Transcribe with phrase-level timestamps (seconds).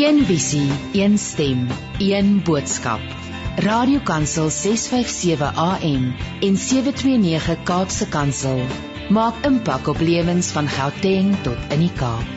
[0.00, 1.66] Een visie, een stem,
[1.98, 3.00] een boodskap.
[3.56, 6.04] Radiokansel 657 AM
[6.40, 8.62] en 729 Kaapse Kansel
[9.10, 12.30] maak impak op lewens van Gauteng tot in die Kaap.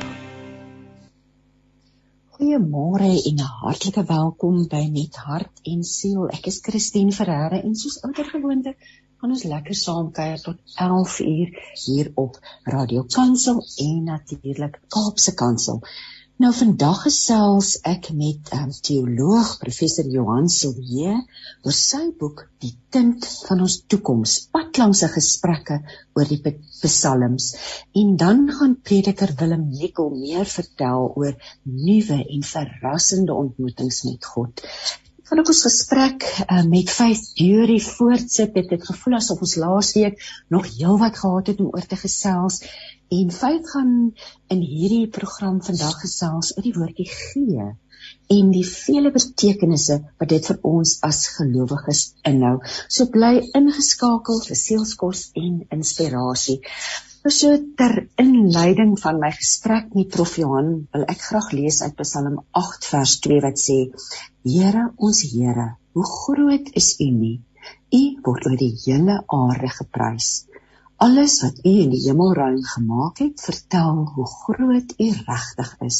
[2.35, 6.27] Goeiemôre en 'n hartlike welkom by Net Hart en Siel.
[6.27, 8.75] Ek is Christine Ferreira en soos ouer gewoonte
[9.17, 11.49] gaan ons lekker saam kuier tot 11 uur
[11.85, 15.79] hier op Radio Kansel en natuurlik Kaapse Kansel.
[16.43, 21.13] Nou vandag gesels ek met um, teoloog professor Johan Silje
[21.63, 25.77] oor sy boek Die tint van ons toekoms, padlangse gesprekke
[26.19, 26.41] oor die
[26.81, 27.47] psalms
[28.01, 31.31] en dan gaan prediker Willem Nicol meer vertel oor
[31.63, 34.65] nuwe en verrassende ontmoetings met God.
[35.29, 40.19] Van ons gesprek uh, met Faith Jury voortsit, het ek gevoel asof ons laasweek
[40.51, 42.59] nog heelwat gehad het om oor te gesels
[43.11, 43.93] En vyf gaan
[44.53, 47.71] in hierdie program vandag gesels oor die woordjie gee
[48.35, 52.57] en die vele betekenisse wat dit vir ons as gelowiges inhou.
[52.87, 56.59] So bly ingeskakel vir sielskos en inspirasie.
[57.23, 62.41] So ter inleiding van my gesprek met Prof Johan wil ek graag lees uit Psalm
[62.63, 63.77] 8 vers 2 wat sê:
[64.43, 67.37] Here ons Here, hoe groot is U nie?
[67.95, 70.33] U word oor die hele aarde geprys
[71.03, 75.99] alles wat U in die hemelruim gemaak het, vertel hoe groot U regtig is.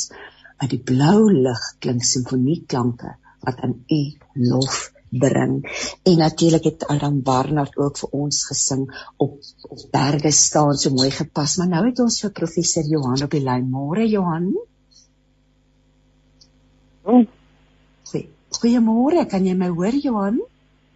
[0.61, 4.01] Uit die blou lig klink simfonieklanke wat aan U
[4.47, 4.77] lof
[5.09, 5.57] bring.
[6.07, 8.85] En natuurlik het Adam Barnard ook vir ons gesing
[9.17, 9.35] op
[9.69, 11.57] op berge staan so mooi gepas.
[11.57, 13.67] Maar nou het ons vir professor Johan op die lyn.
[13.69, 14.53] Môre Johan.
[17.03, 17.25] Oh.
[18.53, 20.39] Goeiemôre, kan jy my hoor Johan?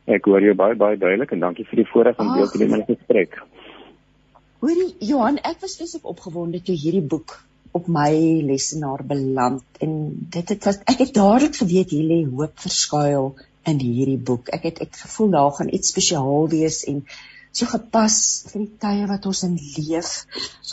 [0.07, 2.77] Ek hoor jou baie baie duidelik en dankie vir die voorreg om deel te neem
[2.77, 3.41] aan die gesprek.
[4.57, 7.35] Hoorie Johan, ek was spesifiek opgewonde toe hierdie boek
[7.77, 8.09] op my
[8.47, 9.91] lesenaar beland en
[10.35, 13.27] dit het was ek het dadelik geweet hier lê hoop verskuil
[13.69, 14.49] in hierdie boek.
[14.57, 17.03] Ek het ek gevoel daar gaan iets spesiaal wees en
[17.53, 18.17] so gepas
[18.49, 20.11] vir die tye wat ons in leef.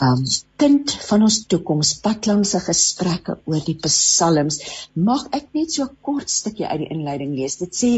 [0.07, 0.25] Um
[0.63, 4.63] kind van ons toekoms, padlangse gesprekke oor die psalms.
[4.97, 7.61] Mag ek net so 'n kort stukkie uit die inleiding lees.
[7.61, 7.91] Dit sê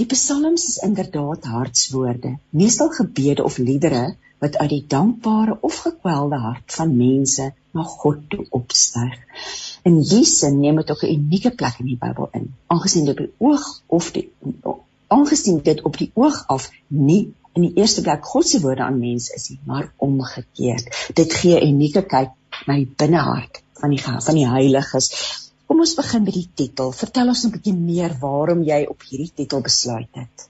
[0.00, 4.06] die psalms is inderdaad hartswoorde, meestal gebede of liedere
[4.38, 9.14] wat uit die dankbare of gekwelde hart van mense na God toe opstyg.
[9.82, 13.24] In sin neem dit ook 'n unieke plek in die Bybel in, aangesien dit op
[13.26, 14.30] die oog of die
[15.06, 18.98] aangesien dit op die oog af nie in die eerste plek God se woorde aan
[18.98, 21.12] mense is nie, maar omgekeerd.
[21.14, 22.30] Dit gee 'n unieke kyk
[22.66, 25.10] na die binnehart van die van die heiliges.
[25.66, 26.92] Kom ons begin by die titel.
[26.92, 30.48] Vertel ons 'n bietjie meer waarom jy op hierdie titel besluit het.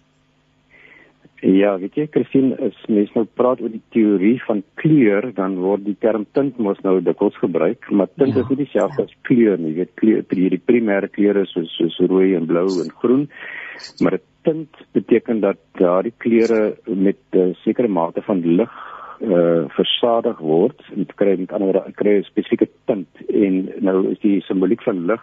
[1.46, 5.84] Ja, weet jy, Christine, as mens nou praat oor die teorie van kleur, dan word
[5.86, 9.06] die term tint mos nou dikwels gebruik, maar tint ja, is nie dieselfde ja.
[9.06, 9.70] as kleur nie.
[9.76, 10.24] Jy weet, kleur,
[10.56, 13.28] die primêre kleure soos soos rooi en blou en groen,
[14.02, 18.72] maar 'n tint beteken dat daardie kleure met 'n sekere mate van lig
[19.20, 24.40] uh versadig word en kry met ander kry 'n spesifieke tint en nou is die
[24.40, 25.22] simboliek van lig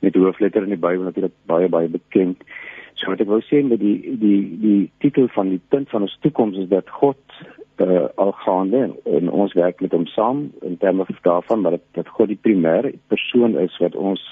[0.00, 2.42] met hoofletter in die Bybel natuurlik baie baie bekend.
[2.96, 6.16] So wat ek wou sê met die die die titel van die punt van ons
[6.24, 7.20] toekoms is dat God
[7.84, 12.40] uh algaande en ons werk met hom saam in terme daarvan dat, dat God die
[12.40, 14.22] primêre persoon is wat ons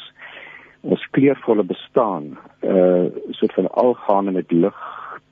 [0.81, 4.81] ons kleurvolle bestaan uh soort van algaande met lig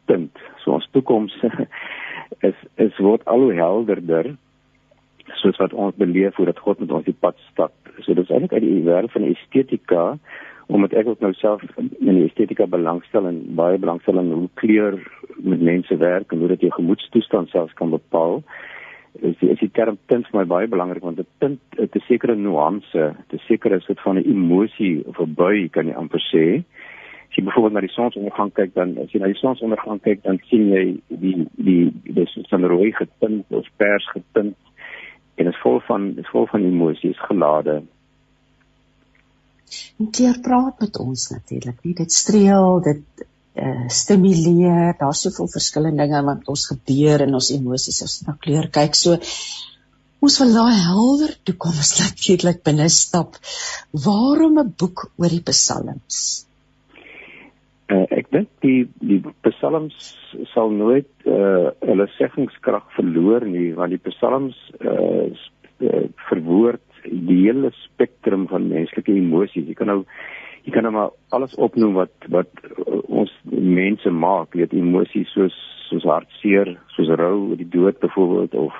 [0.04, 0.36] tint.
[0.60, 1.32] So ons toekoms
[2.48, 4.34] is is word al hoe helderder
[5.40, 7.72] soos wat ons beleef hoe dat God met ons die pad stap.
[8.04, 10.04] So dit is eintlik uit die wêreld van estetika
[10.66, 14.98] omdat ek ook nou self in die estetika belangstel en baie belangstel in hoe kleur
[15.36, 18.42] met mense werk en hoe dit jou gemoedstoestand selfs kan bepaal.
[19.20, 22.36] Is die, is die term tint vir my baie belangrik want dit tint 'n sekere
[22.36, 26.64] nuance, 'n sekere soort van 'n emosie of 'n bui kan jy amper sê.
[27.28, 30.38] As jy byvoorbeeld na die sonsondergang kyk dan as jy na die sonsondergang kyk dan
[30.48, 34.56] sien jy die die dis van rooi getint of pers getint
[35.36, 37.82] en dit is vol van dit is vol van emosies gelade
[40.12, 41.78] Keer praat met ons natuurlik.
[41.84, 43.24] Nie dit streel, dit
[43.54, 44.94] uh, stimuleer.
[44.98, 48.98] Daar's soveel verskillende dinge wat ons gebeur in ons emosies as ons na kleur kyk.
[48.98, 49.18] So
[50.22, 53.38] ons wil daai helder toekoms natuurlik binne stap.
[54.06, 56.46] Waarom 'n boek oor die psalms?
[57.92, 60.14] Uh, ek dink die die psalms
[60.54, 65.28] sal nooit uh, hulle seggingskrag verloor nie want die psalms uh,
[66.30, 69.66] verwoord die hele spektrum van menslike emosies.
[69.68, 70.00] Jy kan nou
[70.62, 72.50] jy kan nou maar alles opnoem wat wat
[72.86, 75.56] uh, ons mense maak, weet emosies soos
[75.88, 78.76] soos hartseer, soos rou oor die dood byvoorbeeld of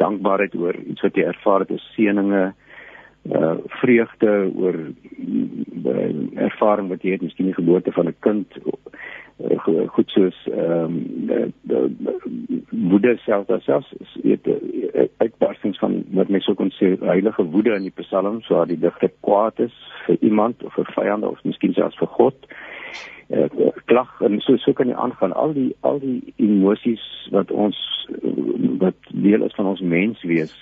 [0.00, 2.46] dankbaarheid oor iets wat jy ervaar het seëninge
[3.26, 6.10] uh vreugde oor uh,
[6.46, 8.58] ervaring wat jy het, miskien die geboorte van 'n kind
[9.92, 10.96] goed soos ehm
[11.28, 11.50] um,
[12.70, 13.92] woede self daar selfs
[14.22, 14.48] weet
[15.16, 19.12] uitbarstings van wat mense ook kon sê heilige woede in die psalms waar die digter
[19.20, 19.74] kwaad is
[20.06, 22.48] vir iemand of vir vyande of miskien selfs vir God
[23.28, 23.48] uh,
[23.84, 27.76] klag en so so kan jy aangaan al die al die emosies wat ons
[28.80, 30.56] wat deel is van ons mens wees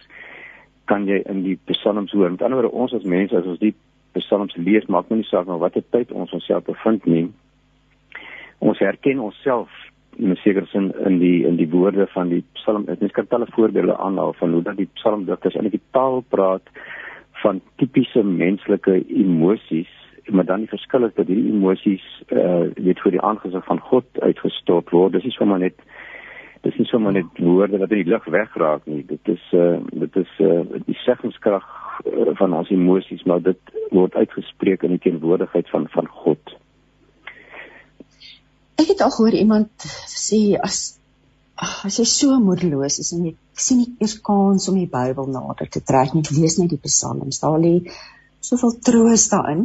[0.84, 2.30] kan jy in die psalms hoor.
[2.30, 3.74] Met ander woorde, ons as mense as ons die
[4.18, 7.26] psalms lees, maak nie saak nou watter tyd ons onsself bevind nie.
[8.58, 9.70] Ons herken onsself
[10.16, 12.88] in 'n sekere sin in die in die woorde van die psalm.
[12.88, 16.62] Ek kan talle voorbeelde aanhaal van hoe dat die psalmdigters eintlik die taal praat
[17.42, 19.90] van tipiese menslike emosies
[20.26, 24.20] maar dan die verskil is dat hierdie emosies uh, weet vir die aangesig van God
[24.20, 25.12] uitgestort word.
[25.12, 25.80] Dis nie sommer net
[26.64, 29.02] dis nie sommer net woorde wat in die lug wegraak nie.
[29.08, 31.66] Dit is uh, dit is uh, die seggingskrag
[32.40, 36.56] van ons emosies, maar dit word uitgespreek in die teenwoordigheid van van God.
[38.84, 40.82] Ek het al gehoor iemand sê as
[41.86, 43.30] as jy so moedeloos is en jy
[43.66, 47.38] sien nie eers kans om die Bybel nader te trek nie, lees net die psalms.
[47.40, 47.70] Daar lê
[48.48, 49.62] soveel troos daarin.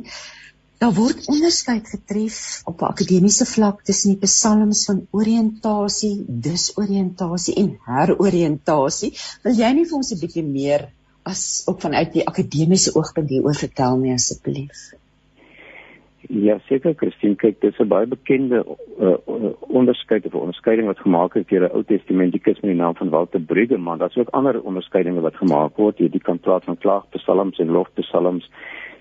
[0.80, 2.38] Daar word onderskeid getref
[2.72, 6.14] op 'n akademiese vlak tussen die psalms van oriëntasie,
[6.48, 9.12] disoriëntasie en heroriëntasie.
[9.44, 10.88] Wil jy nie vir ons 'n bietjie meer
[11.34, 14.88] as ook vanuit die akademiese oogpunt hieroor vertel nie asseblief?
[16.30, 18.62] Ja, seker Christine, kyk, dit is 'n baie bekende
[19.02, 19.16] uh,
[19.60, 23.42] onderskeid of onderskeiding wat gemaak is deur 'n Ou Testamentikus met die naam van Walter
[23.42, 23.98] Brueggemann.
[23.98, 28.50] Daar's ook ander onderskeidinge wat gemaak word, jy die kan praat van klaagpsalms en lofpsalms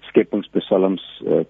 [0.08, 1.44] skepingspsalms uh,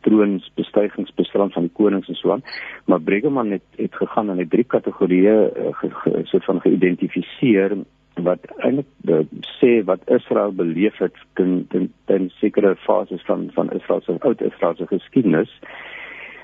[0.00, 2.44] troons bestygingspsalms van die konings en so aan
[2.84, 7.76] maar Bregeman het het gegaan en het drie kategorieë uh, soort van geïdentifiseer
[8.14, 9.22] wat eintlik uh,
[9.58, 14.40] sê wat Israel beleef het in in, in sekere fases van van Israel se oud
[14.40, 15.50] Israel se geskiedenis.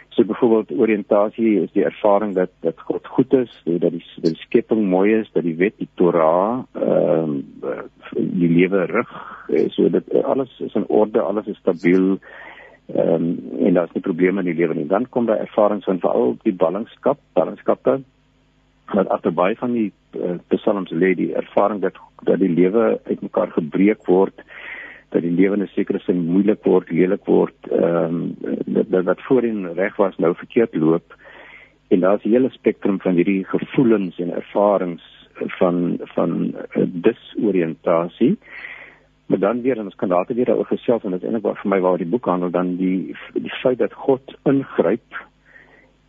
[0.08, 4.88] So byvoorbeeld oriëntasie is die ervaring dat dat God goed is dat die, die skepping
[4.88, 7.84] mooi is dat die wet die Torah ehm uh,
[8.16, 9.12] die lewe rig
[9.48, 12.18] eh, so dit alles is in orde alles is stabiel
[12.86, 14.86] ehm um, en daar's nie probleme in die lewe nie.
[14.86, 18.00] Dan kom daar ervarings van veral die ballingskap ballingskappe
[18.94, 24.06] wat agterby van die uh, psalms lê die ervaring dat dat die lewe uitmekaar gebreek
[24.06, 24.44] word
[25.08, 28.36] dat die lewe in 'n sekere sin moeilik word, lelik word, ehm um,
[28.66, 31.14] dat, dat wat voorheen reg was nou verkeerd loop.
[31.88, 35.04] En daar's 'n hele spektrum van hierdie gevoelens en ervarings
[35.34, 38.38] van van uh, disoriëntasie.
[39.26, 41.58] Maar dan weer en ons kan later weer daaroor gesels en dit is eintlik wat
[41.58, 45.27] vir my waar die boek handel dan die die feit dat God ingryp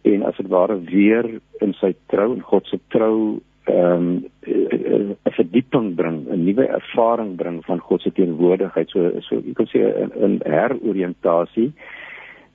[0.01, 1.28] en as dit ware weer
[1.60, 7.36] in sy trou en God se trou ehm um, 'n verdieping bring, 'n nuwe ervaring
[7.36, 8.90] bring van God se teenwoordigheid.
[8.90, 11.72] So so jy kan sê 'n heroriëntasie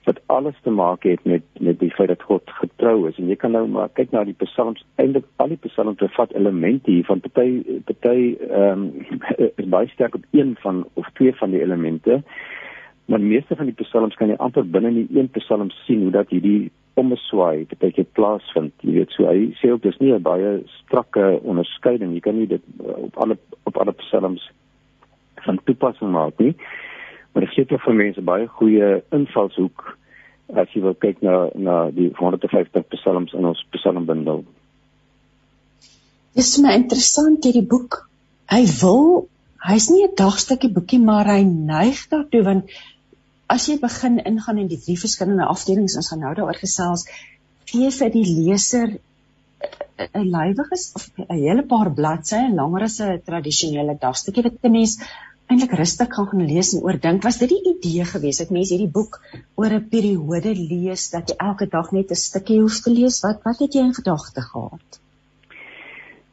[0.04, 3.18] wat alles te maak het met met die feit dat God getrou is.
[3.18, 6.90] En jy kan nou maar kyk na die psalms, eintlik al die psalms bevat elemente
[6.90, 8.92] hier van party party ehm um,
[9.60, 12.22] is baie sterk op een van of twee van die elemente.
[13.04, 16.30] Maar meeste van die psalms kan jy amper binne in een psalm sien hoe dat
[16.32, 16.70] hierdie
[17.00, 18.72] ommeswaai wat jy plaasvind.
[18.80, 22.14] Jy weet so hy sê ook dis nie 'n baie strakke onderskeiding.
[22.14, 24.50] Jy kan nie dit uh, op alle op alle psalms
[25.44, 26.54] van toepassing maak nie.
[27.32, 29.98] Maar dit gee tog vir mense baie goeie invalshoek
[30.54, 34.44] as jy wil kyk na na die 150 psalms in ons psalmbundel.
[36.34, 38.08] Dis my interessant hierdie boek.
[38.50, 39.28] Hy wil
[39.64, 42.70] hy's nie 'n dagstukkie boekie maar hy neig daartoe want
[43.52, 47.04] as jy begin ingaan in die drie verskillende afdelings ons gaan nou daaroor gesels
[47.72, 48.96] gee vir die leser
[50.04, 54.96] 'n lywiges of 'n hele paar bladsye langer as 'n tradisionele dagstukkie wat 'n mens
[55.52, 57.22] eintlik rustig kan gaan lees en oordink.
[57.22, 59.20] Was dit die idee gewees dat mense hierdie boek
[59.60, 63.20] oor 'n periode lees dat jy elke dag net 'n stukkie hoef te lees?
[63.26, 65.03] Wat wat het jy in gedagte gehad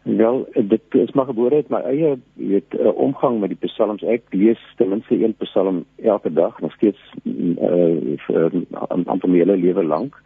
[0.03, 4.01] Wel, dit is maar gebore het my eie weet uh, omgang met die psalms.
[4.01, 8.65] Ek lees ten minste een psalm elke dag, nog steeds uh vir 'n
[9.05, 10.17] aantal hele lewe lank.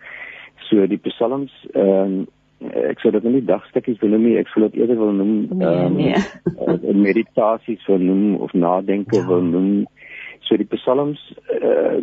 [0.69, 2.23] So die psalms ehm
[2.61, 5.61] uh, ek sou dit nie dagstukkies wil noem nie, ek sou dit eerder wil noem
[5.61, 6.15] ehm um, nee,
[6.81, 6.93] nee.
[6.93, 9.27] meditasies wil noem of nadenke ja.
[9.27, 9.85] wil noem.
[10.45, 11.21] So die psalms
[11.61, 11.97] uh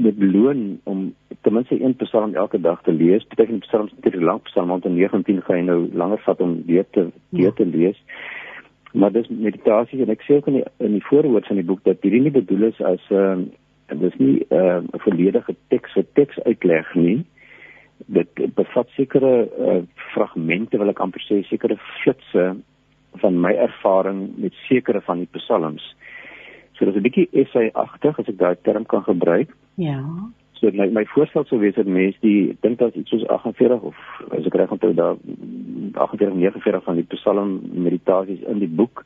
[0.00, 3.26] met loon om ten minste een psalm elke dag te lees.
[3.26, 6.40] Beteken die psalms net die lang psalm want in 19 gaan jy nou langer vat
[6.40, 7.98] om weer te weer te lees.
[8.92, 11.84] Maar dis meditasie en ek sê ook in die in die voorwoord van die boek
[11.86, 13.28] dat hierdie nie bedoel is as 'n uh,
[13.88, 17.24] ehm, dis nie ehm, 'n uh, volledige teks vir teks uitleg nie.
[18.06, 19.82] Dit bevat sekere uh,
[20.14, 22.56] fragmente wil ek amper sê sekere flitsse
[23.22, 25.94] van my ervaring met sekere van die psalms.
[26.80, 29.50] So dis 'n bietjie essay-agtig as ek daai term kan gebruik.
[29.76, 30.00] Ja.
[30.60, 33.96] So my my voorstel sou wees dat mense die dink dat iets soos 48 of
[34.32, 35.16] as ek reg onthou daar
[35.92, 39.04] 48 49 van die Psalm meditasies in die boek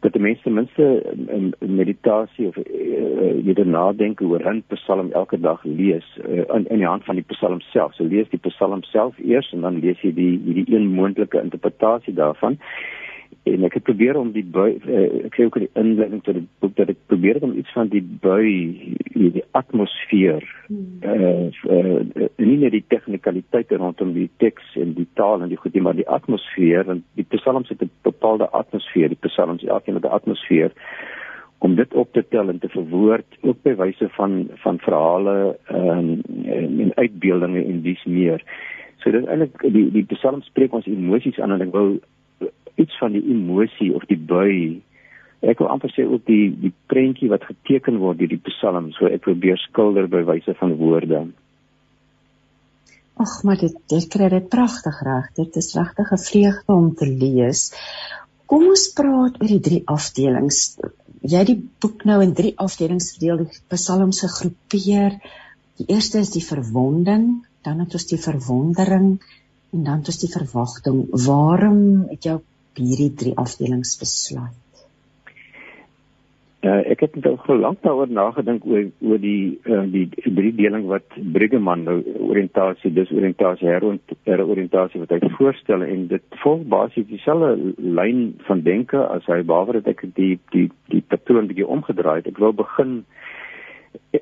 [0.00, 0.84] dat die mense ten minste
[1.28, 6.66] in meditasie of uh, jy dan nadink oor 'n Psalm elke dag lees uh, in
[6.66, 7.94] in die hand van die Psalm self.
[7.94, 12.14] So lees die Psalm self eers en dan lees jy die hierdie een moontlike interpretasie
[12.14, 12.58] daarvan
[13.48, 16.36] en ek het probeer om die bui uh, ek sê ook in die inleiding tot
[16.36, 18.50] die boek dat ek probeer om iets van die bui
[19.14, 21.00] die, die atmosfeer hmm.
[21.02, 21.46] uh,
[21.76, 25.84] uh, nie net die tegnikaliteite rondom die teks en die taal en die goed nie
[25.86, 30.16] maar die atmosfeer want die psalms het 'n bepaalde atmosfeer die psalms elkeen het 'n
[30.20, 30.76] atmosfeer
[31.58, 36.20] om dit op te tel en te verwoord ook by wyse van van verhale um,
[36.44, 38.44] en, en uitbeeldinge en dis meer
[39.02, 42.00] so dit eintlik die die psalms spreek ons emosies aan en ek wou
[42.76, 44.80] iets van die emosie of die bui.
[45.40, 49.08] Ek wil amper sê ook die die prentjie wat geteken word deur die Psalm, so
[49.08, 51.24] ek probeer skilder by wyse van woorde.
[53.20, 55.28] Ag, maar dit dit kry dit pragtig reg.
[55.36, 57.72] Dit is regtig 'n vreugde om te lees.
[58.46, 60.78] Kom ons praat oor die drie afdelings.
[61.22, 65.20] Jy het die boek nou in drie afdelings verdeel, die Psalms gegroepeer.
[65.78, 69.20] Die eerste is die verwonding, dan het ons die verwondering
[69.72, 71.04] en dan het ons die verwagting.
[71.26, 72.40] Waarom het jou
[72.78, 74.58] hierdie drie afdelings besluit?
[76.60, 81.06] Uh, ek het nou gelank daaroor nagedink oor oor die uh, die drie deling wat
[81.16, 81.94] Briggeman nou
[82.26, 89.00] oriëntasie dis oriëntasie heroriëntasie wat hy voorstel en dit volg basies dieselfde lyn van denke
[89.00, 92.28] as hy behalwe dat ek die die die patroon bietjie omgedraai het.
[92.28, 92.92] Ek wil begin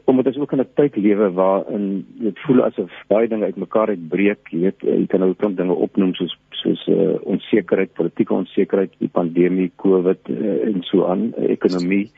[0.04, 4.48] omdat ons ook in 'n tyd lewe waarin dit voel asof baie dinge uitmekaar uitbreek,
[4.50, 9.08] jy weet, jy kan nou klomp dinge opnoem soos soos uh, onsekerheid, politieke onsekerheid, die
[9.08, 12.10] pandemie, COVID uh, en so aan, ekonomie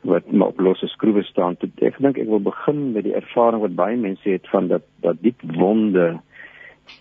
[0.00, 1.56] wat maar op losse skroewe staan.
[1.82, 5.16] Ek dink ek wil begin met die ervaring wat baie mense het van dat dat
[5.22, 6.20] diep wonde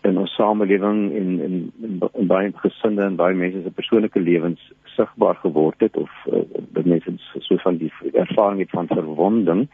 [0.04, 4.72] in ons samelewing en in, in, in baie gesinne en baie mense se persoonlike lewens
[4.96, 6.42] sigbaar geword het of uh,
[6.74, 9.68] dat mense so van die ervaring het van verwonding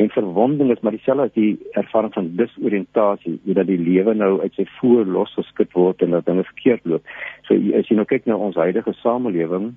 [0.00, 4.54] en verwonding is maar dieselfde as die ervaring van disoriëntasie, dat die lewe nou uit
[4.56, 7.16] sy voer losgeskit word en dat dinge verkeerd loop.
[7.48, 9.74] So as jy nou kyk na ons huidige samelewing,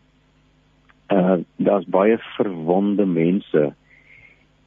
[1.13, 3.73] uh daar's baie verwonde mense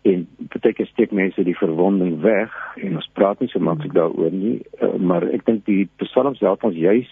[0.02, 4.60] en partyke steek mense die verwonding weg en ons praat nie so maklik daaroor nie
[4.78, 7.10] uh, maar ek dink die psalms help ons juis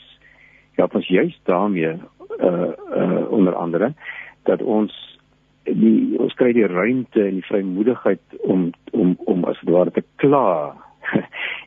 [0.79, 2.71] help ons juis daarmee uh
[3.03, 3.93] uh onder andere
[4.47, 4.95] dat ons
[5.75, 10.05] die ons kry die ruimte en die vrymoedigheid om om om as dit ware te
[10.23, 10.75] kla.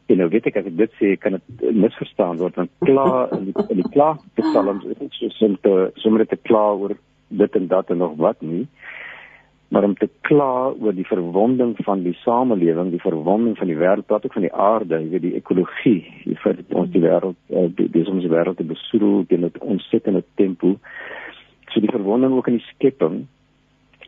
[0.10, 3.50] en nou weet ek as ek dit sê kan dit misverstaan word want kla in
[3.50, 6.96] die in die kla psalms is nie so simpel sommer te kla oor
[7.30, 8.66] dit en dat en nog wat nie.
[9.70, 14.08] Maar om te kla oor die verwonding van die samelewing, die verwonding van die wêreld,
[14.10, 17.38] praat ook van die aarde, jy weet die ekologie, die feit dat ons die wêreld
[17.54, 20.80] uh, dis ons wêreld te besoedel teen 'n ontsettende tempo.
[21.70, 23.28] So die verwonding ook in die skepping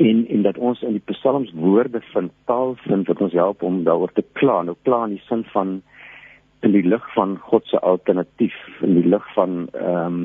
[0.08, 3.84] en en dat ons in die psalms woorde vind taal vind wat ons help om
[3.88, 5.82] daaroor te kla nou kla in die sin van
[6.62, 10.20] in die lig van God se alternatief in die lig van ehm um,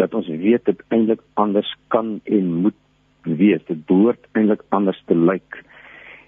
[0.00, 2.76] dat ons weet dit eintlik anders kan en moet
[3.22, 3.64] wees.
[3.66, 5.62] Dit behoort eintlik anders te lyk.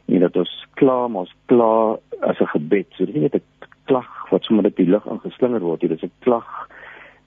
[0.07, 2.87] En dat ons kla maar ons kla as 'n gebed.
[2.90, 3.42] So dit is nie 'n
[3.85, 6.69] klag wat sommer net die lig aangeslinger word dit is 'n klag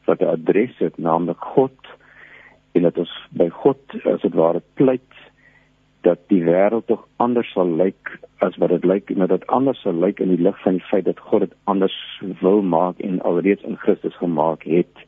[0.06, 1.78] wat 'n adres het naamlik God.
[2.74, 5.14] En dat ons by God as dit ware pleit
[6.04, 8.12] dat die wêreld tog anders sal lyk
[8.44, 10.88] as wat dit lyk en dat dit anders sal lyk in die lig van die
[10.90, 11.96] feit dat God dit anders
[12.42, 15.04] wil maak en alreeds in Christus gemaak het.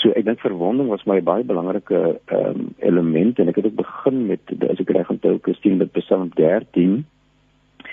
[0.00, 2.00] So ek dink verwonding was my baie belangrike
[2.32, 6.30] um, element en ek het ook begin met as ek reg onthou Christine met Psalm
[6.38, 7.02] 13.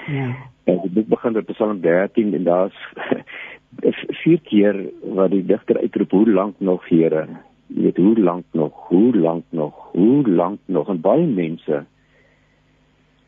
[0.08, 0.30] Ja.
[0.72, 2.80] En ek begin met Psalm 13 en daar's
[4.24, 7.28] vier keer waar die digter uitroep hoe lank nog Here
[7.68, 11.84] Jy weet hoe lank nog, hoe lank nog, hoe lank nog en baie mense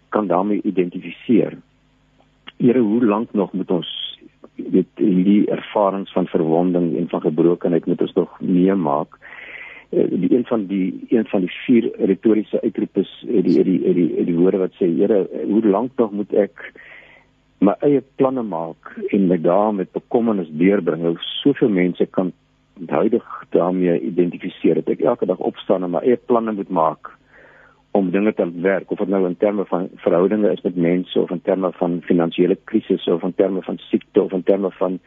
[0.09, 1.57] kan daarmee identifiseer.
[2.57, 3.89] Here, hoe lank nog moet ons
[4.55, 9.17] weet hierdie ervarings van verwonding en van gebrokenheid moet ons nog meemaak?
[9.89, 13.93] Eh, die een van die een van die vier retoriese uitroepe is die die die
[13.93, 16.73] die, die woorde wat sê Here, hoe lank nog moet ek
[17.59, 21.01] my eie planne maak en my dae met bekommernis deurbring?
[21.07, 22.31] Hoe soveel mense kan
[22.87, 27.15] huidig daarmee identifiseer dat ek elke dag opstaan en my eie planne moet maak
[27.91, 31.31] om dinge te werk of dit nou in terme van verhoudinge is met mense of
[31.31, 34.99] in terme van finansiële krisisse of in terme van siekte of in terme van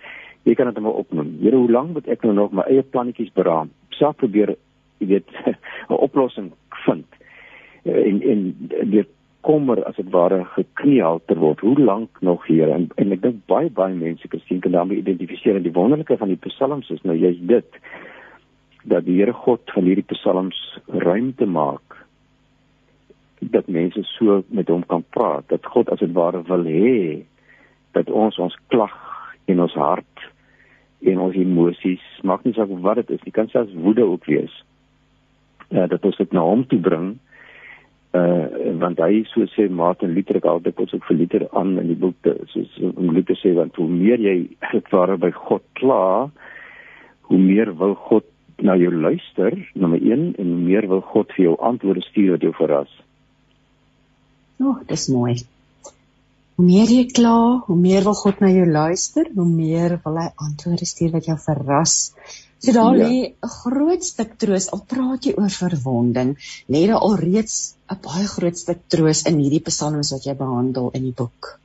[0.42, 1.36] jy kan dit maar opnoem.
[1.40, 3.70] Here, hoe lank moet ek nou nog my eie plannetjies beraam?
[3.94, 4.56] Self probeer,
[4.98, 5.30] jy weet,
[5.90, 6.52] 'n oplossing
[6.84, 7.06] vind.
[7.82, 8.40] en en
[8.90, 9.08] dit
[9.40, 11.60] kommer as dit ware gekneelter word.
[11.60, 12.70] Hoe lank nog hier?
[12.70, 16.30] En, en ek dink baie baie mense sien kan daarmee identifiseer en die wonderlike van
[16.30, 17.80] die psalms is nou jy's dit
[18.84, 22.01] dat die Here God van hierdie psalms ruimte maak
[23.50, 27.22] dat mense so met hom kan praat dat God as dit ware wil hê
[27.96, 28.94] dat ons ons klag
[29.50, 30.28] in ons hart
[31.02, 34.54] en ons emosies maak nie saak wat dit is nie kan selfs woede ook wees
[35.70, 37.12] uh, dat ons dit na hom toe bring
[38.12, 38.48] uh
[38.80, 41.98] want hy so sê Martin Luther het altyd ons ook vir Luther aan in die
[41.98, 44.36] boek soos om Luther sê want hoe meer jy
[44.74, 46.02] dit ware by God kla
[47.30, 48.28] hoe meer wil God
[48.62, 52.44] na jou luister nommer 1 en hoe meer wil God vir jou antwoorde stuur wat
[52.46, 52.92] jou verras.
[54.62, 55.34] O, oh, dis mooi.
[56.54, 60.28] Hoe meer jy kla, hoe meer wil God na jou luister, hoe meer wil hy
[60.46, 61.96] antwoorde stuur wat jou verras.
[62.62, 63.08] So daar ja.
[63.08, 64.68] lê 'n groot stuk troos.
[64.70, 66.36] Al praat jy oor verwonding,
[66.68, 70.90] lê daar al reeds 'n baie groot stuk troos in hierdie psalms wat jy behandel
[70.94, 71.58] in die boek.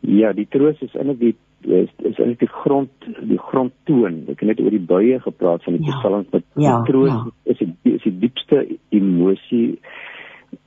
[0.00, 2.90] Ja, die troos is in die is is in die grond
[3.32, 4.24] die grondtoon.
[4.28, 5.96] Ek het net oor die buie gepraat van die ja.
[5.98, 7.30] psalms met ja, die troos ja.
[7.44, 9.78] is die is die diepste emosie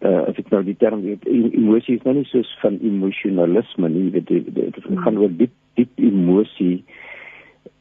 [0.06, 4.10] uh as ek nou die term weet emosie is nou nie soos van emosionalisme nie
[4.20, 6.82] dit dit gaan oor diep diep emosie.
[6.82, 7.06] Uh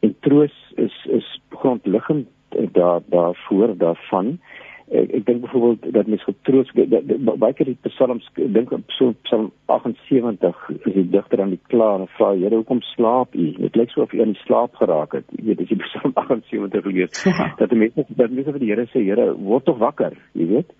[0.06, 4.38] en troos is is grondliggend eh, daar daarvoor daarvan.
[4.86, 9.48] Ek, ek dink byvoorbeeld dat mens getroos baie keer die psalms dink op so psalm
[9.66, 13.48] 78 is die digter aan die klaar en vra Here hoekom slaap u?
[13.58, 15.26] Dit lyk so of u aan die slaap geraak het.
[15.34, 17.24] Jy weet as jy psalm 78 lees
[17.60, 20.70] dat mense dat mense vir die Here sê Here word tog wakker jy weet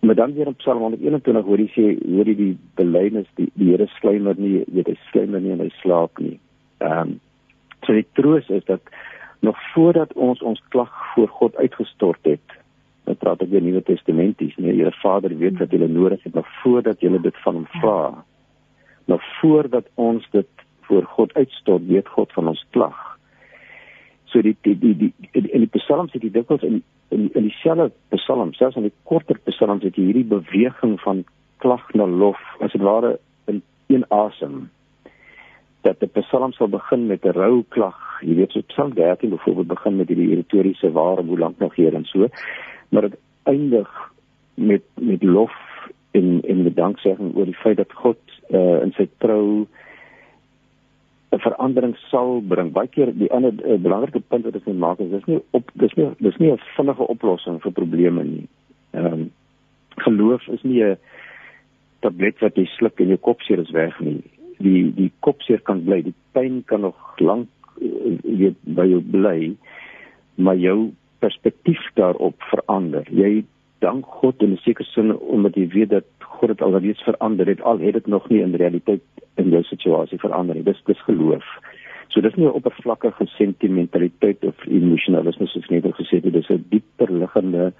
[0.00, 1.86] maar dan weer in psalm 121 hoor jy sê
[2.16, 5.72] hoor jy die belydenis die, die Here sluimer nie weet hy sluimer nie en hy
[5.80, 6.36] slaap nie
[6.78, 7.16] ehm um,
[7.86, 8.80] So die troos is dat
[9.40, 12.56] nog voordat ons ons klag voor God uitgestort het,
[13.06, 16.48] nou praat ek oor Nuwe Testamenties, nee, Here Vader weet wat julle nodig het nog
[16.62, 18.24] voordat julle dit van hom vra.
[19.08, 22.98] Nog voordat ons dit voor God uitstort, weet God van ons klag.
[24.32, 27.90] So die die die die in die psalms het jy dikwels in in in dieselfde
[28.16, 31.24] psalm, selfs in die korter psalms het jy hierdie beweging van
[31.58, 34.68] klag na lof, as dit ware in een asem
[35.86, 37.98] dat die psalm sal begin met 'n rou klag.
[38.20, 41.94] Jy weet so Psalm 13 byvoorbeeld begin met hierdie retoriese waar hoe lank nog hier
[41.94, 42.28] en so.
[42.88, 44.12] Maar dit eindig
[44.54, 45.54] met met lof
[46.10, 48.18] en en met danksegging oor die feit dat God
[48.50, 49.66] uh, in sy trou
[51.32, 52.72] 'n verandering sal bring.
[52.72, 55.70] Baie keer die ander uh, belangrike punt wat ek wil maak is dis nie op
[55.74, 58.48] dis nie dis nie 'n vinnige oplossing vir probleme nie.
[58.92, 59.30] Ehm um,
[59.96, 60.96] geloof is nie 'n
[62.00, 64.22] tablet wat jy sluk en jou kop seer is weg nie
[64.62, 67.48] die die kopseer kan bly, die pyn kan nog lank
[67.80, 69.54] eh, weet by jou bly,
[70.36, 70.90] maar jou
[71.22, 73.06] perspektief daarop verander.
[73.10, 73.44] Jy
[73.82, 77.62] dank God in 'n sekere sin omdat jy weet dat God dit alreeds verander het
[77.62, 79.02] al het dit nog nie in realiteit
[79.36, 80.66] in jou situasie verander nie.
[80.66, 81.46] Dis dis geloof.
[82.08, 87.12] So dis nie 'n oppervlakkige sentimentaliteit of emosionalisme soos net gesê het, dis 'n dieper
[87.12, 87.72] liggende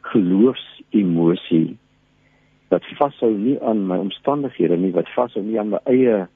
[0.00, 1.76] geloofsemosie
[2.68, 6.26] wat vashou nie aan my omstandighede nie, wat vashou nie aan my eie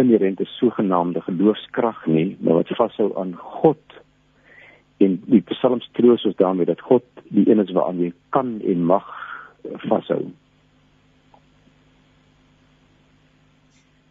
[0.00, 3.82] inherente sogenaamde geloofskrag nie, maar wat vashou aan God.
[5.00, 8.84] En die Psalms troos ons daarmee dat God die een is waaraan jy kan en
[8.84, 9.08] mag
[9.88, 10.22] vashou.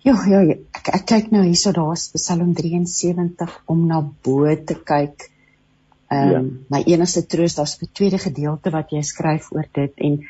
[0.03, 4.75] Ja, ja, ja, ek, ek kyk nou hierso daar's Psalm 73 om na bo te
[4.75, 5.29] kyk.
[6.09, 6.41] Ehm um, ja.
[6.73, 10.21] my enigste troos daar's 'n tweede gedeelte wat jy skryf oor dit en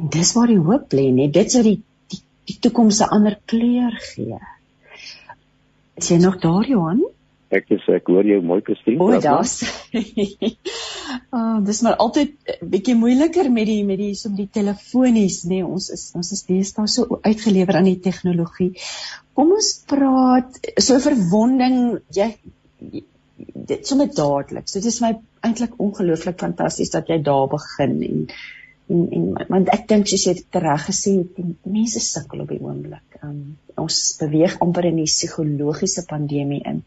[0.00, 1.78] En dis waar die hoop lê, nee, dit sou die
[2.10, 4.38] die, die toekoms 'n ander kleur gee.
[6.00, 7.02] Is jy nog daar, Johan?
[7.50, 9.02] Ek is ek hoor jou mooi Christine.
[9.02, 9.60] O, daar's.
[11.36, 15.60] oh, dis maar altyd 'n bietjie moeiliker met die met die so die telefonies, nê.
[15.60, 18.72] Nee, ons is ons is deesdae so uitgelewer aan die tegnologie.
[19.34, 22.34] Kom ons praat so verwonding, jy
[23.70, 24.68] dit sommer dadelik.
[24.68, 25.14] So dit is my
[25.46, 28.26] eintlik ongelooflik fantasties dat jy daar begin en
[28.90, 33.20] en en want ek dink jy dit reg gesê het, mense sukkel op die oomblik.
[33.22, 36.82] Um, ons beweeg amper in die psigologiese pandemie in.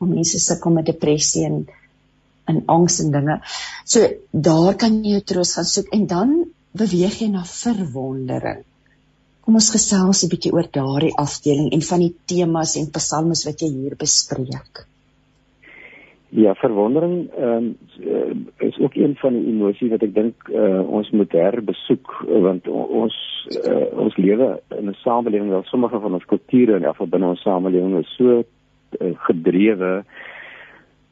[0.00, 1.62] Om mense sukkel met depressie en
[2.52, 3.38] en angs en dinge.
[3.84, 4.06] So
[4.48, 6.36] daar kan jy jou troos gaan soek en dan
[6.82, 8.62] beweeg jy na verwondering.
[9.40, 13.62] Kom ons gesels 'n bietjie oor daardie afdeling en van die temas en psalms wat
[13.62, 14.86] jy hier bespreek.
[16.30, 17.76] Ja, verwondering um,
[18.58, 22.12] is ook een van die emosies wat ek dink uh, ons moet herbesoek
[22.44, 23.16] want ons
[23.64, 27.42] uh, ons lewe in 'n samelewing waar sommige van ons kulture en afval binne ons
[27.42, 30.04] samelewing is so uh, gedrewe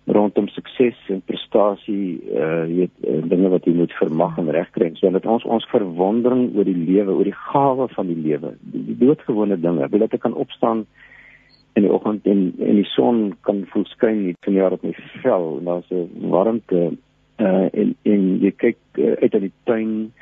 [0.08, 5.10] rondom sukses en prestasie uh weet uh, dinge wat jy moet vermag en regkry so
[5.10, 8.98] dat ons ons verwondering oor die lewe oor die gawe van die lewe die, die
[9.04, 10.86] doodgewone dinge wil ek kan opstaan
[11.78, 14.94] in die oggend en en die son kan voel skyn hier van jaar op my
[15.22, 15.46] vel.
[15.58, 16.80] En daar's 'n warmte
[17.46, 20.12] uh en en jy kyk uh, uit uit die tuin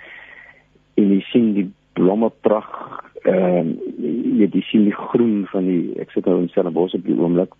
[0.94, 6.10] en jy sien die blomme pragt ehm uh, jy sien die groen van die ek
[6.10, 7.54] sit nou in Stellenbosch op die oomblik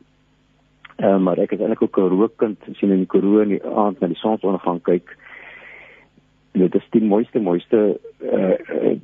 [0.97, 4.01] Uh, maar ek is eintlik ook 'n rookkind, sien in die Karoo in die aand
[4.01, 5.17] na die sonsondergang kyk.
[6.53, 8.97] Dit is die mooiste mooiste uh, uh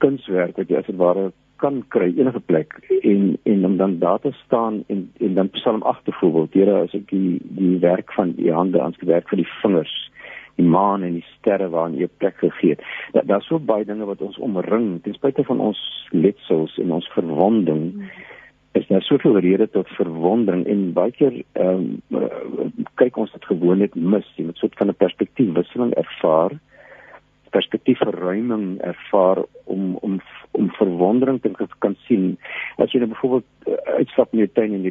[0.00, 4.32] kunswerk wat jy as ware kan kry enige plek en en om dan daar te
[4.44, 8.52] staan en en dan Psalm 8 byvoorbeeld, Here as ek die die werk van die
[8.52, 10.10] hande aan die werk van die vingers
[10.56, 12.82] die maan en die sterre waaraan jy plek gegee het.
[13.12, 17.12] Dat daar's so baie dinge wat ons omring ten spyte van ons letsels en ons
[17.12, 17.92] verwonding.
[17.92, 18.28] Hmm
[18.72, 23.78] is daar soveel redes tot verwondering en baie keer ehm um, kyk ons dit gewoon
[23.78, 24.26] net mis.
[24.36, 26.58] Jy soort van 'n perspektiefwisseling ervaar
[27.50, 32.38] perspektiefverruiming ervaar om om om verwondering te kan sien.
[32.76, 34.82] As jy nou byvoorbeeld uh, uitstap in jou tuin en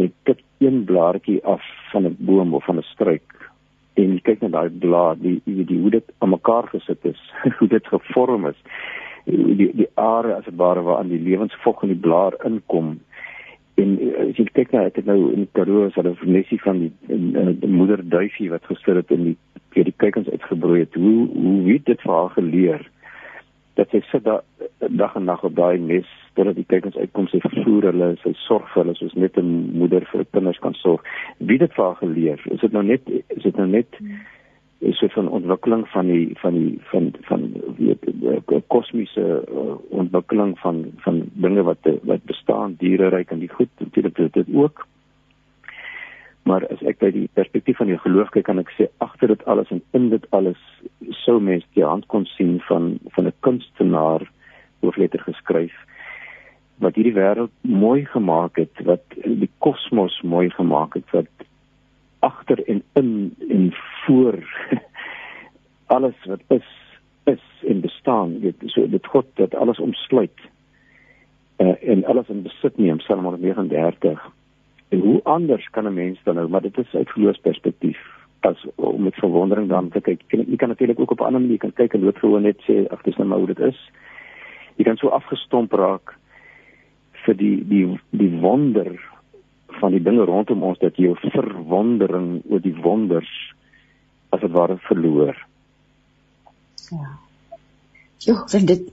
[0.00, 3.50] jy tik een blaartjie af van 'n boom of van 'n struik
[3.94, 7.20] en jy kyk na daai blaar die die, die hoe dit aan mekaar gesit is
[7.58, 8.60] hoe dit gevorm is
[9.24, 12.96] die die are as dit ware waar aan die lewensvog in die blaar inkom
[13.86, 16.92] en eh, as jy kyk na het nou in Karoo as hulle vernesie van die,
[17.06, 19.36] die, die moeder duifie wat gesit het in die
[19.76, 20.94] vir die kykens uitgebroei het.
[20.96, 22.86] Hoe hoe weet dit vir haar geleer
[23.76, 24.44] dat sy sit daar
[24.88, 28.70] dag en nag op daai nes totdat die kykens uitkom sy voer hulle sy sorg
[28.72, 31.04] vir hulle soos net 'n moeder vir kinders kan sorg.
[31.38, 32.40] Wie dit vir haar geleer?
[32.50, 34.35] Is dit nou net is dit nou net hmm is
[34.80, 41.62] 'n ontwikkeling van die van die van van weet kosmiese uh, ontwikkeling van van dinge
[41.62, 44.86] wat wat bestaan diereryk en die goed natuurlik dit ook.
[46.42, 49.44] Maar as ek by die perspektief van die geloof kyk kan ek sê agter dit
[49.44, 50.60] alles en in dit alles
[51.24, 54.30] sou mens die hand kon sien van van 'n kunstenaar
[54.80, 55.74] hoofletter geskryf
[56.78, 61.30] wat hierdie wêreld mooi gemaak het wat die kosmos mooi gemaak het wat
[62.26, 63.70] agter en in en
[64.04, 64.38] voor
[65.96, 66.68] alles wat is
[67.24, 68.40] is en bestaan.
[68.40, 70.40] Weet so dit God dat alles omsluit
[71.58, 74.30] uh, en alles in besit neem Psalm 139
[74.88, 77.98] en hoe anders kan 'n mens dan nou maar dit is uit geloofsperspektief.
[78.40, 81.40] As om met verwondering dan te kyk en jy kan natuurlik ook op 'n ander
[81.40, 83.90] manier kan kyk en loop gewoon net sê ag dis nou maar hoe dit is.
[84.76, 86.14] Jy kan so afgestomp raak
[87.12, 89.15] vir die die die wonder
[89.80, 93.32] van die dinge rondom ons dat jy verwondering oor die wonders
[94.34, 95.38] as dit ware verloor.
[96.90, 97.10] Ja.
[98.26, 98.92] Jo, vind dit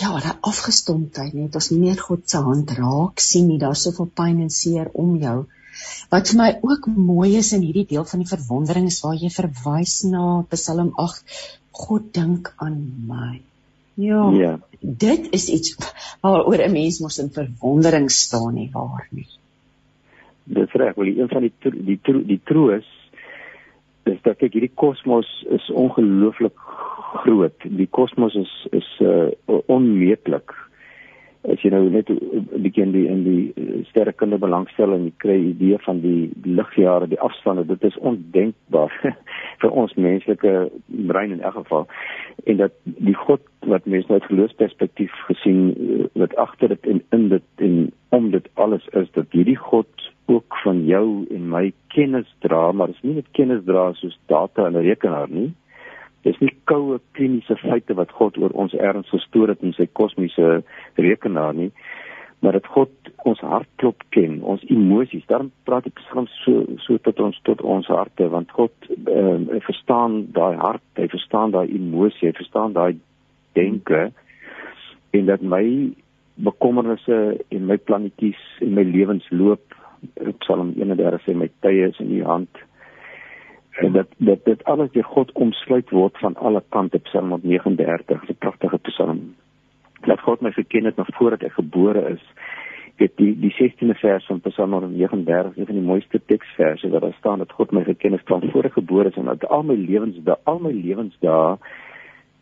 [0.00, 4.40] ja, daai afgestomptheid net as meer God se hand raak sien nie daar soveel pyn
[4.44, 5.42] en seer om jou.
[6.12, 9.30] Wat vir my ook mooi is in hierdie deel van die verwondering is waar jy
[9.32, 11.36] verwys na Psalm 8,
[11.82, 13.40] God dink aan my.
[14.00, 14.24] Ja.
[14.36, 14.52] Ja.
[14.80, 15.76] Dit is iets
[16.24, 19.28] waaroor 'n mens mos in verwondering staan nie waar nie
[20.44, 22.88] dis reg wel een van die die die, die troos
[24.10, 26.58] is dat kyk hierdie kosmos is ongelooflik
[27.22, 27.54] groot.
[27.62, 29.30] Die kosmos is is uh,
[29.66, 30.54] onmeetlik
[31.50, 35.12] as jy nou net 'n bietjie in die in die uh, sterrekunde belangstel en jy
[35.24, 38.92] kry 'n idee van die, ligjare die afstande dit is ondenkbaar
[39.62, 41.86] vir ons menslike brein in elk geval
[42.46, 47.02] en dat die God wat mense nou uit geloofsperspektief gesien uh, wat agter dit en
[47.10, 49.88] in dit en om dit alles is dat hierdie God
[50.26, 54.18] ook van jou en my kennis dra, maar dit is nie net kennis dra soos
[54.26, 55.52] data in 'n rekenaar nie.
[56.26, 60.62] Dis nie koue kliniese feite wat God oor ons erns gestoor het in sy kosmiese
[61.00, 61.70] rekenaar nie,
[62.42, 62.90] maar dat God
[63.26, 65.26] ons hartklop ken, ons emosies.
[65.30, 69.60] Daarom praat ek soms so so tot ons tot ons harte, want God ehm uh,
[69.66, 72.98] verstaan daai hart, hy verstaan daai emosie, hy verstaan daai
[73.58, 74.10] denke
[75.12, 75.64] en dat my
[76.42, 77.18] bekommernisse
[77.52, 79.78] en my plannetjies en my lewensloop
[80.42, 82.62] Psalm 31 sê my tye is in u hand.
[83.80, 88.78] Dat dat dit alles deur God omsluit word van alle kante Psalm 39, 'n pragtige
[88.78, 89.34] Psalm.
[90.00, 92.22] Dat God my geken het nog voordat ek gebore is.
[92.96, 97.16] Dit die die 16de vers van Psalm 39 is van die mooiste teksverse wat daar
[97.18, 99.74] staan dat God my geken het van voor ek gebore is en dat al my
[99.74, 101.56] lewensdae, al my lewensdae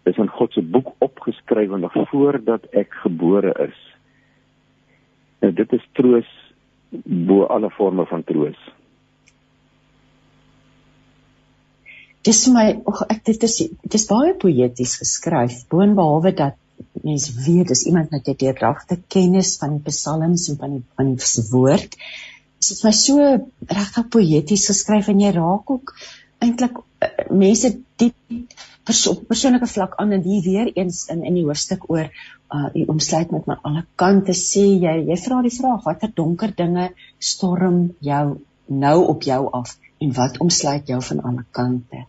[0.03, 3.97] is in God se boek opgeskryf nog voordat ek gebore is.
[5.39, 6.55] En dit is troos
[7.05, 8.80] bo alle forme van troos.
[12.29, 16.59] Dis my och ek dit is dit is baie poëties geskryf boonbehalwe dat
[17.05, 21.15] mense weet dis iemand met 'n deurdagte kennis van die psalms en van die van
[21.15, 21.97] die woord.
[22.61, 23.17] Dit is my so
[23.73, 25.95] regtig poëties geskryf en jy raak ook
[26.45, 28.17] eintlik uh, mense diep
[28.85, 32.09] perso persoonlike vlak aan en hier weer eens in in die hoofstuk oor
[32.55, 36.53] uh die omsluit met my alle kante sê jy jy vra die vraag watter donker
[36.57, 36.91] dinge
[37.33, 38.25] storm jou
[38.85, 42.05] nou op jou af en wat omsluit jou van alle kante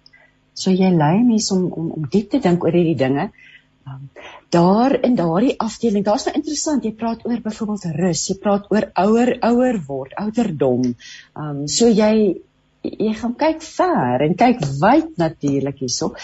[0.64, 3.28] so jy lei mense om om om diep te dink oor hierdie dinge
[3.88, 4.06] um,
[4.58, 8.90] daar in daardie afdeling daar's nou interessant jy praat oor byvoorbeeld rus jy praat oor
[9.06, 10.88] ouer ouer word ouderdom
[11.46, 12.14] um so jy
[12.82, 16.16] jy gaan kyk ver en kyk wyd natuurlik hierso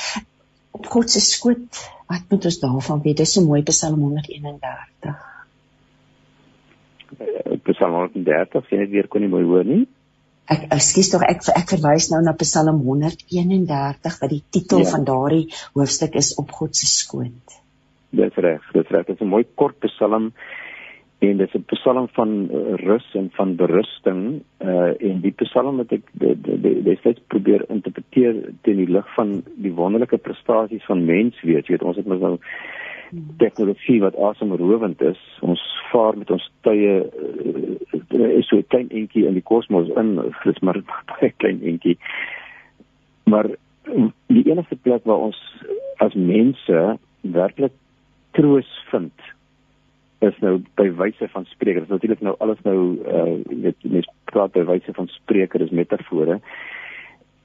[0.78, 1.82] op God se skoot.
[2.08, 3.18] Wat moet ons daarvan weet?
[3.18, 5.16] Dis 'n mooi Psalm 131.
[7.64, 9.88] Psalm 130, sien ek weer kon nie mooi hoor nie.
[10.48, 14.92] Ek ekskuus tog ek ek verwys nou na Psalm 131 wat die titel ja.
[14.94, 17.58] van daardie hoofstuk is op God se skoot.
[18.16, 19.06] Dis reg, dis reg.
[19.08, 20.32] Dit is 'n mooi kort Psalm
[21.20, 25.78] en dit is 'n psalm van uh, rus en van berusting uh en die psalm
[25.78, 26.04] wat ek
[26.84, 31.98] destyds probeer interpreteer teen die lig van die wonderlike prestasies van menswees jy weet ons
[31.98, 32.38] het mos nou
[33.38, 39.28] tegnologie wat asemrowend is ons vaar met ons tye uh, is so 'n klein entjie
[39.28, 40.82] in die kosmos in dis maar
[41.14, 41.98] baie klein entjie
[43.24, 43.50] maar
[44.28, 45.40] die enigste plek waar ons
[45.98, 47.74] as mense werklik
[48.32, 49.14] troos vind
[50.26, 51.84] is nou by wyse van spreker.
[51.84, 55.74] Dit is natuurlik nou alles nou uh weet mense praat by wyse van spreker is
[55.74, 56.40] metafore.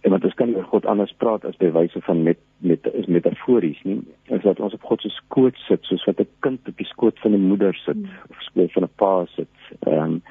[0.03, 3.07] En want ons kan oor God anders praat as by wyse van met met is
[3.07, 4.01] metafories nie.
[4.35, 7.19] Is dat ons op God se skoot sit soos wat 'n kind op die skoot
[7.19, 8.19] van 'n moeder sit hmm.
[8.31, 9.55] of skoot van 'n pa sit.
[9.81, 10.23] Ehm um,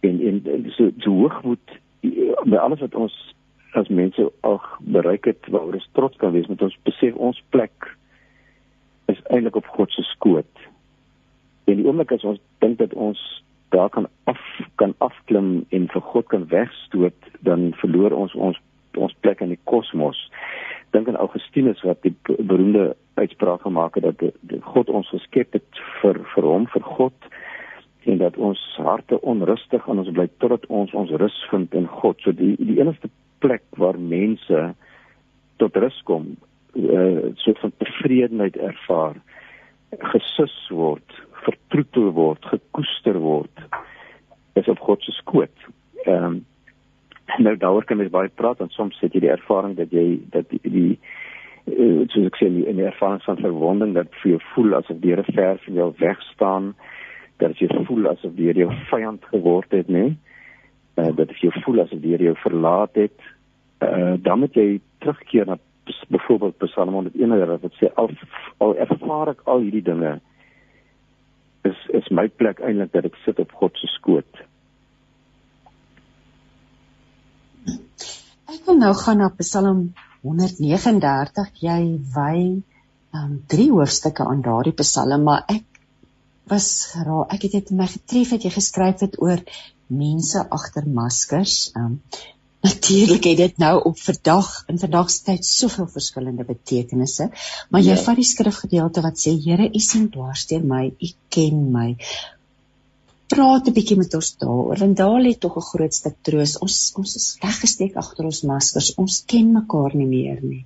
[0.00, 1.78] en en so so hoogmoed
[2.44, 3.34] by alles wat ons
[3.72, 7.96] as mense al bereik het waaroor ons trots kan wees met ons besef ons plek
[9.06, 10.66] is eintlik op God se skoot
[11.66, 13.20] En die oomblik as ons dink dat ons
[13.74, 14.42] daar kan af
[14.80, 18.60] kan afklim en vir God kan wegstoot, dan verloor ons ons
[18.96, 20.18] ons plek in die kosmos.
[20.94, 25.52] Dink aan Augustinus wat die beroemde uitspraak gemaak het dat die, die God ons geskep
[25.56, 27.30] het vir vir hom, vir God
[28.06, 32.20] en dat ons harte onrustig en ons bly totdat ons ons rus vind in God.
[32.22, 33.10] So die die enigste
[33.44, 34.74] plek waar mense
[35.60, 36.36] tot rus kom,
[36.76, 39.16] 'n uh, soort van tevredenheid ervaar,
[40.12, 43.64] gesus word, vertroetel word, gekoester word
[44.54, 45.66] is op God se skoot.
[46.04, 46.44] Ehm um,
[47.44, 50.48] nou daaroor kan mens baie praat en soms het jy die ervaring dat jy dat
[50.50, 50.98] die, die
[51.66, 55.14] uh, soos ek sê in die ervaring van verwonding dat vir jou voel asof die
[55.14, 56.74] Here ver van jou weg staan,
[57.42, 60.08] dat jy voel asof die Here jou vyand geword het, nê?
[60.96, 63.32] Uh, dat jy voel asof die Here jou verlaat het.
[63.84, 65.58] Uh, dan moet jy terugkeer na
[66.08, 68.10] byvoorbeeld Psalm 131 wat sê al
[68.64, 70.16] al ervaar ek al hierdie dinge
[71.68, 74.42] is is my plek eintlik dat ek sit op God se skoot.
[78.46, 79.78] Ek wil nou gaan na Psalm
[80.22, 81.48] 139.
[81.66, 81.80] Jy
[82.14, 82.36] wy
[83.16, 85.64] um drie hoofstukke aan daardie Psalm, maar ek
[86.46, 89.42] was raak ek het dit my getref het jy geskryf het oor
[89.90, 91.58] mense agter maskers.
[91.74, 91.98] Um
[92.66, 97.28] Natuurlik het dit nou op vandag in vandag se tyd soveel verskillende betekenisse,
[97.70, 98.02] maar jy ja.
[98.06, 101.92] vat die skrifgedeelte wat sê Here, U sien dwars deur my, U ken my.
[103.34, 106.58] Praat 'n bietjie met ons daaroor, want daar lê tog 'n groot stuk troos.
[106.64, 108.94] Ons ons is weggesteek agter ons maskers.
[108.96, 110.64] Ons ken mekaar nie meer nie.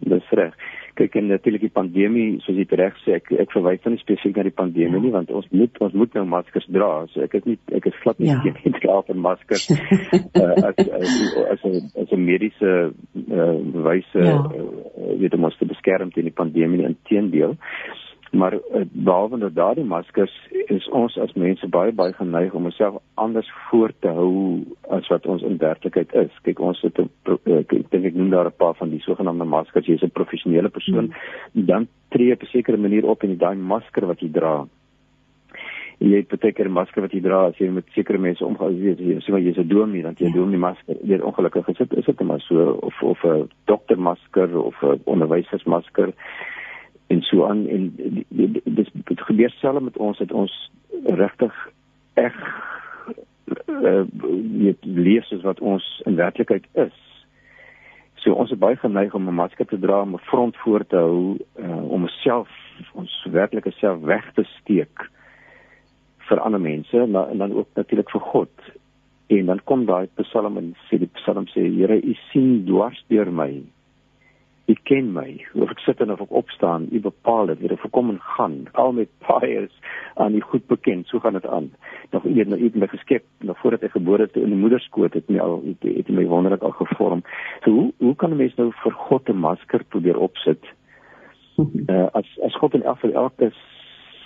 [0.00, 0.54] Dis reg
[0.98, 4.38] kyk en natuurlik die pandemie soos jy reg sê ek ek verwys dan nie spesifiek
[4.38, 5.02] na die pandemie ja.
[5.04, 7.98] nie want ons moet ons moet nou maskers dra so ek is nie ek is
[8.02, 8.38] glad nie ja.
[8.44, 13.56] teen die dra van maskers uh, as as as 'n mediese uh,
[13.88, 14.36] wyse ja.
[14.38, 17.58] uh, weet om ons te beskerm teen die pandemie inteendeel
[18.30, 20.32] maar uh, behalwe dat daardie maskers
[20.66, 25.26] is ons as mense baie baie geneig om onsself anders voor te hou as wat
[25.26, 26.40] ons in werklikheid is.
[26.42, 27.10] Kyk, ons het 'n
[27.44, 29.86] eh, ek dink ek noem daar 'n paar van die sogenaamde maskers.
[29.86, 31.12] Jy is 'n professionele persoon,
[31.52, 31.66] hmm.
[31.66, 34.66] dan tree op 'n sekere manier op in daai masker wat jy dra.
[35.98, 38.76] Jy het baie keer 'n masker wat jy dra as jy met sekere mense omgaan,
[38.76, 40.96] jy weet, sê maar jy's 'n dominee, dan jy doen die masker.
[41.02, 46.12] Jy het ongelukkig gesit, is dit maar so of of 'n doktermasker of 'n onderwysersmasker
[47.08, 50.54] en so aan en dit dit gebeur selfs met ons dat ons
[51.04, 51.54] regtig
[52.14, 52.34] eg
[53.66, 54.02] uh,
[54.60, 56.96] weet leef soos wat ons in werklikheid is.
[58.20, 60.96] So ons is baie geneig om 'n masker te dra om 'n front voor te
[60.96, 62.48] hou uh, om onsself
[62.92, 65.10] ons werklike self weg te steek
[66.28, 68.52] vir ander mense maar en dan ook natuurlik vir God.
[69.26, 73.32] En dan kom daai Psalm en sê die Psalm sê Here, U sien dwars deur
[73.32, 73.62] my
[74.68, 75.30] U ken my.
[75.56, 77.62] Of ek sit en of ek opstaan, U bepaal dit.
[77.72, 78.56] Ek kom en gaan.
[78.76, 79.76] Al my paai is
[80.20, 81.08] aan U goed bekend.
[81.08, 81.70] So gaan dit aan.
[82.12, 85.40] Nog nou het my geskep nog voordat ek gebore het in die moederskoot het my
[85.40, 87.24] al het, het my wonderlik al gevorm.
[87.64, 90.60] So hoe hoe kan 'n mens nou vir God 'n masker probeer opsit?
[91.56, 93.50] Uh, as as God in elke elke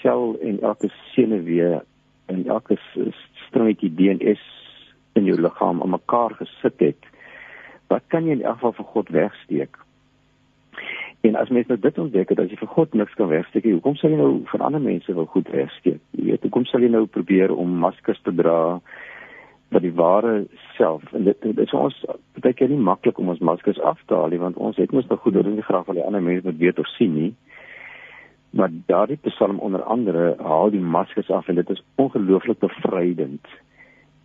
[0.03, 1.81] sel en elke senuwee
[2.27, 2.79] en elke
[3.47, 4.43] stringetjie DNS
[5.13, 7.07] in jou liggaam aan mekaar gesit het,
[7.87, 9.79] wat kan jy in elk geval vir God wegsteek?
[11.23, 13.95] En as mens nou dit ontdek het, as jy vir God niks kan wegsteek, hoekom
[14.01, 16.01] sal jy nou vir ander mense wil goed wegsteek?
[16.19, 18.81] Jy weet, hoekom sal jy nou probeer om maskers te dra
[19.73, 20.43] wat die ware
[20.77, 21.95] self en dit dit is ons
[22.43, 25.07] baie keer nie maklik om ons maskers af te haal nie want ons het mos
[25.09, 27.31] nog goed deur die graag van die ander mense moet weet of sien nie
[28.53, 33.47] maar daardie psalm onder andere haal die maskers af en dit is ongelooflik bevrydend.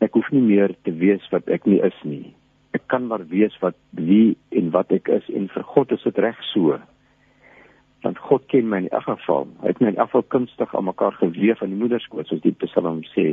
[0.04, 2.34] Ek hoef nie meer te wees wat ek nie is nie.
[2.76, 6.22] Ek kan maar wees wat wie en wat ek is en vir God is dit
[6.24, 6.78] reg so.
[8.06, 9.48] Want God ken my in elk geval.
[9.64, 12.56] Hy het my in elk geval kunstig aan mekaar gewewe van die moederskoot soos die
[12.64, 13.28] psalm sê.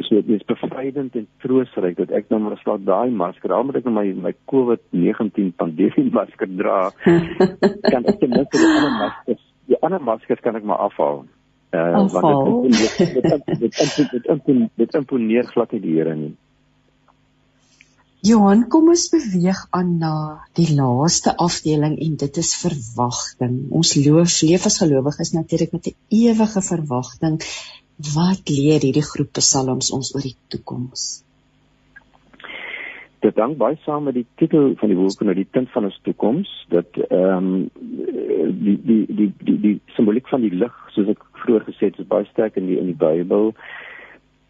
[0.00, 3.82] So dit is bevrydend en troostryk dat ek nou maar slaap daai masker, al moet
[3.82, 6.78] ek nou my my COVID-19 pandemie masker dra.
[7.92, 11.24] kan ek net die ander maskers die ander maskers kan ek maar afhaal.
[11.70, 13.26] Uh want dit dit
[13.60, 16.32] dit dit dit imponeer glad nie die Here nie.
[18.28, 20.14] Johan, kom ons beweeg aan na
[20.58, 23.54] die laaste afdeling en dit is verwagting.
[23.80, 27.40] Ons loof leef as gelowiges natuurlik met 'n ewige verwagting.
[28.14, 31.08] Wat leer hierdie groep psalms ons oor die toekoms?
[33.20, 35.98] dit hang baie saam met die titel van die boek nou die tint van ons
[36.06, 37.70] toekoms dat ehm um,
[38.64, 42.08] die, die die die die simboliek van die lig soos ek vroeër gesê het is
[42.08, 43.52] baie sterk in die in die Bybel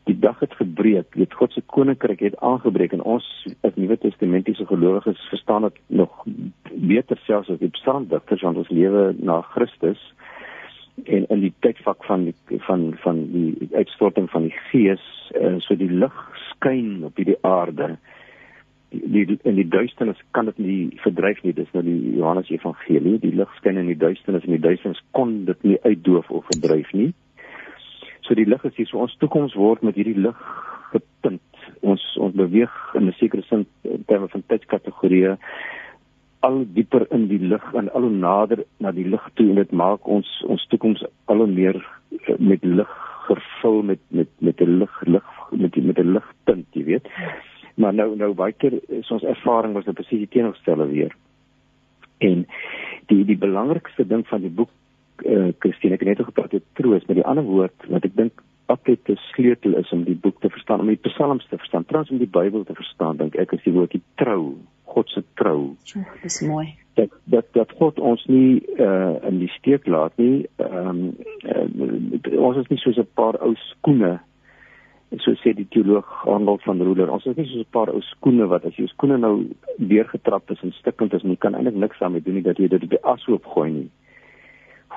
[0.09, 3.27] die dag het gebreek weet God se koninkryk het aangebreek en ons
[3.67, 6.25] as nuwe testamentiese gelowiges verstaan dit nog
[6.73, 10.01] beter selfs as die psalmdigters want ons lewe na Christus
[11.05, 15.05] en in die tydvak van die van van die uitstorting van die gees
[15.41, 16.17] uh, so die lig
[16.51, 17.97] skyn op hierdie aarde.
[18.91, 23.21] Die, die in die duisternis kan dit nie verdryf nie dis nou die Johannes Evangelie
[23.23, 26.91] die lig skyn in die duisternis en die duisternis kon dit nie uitdoof of verdryf
[26.93, 27.13] nie
[28.31, 28.87] so die lig is hier.
[28.87, 30.39] So ons toekoms word met hierdie lig
[30.93, 31.43] getint
[31.87, 35.37] ons ons beweeg in 'n sekere sin in terme van tydskategorieë
[36.47, 39.73] al dieper in die lig en al hoe nader na die lig toe en dit
[39.73, 42.93] maak ons ons toekoms al hoe meer eh, met lig
[43.27, 47.09] vervul met met met 'n lig lig met met 'n ligtint jy weet.
[47.75, 51.13] Maar nou nou baie keer is ons ervaring was dit presies die teenoorstelle weer.
[52.19, 52.47] En
[53.07, 54.71] die die belangrikste ding van die boek
[55.25, 58.43] uh, Christine ek het net gepraat oor troos, maar die ander woord wat ek dink
[58.71, 62.11] altyd 'n sleutel is om die boek te verstaan, om die psalms te verstaan, trans
[62.11, 65.77] om die Bybel te verstaan, dink ek is die woordjie trou, God se trou.
[65.85, 66.75] Ja, dis mooi.
[66.95, 70.47] Dat dat dat God ons nie uh, in die steek laat nie.
[70.57, 74.21] Ehm um, uh, ons is nie soos 'n paar ou skoene
[75.19, 78.47] so sê die teoloog Arnold van Roeder ons is nie soos 'n paar ou skoene
[78.47, 79.47] wat as jy skoene nou
[79.79, 82.83] deurgetrap is en stikkend is jy kan eintlik niks daarmee doen nie dat jy dit
[82.83, 83.91] op die ashoop gooi nie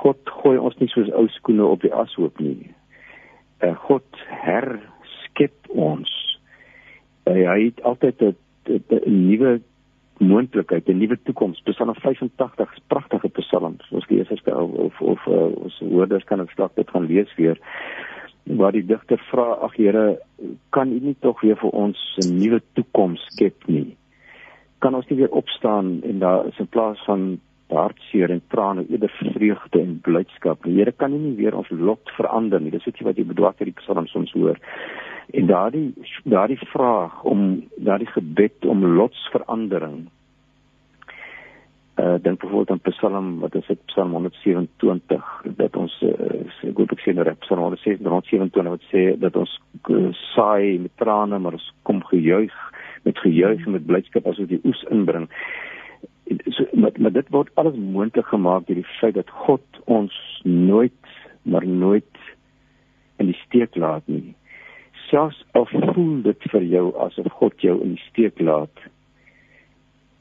[0.01, 2.71] God gooi ons nie soos ou skoene op die ashoop nie.
[3.61, 6.09] Uh, God herskep ons.
[7.29, 8.35] Uh, hy het altyd 'n
[9.27, 9.61] nuwe
[10.19, 11.61] moontlikheid 'n nuwe toekoms.
[11.61, 13.89] Psalm 85 is pragtige psalms.
[13.91, 17.35] Ons lees as of of, of uh, ons hoorders kan dit dalk dit gaan lees
[17.35, 17.59] weer.
[18.43, 20.19] Waar die digter vra ag Here
[20.69, 23.97] kan u nie tog weer vir ons 'n nuwe toekoms skep nie?
[24.79, 29.13] Kan ons nie weer opstaan en daar is in plaas van hartseer en trane eerder
[29.19, 30.63] vreugde en blydskap.
[30.63, 32.71] Die Here kan nie weer ons lot verander nie.
[32.71, 34.59] Dis iets wat jy bedoel vir die psalms soms hoor.
[35.33, 40.03] En daardie daardie vraag om daardie gebed om lotsverandering
[41.95, 43.85] uh dink byvoorbeeld aan Psalm wat is dit?
[43.85, 49.03] Psalm 127 dat ons uh, ek hoop ek sien nou reg Psalm 127 wat sê
[49.21, 49.53] dat ons
[49.93, 52.55] uh, saai met trane maar ons kom gejuig
[53.05, 55.29] met gejuig en met blydskap as ons die oes inbring
[56.27, 61.11] so maar, maar dit word alles moontlik gemaak deur die feit dat God ons nooit
[61.43, 62.23] maar nooit
[63.19, 64.35] in die steek laat nie.
[65.09, 68.85] Selfs al voel dit vir jou asof God jou in die steek laat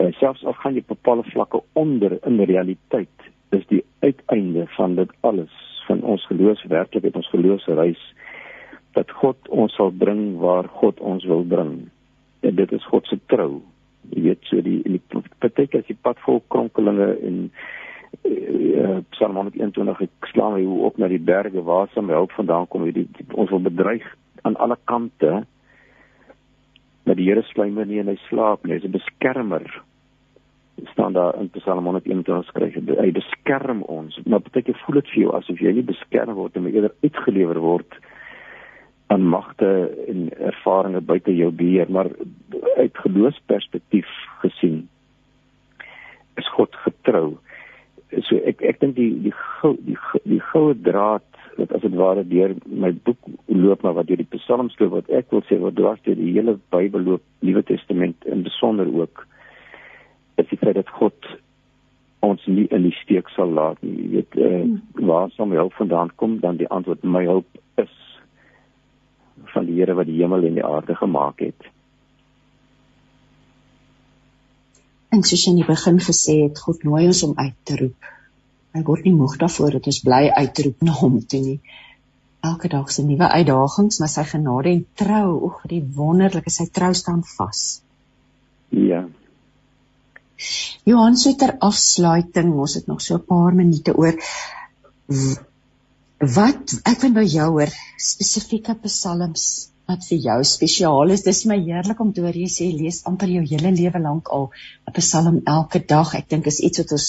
[0.03, 4.97] uh, selfs al gaan jy bepaalde vlakke onder in die realiteit is die uiteinde van
[4.99, 5.55] dit alles
[5.87, 8.03] van ons geloofswerklikheid ons geloofsreis
[8.97, 11.75] dat God ons sal bring waar God ons wil bring.
[12.45, 13.63] En dit is God se trou
[14.11, 17.39] jy weet so die in die partyke as die pad vol kronkelinge en
[18.25, 22.69] uh, Psalm 121 ek slaan hoe op na die berge waar sal my hulp vandaan
[22.69, 22.85] kom.
[22.91, 24.05] Die, die, ons wil bedreig
[24.43, 25.43] aan alle kante
[27.07, 28.77] dat die Here sluimer nie en hy slaap nie.
[28.77, 29.67] Hy's 'n beskermer
[30.91, 34.19] staan daar in Psalm 121 skryf hy beskerm ons.
[34.25, 37.61] Maar baie keer voel dit vir jou asof jy nie beskerm word maar eerder uitgelewer
[37.61, 37.99] word
[39.13, 39.69] aan magte
[40.09, 42.11] en ervarings buite jou beheer maar
[42.77, 44.09] uit geloofsperspektief
[44.45, 44.87] gesien
[46.41, 47.27] is God getrou
[48.29, 49.99] so ek ek dink die die die die,
[50.37, 54.33] die goue draad wat as dit ware deur my boek loop maar wat deur die
[54.37, 58.25] psalms loop wat ek wil sê wat dwars deur die hele Bybel loop Nuwe Testament
[58.25, 59.27] in besonder ook
[60.41, 61.33] is die feit dat God
[62.23, 63.97] ons nie in die steek sal laat nie.
[63.99, 66.39] Jy weet uh, waar sal my hulp vandaan kom?
[66.41, 67.49] Dan die antwoord my hulp
[67.83, 67.91] is
[69.53, 71.69] van die Here wat die hemel en die aarde gemaak het.
[75.13, 78.11] En soos jy in die begin gesê het, God nooi ons om uit te roep.
[78.73, 81.59] Hy word nie moeg daarvoor dat ons bly uitroep na hom toe nie.
[82.43, 86.95] Elke dag se nuwe uitdagings, maar sy genade en trou, o, die wonderlike sy trou
[86.97, 87.83] staan vas.
[88.73, 89.05] Ja,
[90.89, 94.15] Johan so ter afsluiting, ons het nog so 'n paar minute oor
[96.23, 99.45] wat ek wil by jou hoor spesifieke psalms
[99.91, 101.25] wat vir jou spesiaal is.
[101.27, 104.51] Dis my heerlik om te hoor jy sê lees amper jou hele lewe lank al
[104.87, 106.15] 'n psalm elke dag.
[106.15, 107.09] Ek dink is iets wat ons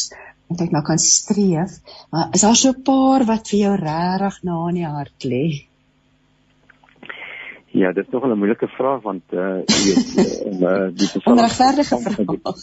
[0.50, 1.78] eintlik nou kan streef.
[2.12, 5.68] Maar is daar so 'n paar wat vir jou regtig na in die hart lê?
[7.74, 12.58] Ja, dit is nog 'n moeilike vraag want uh jy weet uh, die onregverdige vraag.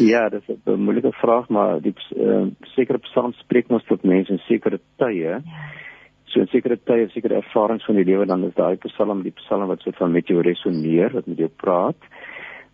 [0.00, 4.32] Ja, dit is 'n moeilike vraag, maar die uh, sekere psalms spreek ons tot mense
[4.32, 5.14] in sekere tye.
[5.14, 5.42] Ja.
[6.30, 9.66] So in sekere tye, sekere ervarings van die lewe dan is daai psalm die psalm
[9.70, 12.10] wat so van met jou resoneer, wat met jou praat.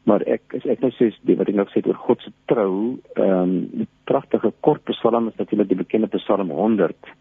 [0.07, 2.97] Maar ek is ek nou sê die wat ek nou sê oor God se trou,
[3.17, 7.15] ehm um, die pragtige kort psalm is natuurlik die bekende psalm 100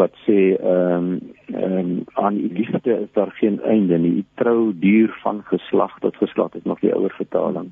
[0.00, 1.10] wat sê ehm
[1.52, 4.16] um, um, aan u liefde is daar geen einde nie.
[4.18, 6.50] U trou duur van geslag tot geslag.
[6.52, 7.70] Dit is nog die ouer vertaling.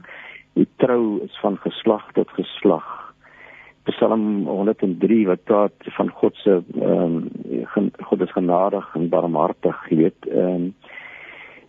[0.54, 3.03] U trou is van geslag tot geslag.
[3.84, 7.16] Psalm 103 wat praat van God se ehm
[7.76, 10.28] um, God is genadig en barmhartig, jy weet.
[10.28, 10.74] Ehm um,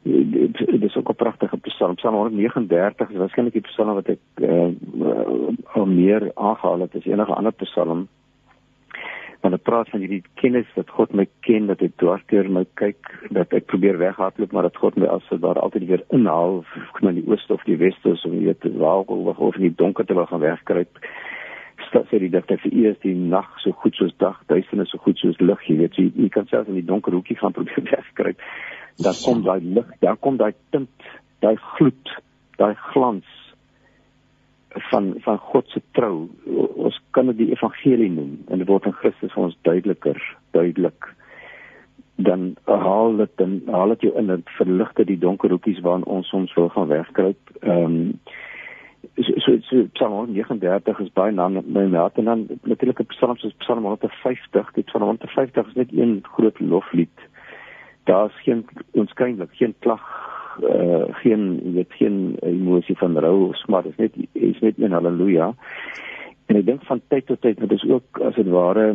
[0.05, 1.95] dit is ook 'n pragtige psalm.
[1.95, 4.70] Psalm 139 is waarskynlik die psalm wat ek uh,
[5.74, 8.07] al meer aangehaal het as enige ander psalm
[9.45, 13.11] want dit praat van hierdie kennis dat God my ken, dat hy dwarsteer my kyk,
[13.36, 17.13] dat ek probeer weghardloop, maar dat God my as daar altyd weer inhaal, of na
[17.13, 20.18] die ooste of die weste is, om weet waar al of in die donker te
[20.18, 20.97] wil gaan wegkruip.
[21.91, 25.39] Sê die dat vir is die nag so goed soos dag, duisternis so goed soos
[25.39, 28.41] lig, jy weet, jy, jy kan selfs in die donker hoekie gaan probeer wegkruip.
[29.03, 31.09] Dan kom daai lig, dan kom daai tint,
[31.43, 32.13] daai gloed,
[32.59, 33.27] daai glans
[34.91, 36.29] van van God se trou.
[36.75, 40.19] Ons kan dit die evangelie noem en dit word in Christus vir ons duideliker,
[40.55, 41.11] duidelik.
[42.15, 46.07] Dan haal dit dan haal dit jou in en verlig dit die donker hoekies waarin
[46.17, 47.55] ons soms wil gaan wegkruip.
[47.61, 48.19] Ehm um,
[49.18, 53.38] so so, so Psalm 39 is baie na my hart en dan natuurlik 'n Psalm
[53.38, 54.72] soos Psalm 150.
[54.74, 57.20] Dit Psalm 150 is net een groot loflied.
[58.03, 60.26] Daar's geen onskynlik geen klag
[60.64, 65.53] uh, geen weet geen emosie van rou of smart is net is net een haleluja
[66.45, 68.86] en ek dink van tyd tot tyd wat is ook as dit ware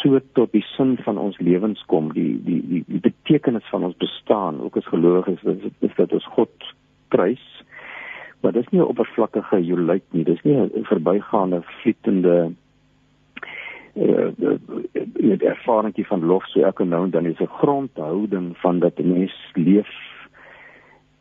[0.00, 3.96] so tot die sin van ons lewens kom die die die, die betekenis van ons
[3.96, 6.72] bestaan ook as gelowiges is, is dat ons God
[7.14, 7.44] prys
[8.40, 12.52] maar dis nie 'n oppervlakkige jolijt nie dis nie 'n verbygaande vlietende
[13.94, 14.28] uh,
[15.18, 19.50] met ervaringie van lof so elke nou dan is 'n grondhouding van dat 'n mens
[19.54, 19.88] leef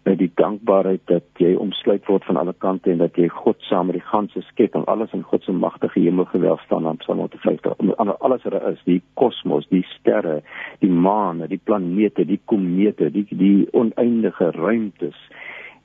[0.08, 3.90] met die dankbaarheid dat jy omsluit word van alle kante en dat jy God saam
[3.90, 8.20] met die ganse skepping alles in God se magtige hemelgewelf staan aan Psalm 150 aan
[8.20, 10.38] alles wat er is die kosmos die sterre
[10.80, 15.20] die maan die planete die komete die die oneindige ruimtes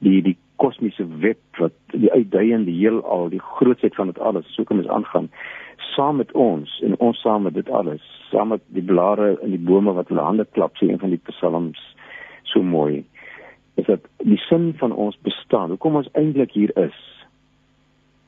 [0.02, 4.82] die die kosmiese web wat die uitdeiende heelal die grootsheid van dit alles so kan
[4.82, 5.30] ons aangaan
[5.94, 9.64] saam met ons en ons saam met dit alles saam met die blare in die
[9.70, 11.80] bome wat hulle hande klap sê een van die psalms
[12.52, 13.02] so mooi
[13.74, 16.98] is dat die sin van ons bestaan, hoekom ons eintlik hier is,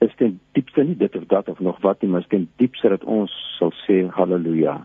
[0.04, 3.04] is ten diepste nie dit of dat of nog wat nie, maar ten diepste dat
[3.04, 4.80] ons sal sê haleluja.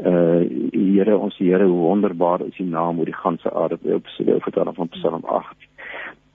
[0.00, 0.42] Uh
[0.90, 4.76] Here, ons Here, hoe wonderbaar is U naam oor die ganse aarde, op sy vertaling
[4.76, 5.69] van Psalm 8.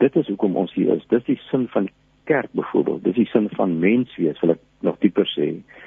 [0.04, 1.06] Dit is hoekom ons hier is.
[1.10, 1.90] Dis die sin van
[2.30, 3.04] kerk byvoorbeeld.
[3.04, 5.52] Dis die sin van menswees, wil ek nog dieper sê.
[5.56, 5.86] Uh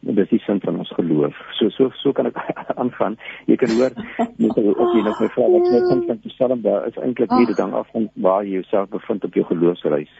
[0.00, 1.36] dis die sin van ons geloof.
[1.58, 2.38] So so so kan ek
[2.82, 3.18] aangaan.
[3.50, 6.88] Jy kan hoor net as jy nog my vra wat jy dink van Psalm daar
[6.88, 10.12] is eintlik hier dan af van waar jy jouself bevind op jou geloofsreis.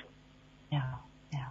[0.74, 0.84] Ja,
[1.34, 1.46] ja.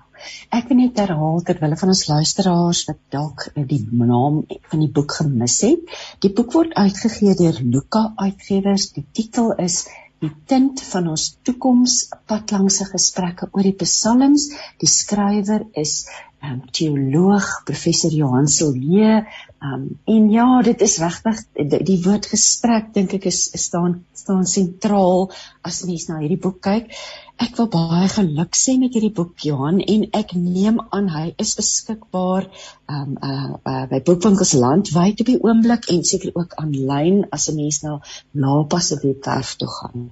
[0.60, 4.92] Ek wil net herhaal ter wille van ons luisteraars wat dalk die naam van die
[4.92, 5.96] boek gemis het.
[6.26, 8.92] Die boek word uitgegee deur Luka Uitgewers.
[8.98, 9.86] Die titel is
[10.24, 11.98] die tint van ons toekoms
[12.30, 14.50] pad langs se gesprekke oor die psalms.
[14.82, 16.00] Die skrywer is
[16.48, 19.26] um, teoloog professor Johan Silje.
[19.64, 24.46] Um, en ja, dit is regtig die, die woord gesprek dink ek is, staan staan
[24.50, 25.30] sentraal
[25.66, 26.92] as mens na hierdie boek kyk.
[27.38, 31.54] Ek wil baie geluk sê met hierdie boek Johan en ek neem aan hy is
[31.60, 32.50] beskikbaar
[32.92, 37.60] um uh, uh by boekwinkels landwyd op die oomblik en seker ook aanlyn as 'n
[37.62, 38.00] mens na
[38.34, 40.10] Lapa se webwerf toe gaan.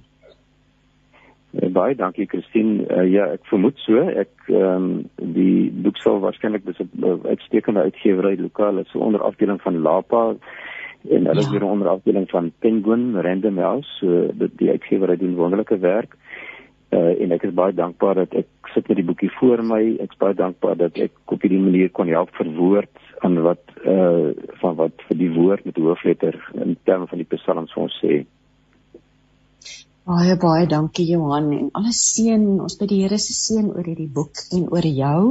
[1.56, 2.84] Uh, baie dankie Christine.
[2.90, 4.02] Uh, ja, ek vermoed so.
[4.08, 4.88] Ek ehm um,
[5.36, 10.36] die boek sal waarskynlik dis 'n uitstekende uitgewery lokaal is 'n onderafdeling van Lapa
[11.10, 11.50] en hulle ja.
[11.50, 13.88] weer 'n onderafdeling van Penguin Random House.
[14.00, 16.16] So die, die uitgewery doen wonderlike werk.
[16.90, 19.96] Uh, en ek is baie dankbaar dat ek sit met die boekie voor my.
[20.00, 22.92] Ek is baie dankbaar dat ek op hierdie manier kon help verwoord
[23.24, 24.30] aan wat uh
[24.60, 28.24] van wat vir die woord met hoofletter in terme van die psalms ons sê.
[30.06, 34.12] Baie baie dankie Johan en alles seën ons by die Here se seën oor hierdie
[34.18, 35.22] boek en oor jou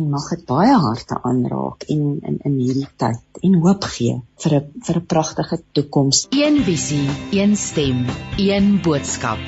[0.00, 4.14] en mag dit baie harte aanraak en in in hierdie tyd en hoop gee
[4.44, 6.22] vir 'n vir 'n pragtige toekoms.
[6.42, 7.08] Een visie,
[7.40, 8.00] een stem,
[8.46, 9.42] een boodskap.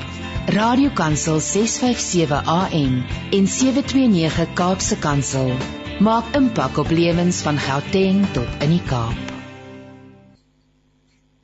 [0.59, 2.99] Radiokansel 657 AM
[3.39, 5.57] en 729 Kaapse Kansel
[6.01, 9.36] maak impak op lewens van Gauteng tot in die Kaap.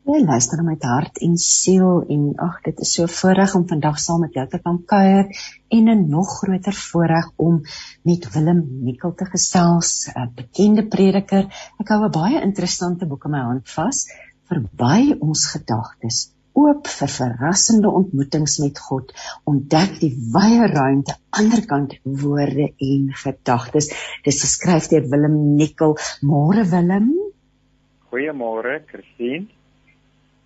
[0.03, 4.24] Jy luister met hart en siel en ag dit is so voorreg om vandag saam
[4.24, 5.28] met jou te kan kuier
[5.76, 7.61] en 'n nog groter voorreg om
[8.03, 11.44] met Willem Nikkel te gesels, 'n bekende prediker.
[11.78, 14.07] Ek hou 'n baie interessante boek in my hand vas,
[14.48, 22.74] Verby ons gedagtes, oop vir verrassende ontmoetings met God, ontdek die wye ruimte aanderkant woorde
[22.76, 23.92] en gedagtes.
[24.24, 25.96] Dis geskryf deur Willem Nikkel.
[26.22, 27.12] Môre Willem.
[28.11, 29.62] Goeiemôre, Christine.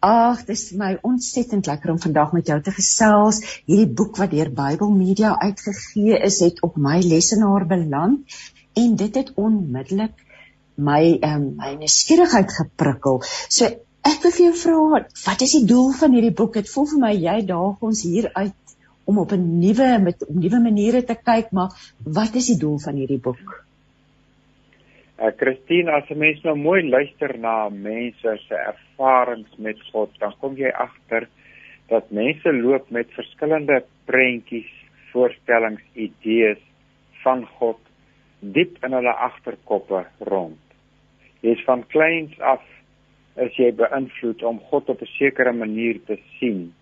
[0.07, 3.41] Ag, dis vir my ontsettend lekker om vandag met jou te gesels.
[3.67, 8.37] Hierdie boek wat deur Bybel Media uitgegee is, het op my lesenaar beland
[8.79, 10.15] en dit het onmiddellik
[10.77, 13.19] my um, my nuuskierigheid geprikkel.
[13.49, 13.67] So
[14.07, 16.55] ek wil vir jou vra, wat is die doel van hierdie boek?
[16.61, 18.77] Dit voel vir my jy daag ons hier uit
[19.11, 22.95] om op 'n nuwe met nuwe maniere te kyk, maar wat is die doel van
[22.95, 23.66] hierdie boek?
[25.17, 30.35] Uh, Christine, as 'n mens nou mooi luister na mense se ervarings met God, dan
[30.41, 31.29] kom jy agter
[31.89, 34.69] dat mense loop met verskillende prentjies,
[35.13, 36.61] voorstellings, idees
[37.23, 37.81] van God
[38.41, 40.61] diep in hulle agterkoppe rond.
[41.41, 42.65] Jy's van kleins af
[43.41, 46.75] as jy beïnvloed om God op 'n sekere manier te sien.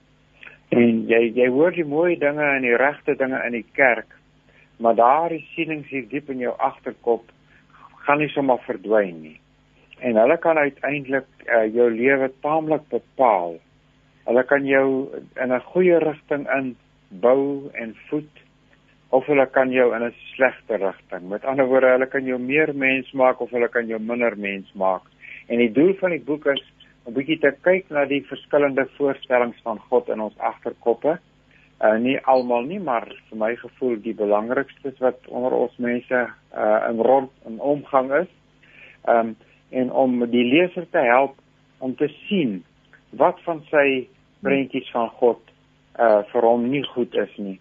[0.71, 4.11] En jy jy hoor die mooi dinge en die regte dinge in die kerk,
[4.79, 7.31] maar daardie sienings hier diep in jou agterkop
[8.07, 9.39] gaan nie sommer verdwyn nie.
[10.05, 13.59] En hulle kan uiteindelik uh, jou lewe taamlik bepaal.
[14.29, 14.87] Hulle kan jou
[15.41, 16.77] in 'n goeie rigting in
[17.09, 18.43] bou en voed
[19.11, 21.29] of hulle kan jou in 'n slegte rigting.
[21.29, 24.73] Met ander woorde, hulle kan jou meer mens maak of hulle kan jou minder mens
[24.73, 25.03] maak.
[25.49, 26.65] En die doel van die boek is
[27.05, 31.19] om bietjie te kyk na die verskillende voorstellings van God in ons agterkoppe
[31.85, 36.21] uh nie almal nie maar vir my gevoel die belangrikstes wat onder ons mense
[36.65, 38.31] uh in rond in omgang is.
[39.09, 39.35] Um
[39.71, 41.37] en om die leser te help
[41.79, 42.63] om te sien
[43.11, 44.07] wat van sy
[44.47, 45.43] prentjies van God
[45.99, 47.59] uh vir hom nie goed is nie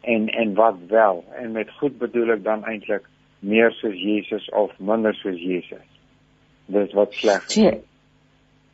[0.00, 3.06] en en wat wel en met goed bedoel ek dan eintlik
[3.40, 5.86] meer soos Jesus of minder soos Jesus.
[6.66, 7.46] Dis wat sleg.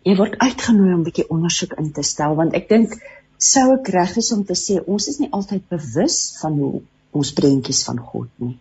[0.06, 2.94] Jy word uitgenooi om 'n bietjie ondersoek in te stel want ek dink
[3.38, 6.82] sou ek reg is om te sê ons is nie altyd bewus van hoe
[7.16, 8.56] ons prentjies van God nie.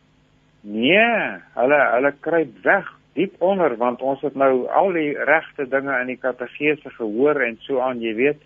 [0.66, 1.16] Nee,
[1.56, 6.12] hulle hulle kruip weg diep onder want ons het nou al die regte dinge in
[6.12, 8.42] die kategese gehoor en so aan, jy weet.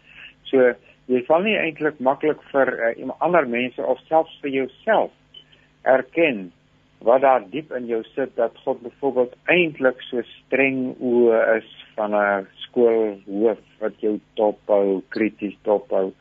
[0.51, 0.73] So
[1.09, 5.15] jy val nie eintlik maklik vir uh, ander mense of selfs vir jouself
[5.87, 6.49] erken
[7.07, 12.13] wat daar diep in jou sit dat God byvoorbeeld eintlik so streng oë is van
[12.13, 16.11] 'n skoolhoof wat jou dophou, krities dophou.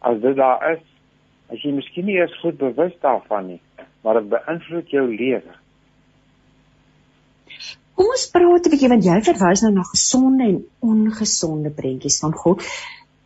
[0.00, 0.84] As dit daar is,
[1.52, 3.60] as jy miskien nie eens goed bewus daarvan nie,
[4.04, 5.56] maar dit beïnvloed jou lewe.
[7.98, 12.32] Kom ons praat 'n bietjie want jy verwys nou na gesonde en ongesonde prentjies van
[12.32, 12.62] God.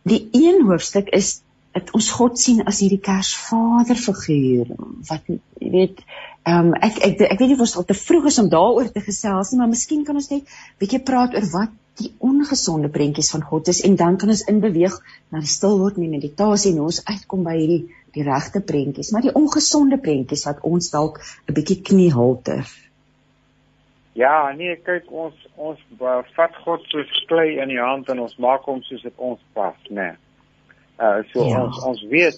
[0.03, 4.73] Die een hoofstuk is dat ons God sien as hierdie Kersvader figuur
[5.09, 6.01] wat jy weet
[6.43, 8.89] ehm um, ek, ek ek weet nie of ons al te vroeg is om daaroor
[8.91, 13.31] te gesels nie maar miskien kan ons net bietjie praat oor wat die ongesonde prentjies
[13.31, 14.95] van God is en dan kan ons inbeweeg
[15.29, 17.83] na die stil word en die meditasie en ons uitkom by hierdie
[18.13, 21.19] die regte prentjies, maar die ongesonde prentjies wat ons dalk
[21.49, 22.65] 'n bietjie kniehalter.
[24.13, 25.79] Ja, nee, kyk ons ons
[26.35, 29.77] vat God soos klei in die hand en ons maak hom soos dit ons pas,
[29.89, 30.13] né?
[30.13, 30.15] Nee.
[31.01, 31.63] Uh so ja.
[31.63, 32.37] ons ons weet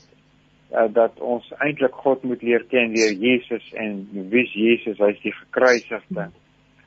[0.71, 5.35] uh, dat ons eintlik God moet leer ken deur Jesus en wie Jesus hy's die
[5.35, 6.29] gekruisigde.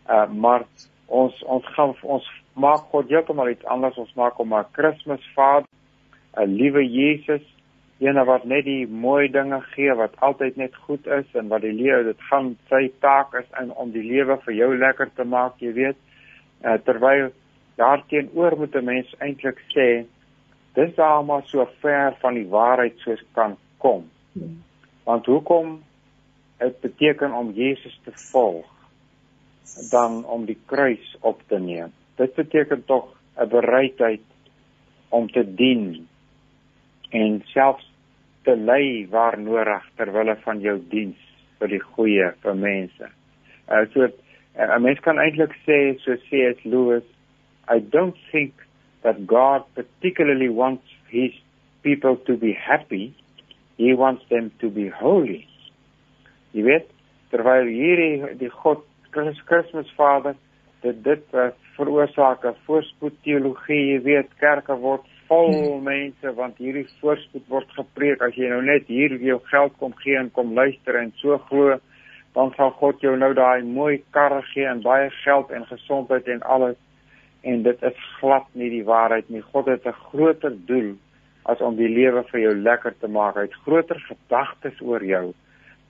[0.09, 0.65] Uh maar
[1.07, 3.97] ons ons gaan ons maak God heeltemal iets anders.
[3.97, 5.69] Ons maak hom 'n Kersvader,
[6.37, 7.45] 'n liewe Jesus,
[7.99, 11.73] een wat net die mooi dinge gee wat altyd net goed is en wat die
[11.73, 15.59] lewe dit gaan sy taak is in om die lewe vir jou lekker te maak,
[15.59, 15.99] jy weet.
[16.63, 17.33] Uh terwyl
[17.77, 20.07] daarteenoor moet 'n mens eintlik sê
[20.75, 24.11] dis daar maar so ver van die waarheid soos kan kom.
[24.33, 24.63] Hmm.
[25.05, 25.83] Want hoekom
[26.59, 28.67] dit beteken om Jesus te volg
[29.91, 31.93] dan om die kruis op te neem.
[32.19, 34.25] Dit beteken tog 'n bereidheid
[35.09, 36.09] om te dien
[37.11, 37.87] en selfs
[38.43, 41.21] te lei waar nodig ter wille van jou diens
[41.59, 43.07] vir die goeie vir mense.
[43.71, 44.11] Uh so uh,
[44.77, 47.07] 'n mens kan eintlik sê so as Lewis,
[47.69, 48.53] I don't think
[49.03, 51.33] that God particularly wants his
[51.83, 53.15] people to be happy
[53.79, 55.47] He wants them to be holy.
[56.53, 56.89] Jy weet,
[57.31, 58.83] terwyl hierdie die God
[59.15, 60.35] Christus Vader
[60.83, 65.85] dit dit uh, veroorsaak 'n voorspoed teologie, jy weet, kerke word vol hmm.
[65.85, 70.17] mense want hierdie voorspoed word gepreek as jy nou net hier jou geld kom gee
[70.17, 71.79] en kom luister en so glo,
[72.35, 76.43] dan sal God jou nou daai mooi karre gee en baie geld en gesondheid en
[76.43, 76.77] alles
[77.43, 79.43] en dit is glad nie die waarheid nie.
[79.53, 80.97] God het 'n groter doel
[81.45, 83.37] as om die lewe vir jou lekker te maak.
[83.37, 85.33] Hy het groter gedagtes oor jou,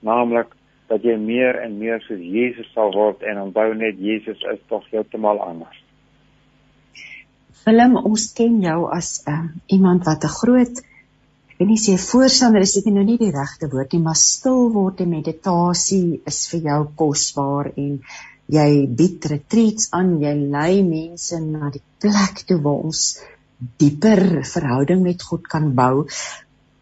[0.00, 0.54] naamlik
[0.88, 4.86] dat jy meer en meer soos Jesus sal word en onthou net Jesus is tog
[4.92, 5.84] heeltemal anders.
[7.66, 10.80] Willem, ons ken jou as uh, iemand wat 'n groot
[11.58, 15.00] weet nie sê voorstander is dit nou nie die regte woord nie, maar stil word
[15.02, 17.96] en meditasie is vir jou kosbaar en
[18.46, 18.68] jy
[19.00, 23.02] bied retreats aan, jy lei mense na die plek toe waar ons
[23.82, 26.06] dieper verhouding met God kan bou.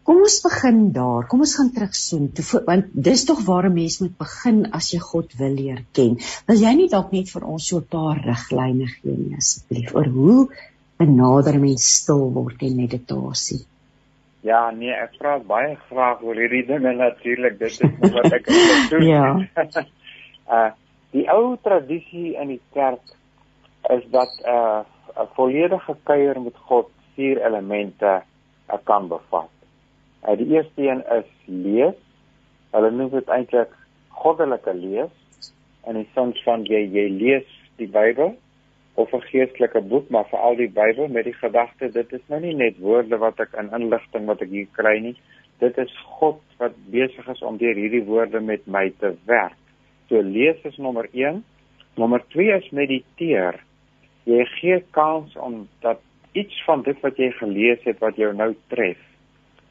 [0.07, 1.25] Kom ons begin daar.
[1.27, 4.99] Kom ons gaan terugsoen toe want dis tog waar 'n mens moet begin as jy
[5.03, 6.13] God wil leer ken.
[6.47, 10.07] Wil jy nie dalk net vir ons so 'n paar riglyne gee nie asseblief oor
[10.19, 10.47] hoe
[10.97, 13.65] benader mens stil word en meditasie?
[14.43, 17.59] Ja, nee, ek vra baie graag oor hierdie dinge natuurlik.
[17.59, 18.47] Dit is wat ek
[18.91, 19.03] doen.
[19.03, 19.27] ja.
[20.55, 20.71] uh
[21.11, 23.03] die ou tradisie in die kerk
[23.89, 24.87] is dat uh
[25.19, 28.21] 'n volledige kuier met God vier elemente
[28.71, 29.56] uh, kan bevat.
[30.27, 31.99] Uh, die eerste een is lees.
[32.75, 33.71] Hulle noem dit eintlik
[34.19, 35.53] goddelike lees
[35.87, 38.33] in die sin van jy jy lees die Bybel
[38.99, 42.53] of 'n geestelike boek, maar veral die Bybel met die gedagte dit is nou nie
[42.53, 45.15] net woorde wat ek in inligting wat ek hier kry nie.
[45.63, 49.55] Dit is God wat besig is om deur hierdie woorde met my te werk.
[50.09, 51.43] So lees is nommer 1.
[51.95, 53.63] Nommer 2 is mediteer
[54.25, 56.01] jy gee kans om dat
[56.33, 59.06] iets van dit wat jy gelees het wat jou nou tref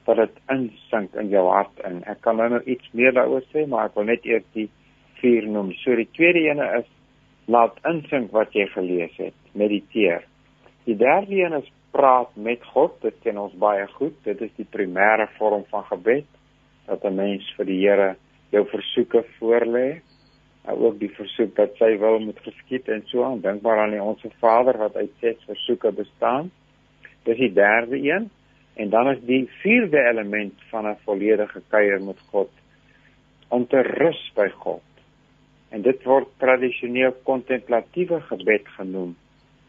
[0.07, 3.66] dat dit insink in jou hart en ek kan nou nog iets meer daaroor sê
[3.66, 4.68] maar ek wil net eers die
[5.20, 5.72] vier noem.
[5.82, 6.88] So die tweede ene is
[7.50, 10.24] laat insink wat jy gelees het, mediteer.
[10.86, 14.14] Die derde een is praat met God, dit ken ons baie goed.
[14.26, 16.26] Dit is die primêre vorm van gebed
[16.86, 18.16] dat 'n mens vir die Here
[18.50, 20.02] jou versoeke voorlê
[20.66, 24.02] ook die versoek dat sy wil moet geskied en so aan dink maar aan die
[24.02, 26.50] onsse Vader wat uit ses versoeke bestaan.
[27.24, 28.30] Dis die derde een
[28.76, 32.50] en dan is die vierde element van 'n volledige kuier met God
[33.48, 34.82] om te rus by God.
[35.68, 39.16] En dit word tradisioneel kontemplatiewe gebed genoem.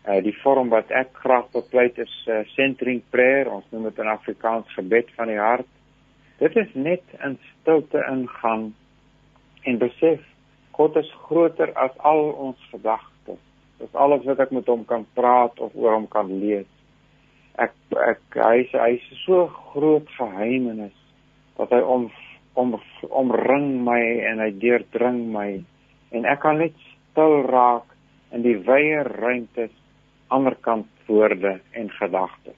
[0.08, 4.08] Uh die vorm wat ek graag bepleit is uh, centering prayer, ons noem dit in
[4.08, 5.68] Afrikaans gebed van die hart.
[6.38, 8.74] Dit is net in stilte ingaan
[9.64, 10.22] en besef
[10.72, 13.40] God is groter as al ons gedagtes.
[13.78, 16.70] Dis alles wat ek met hom kan praat of oor hom kan lees.
[17.58, 17.74] Ek
[18.06, 20.96] ek hy is hy is so groot geheimenis
[21.58, 22.10] dat hy om
[22.58, 22.76] om
[23.10, 25.50] omring my en hy deurdring my
[26.12, 26.78] en ek kan net
[27.12, 27.90] stil raak
[28.34, 29.74] in die wye ruimtes
[30.34, 32.58] anderkant woorde en gedagtes.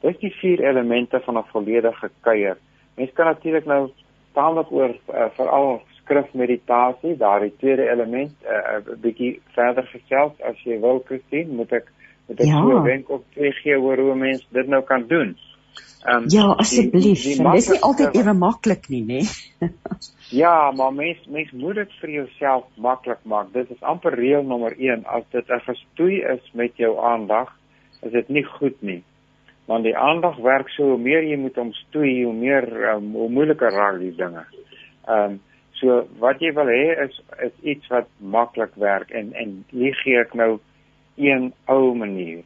[0.00, 2.56] Dis die vier elemente van 'n volledige kuier.
[2.96, 3.90] Mens kan natuurlik nou
[4.32, 10.56] taamlik oor uh, veral skrifmeditasie, daardie tweede element 'n uh, uh, bietjie verder gesels as
[10.64, 11.92] jy wil Christine, moet ek
[12.30, 12.62] moet ek ja.
[12.62, 15.34] so wenk op twee gee oor hoe mens dit nou kan doen.
[16.08, 17.26] Um, ja, asseblief.
[17.26, 19.20] Dit is nie altyd ewe maklik nie, nê?
[20.42, 23.52] ja, maar mens mens moet dit vir jouself maklik maak.
[23.52, 27.52] Dit is amper reël nommer 1 as dit 'n gestoei is met jou aandag,
[28.00, 29.02] is dit nie goed nie.
[29.66, 33.70] Want die aandag werk so hoe meer jy moet omstoei, hoe meer um, hoe moeiliker
[33.70, 34.46] raak die dinge.
[35.06, 35.40] Ehm um,
[35.80, 37.14] So wat jy wil hê is
[37.46, 40.58] is iets wat maklik werk en en hier gee ek nou
[41.20, 42.42] een ou manier.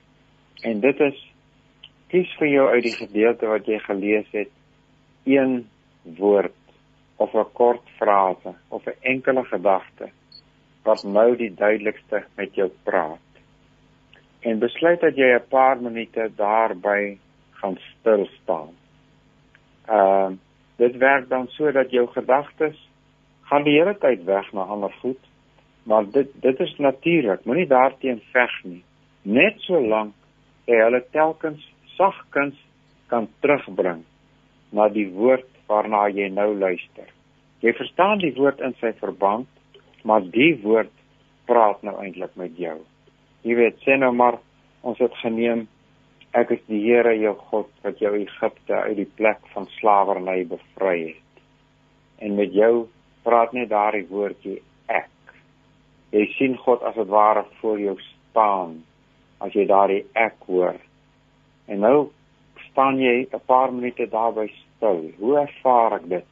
[0.63, 1.23] En dit is
[2.13, 4.51] kies vir jou uit die gedeelte wat jy gelees het
[5.25, 5.65] een
[6.19, 6.61] woord
[7.17, 10.11] of 'n kort frase of 'n enkele gedagte
[10.83, 13.21] wat nou die duidelikste met jou praat.
[14.41, 17.19] En besluit dat jy 'n paar minute daarby
[17.51, 18.75] gaan stil staan.
[19.87, 20.37] Ehm uh,
[20.77, 22.89] dit werk dan so dat jou gedagtes
[23.43, 25.21] gaan die hele tyd weg na ander goed,
[25.85, 27.45] maar dit dit is natuurlik.
[27.45, 28.83] Moenie daarteen veg nie.
[29.23, 30.15] Net so lank
[30.69, 31.65] jy hulle telkens
[31.97, 32.57] sagkens
[33.13, 34.03] kan terugbring
[34.73, 37.09] na die woord waarna jy nou luister.
[37.65, 39.49] Jy verstaan die woord in sy verband,
[40.05, 40.93] maar die woord
[41.49, 42.77] praat nou eintlik met jou.
[43.45, 44.41] Jy weet, sê nou maar
[44.85, 45.67] ons het geneem
[46.35, 50.97] ek is die Here jou God wat jou Egipte uit die plek van slawerny bevry
[51.13, 51.43] het.
[52.25, 52.89] En met jou
[53.25, 54.59] praat net daardie woordjie.
[56.15, 58.83] Jy sien God as dit ware voor jou staan
[59.43, 60.77] as jy daardie ek hoor.
[61.67, 62.11] En nou
[62.71, 65.11] staan jy 'n paar minute daarby stil.
[65.19, 66.31] Hoe ervaar ek dit?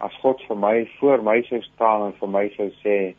[0.00, 3.14] As God vir my voor my sou staan en vir my sou sê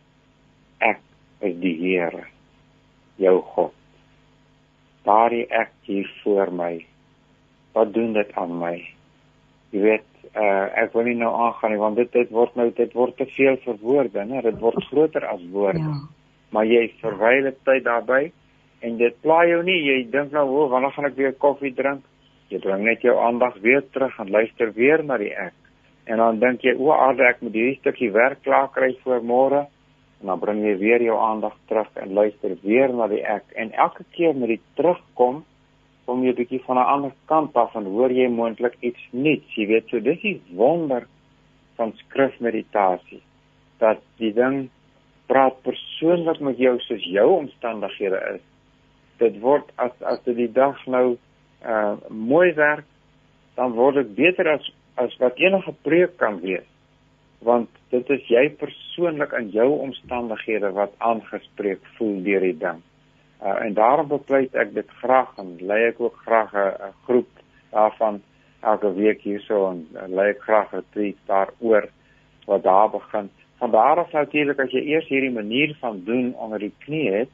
[0.80, 1.02] ek
[1.42, 2.28] is die Here,
[3.18, 3.74] jou God
[5.06, 6.74] daardie ek hier voor my.
[7.78, 8.76] Wat doen dit aan my?
[9.74, 12.94] Jy weet, uh, ek wil nie nou aangaan nie want dit dit word nou dit
[12.94, 14.42] word te veel vir woorde, né?
[14.46, 15.84] Dit word groter as woorde.
[15.84, 16.00] Ja.
[16.56, 18.22] Maar jy verwyl dit tyd daarby
[18.86, 19.80] en dit pla jou nie.
[19.84, 22.04] Jy dink nou, "O, wanneer gaan ek weer koffie drink?"
[22.50, 25.54] Jy bring net jou aandag weer terug en luister weer na die ek.
[26.06, 29.68] En dan dink jy, "O, aarde ek moet hierdie stukkie werk klaar kry vir môre."
[30.22, 33.72] en dan bring jy weer jou aandag terug en luister weer na die ek en
[33.72, 35.44] elke keer met die terugkom
[36.06, 39.56] kom jy 'n bietjie van 'n ander kant af en hoor jy moontlik iets nuuts
[39.56, 39.90] jy weet.
[39.90, 41.08] So dis die wonder
[41.76, 43.22] van skrifmeditasie
[43.80, 44.70] dat die ding
[45.28, 48.42] praat persoonlik met jou soos jou omstandighede is.
[49.18, 51.18] Dit word as as dit die dag nou
[51.66, 52.86] uh mooi werk
[53.56, 56.68] dan word dit beter as as wat enige preek kan wees.
[57.40, 62.84] Want dit is jy persoonlik in jou omstandighede wat aangespreek voel deur die ding.
[63.44, 67.28] Uh, en daarom bepleit ek dit graag en lei ek ook graag 'n groep
[67.72, 68.22] daarvan
[68.62, 71.90] elke week hierso en uh, lei ek graag 'n tweet daaroor
[72.46, 73.30] wat daar begin.
[73.58, 77.34] Van daar af natuurlik as jy eers hierdie manier van doen onder die knie het,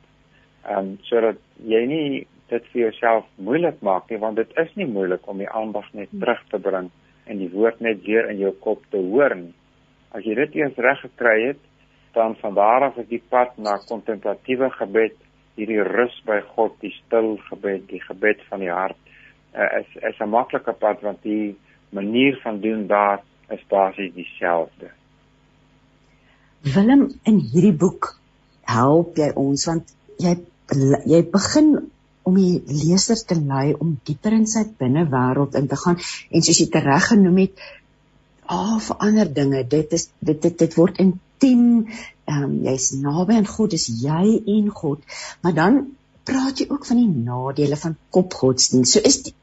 [0.65, 4.87] ehm um, sodat jy nie dit vir jouself moeilik maak nie want dit is nie
[4.87, 6.89] moeilik om die aandag net terug te bring
[7.25, 9.53] en die woord net weer in jou kop te hoor nie.
[10.11, 11.61] As jy dit eens reg gekry het,
[12.13, 15.15] dan van daar af is die pad na kontemplatiewe gebed,
[15.55, 18.97] hierdie rus by God, die stil gebed, die gebed van die hart,
[19.55, 21.55] uh, is is 'n maklike pad want die
[21.91, 24.91] manier van doen daar is basies dieselfde.
[26.61, 28.15] Willem in hierdie boek
[28.63, 29.91] help jy ons want
[30.21, 30.37] jy
[31.05, 31.91] jy begin
[32.23, 36.61] om die leser te lei om dieper in sy binnewêreld in te gaan en soos
[36.61, 37.63] jy tereg genoem het
[38.45, 41.65] ah vir ander dinge dit is dit dit, dit word intiem
[42.31, 44.25] ehm um, jy's naby aan God dis jy
[44.55, 45.05] en God.
[45.43, 45.79] Maar dan
[46.29, 48.93] praat jy ook van die nadele van kopgodsdienst.
[48.93, 49.33] So is die,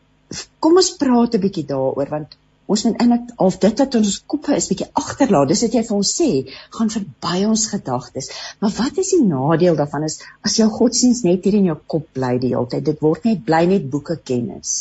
[0.64, 2.36] kom ons praat 'n bietjie daaroor want
[2.68, 5.97] ons moet eintlik al dit wat ons koppe is bietjie agterlaat dis wat jy vir
[5.97, 6.30] ons sê
[6.76, 8.30] gaan verby ons gedagtes.
[8.61, 10.09] Maar wat is die nadeel daarvan?
[10.11, 13.28] Is as jou godsdienst net hier in jou kop bly die hele tyd dit word
[13.30, 14.78] net bly net boeke kennis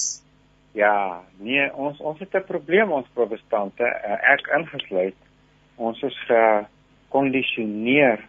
[0.77, 5.15] Ja, nee, ons ons het 'n probleem ons protestante, eh, ek ingesluit.
[5.75, 6.17] Ons is
[7.17, 8.27] gekondisioneer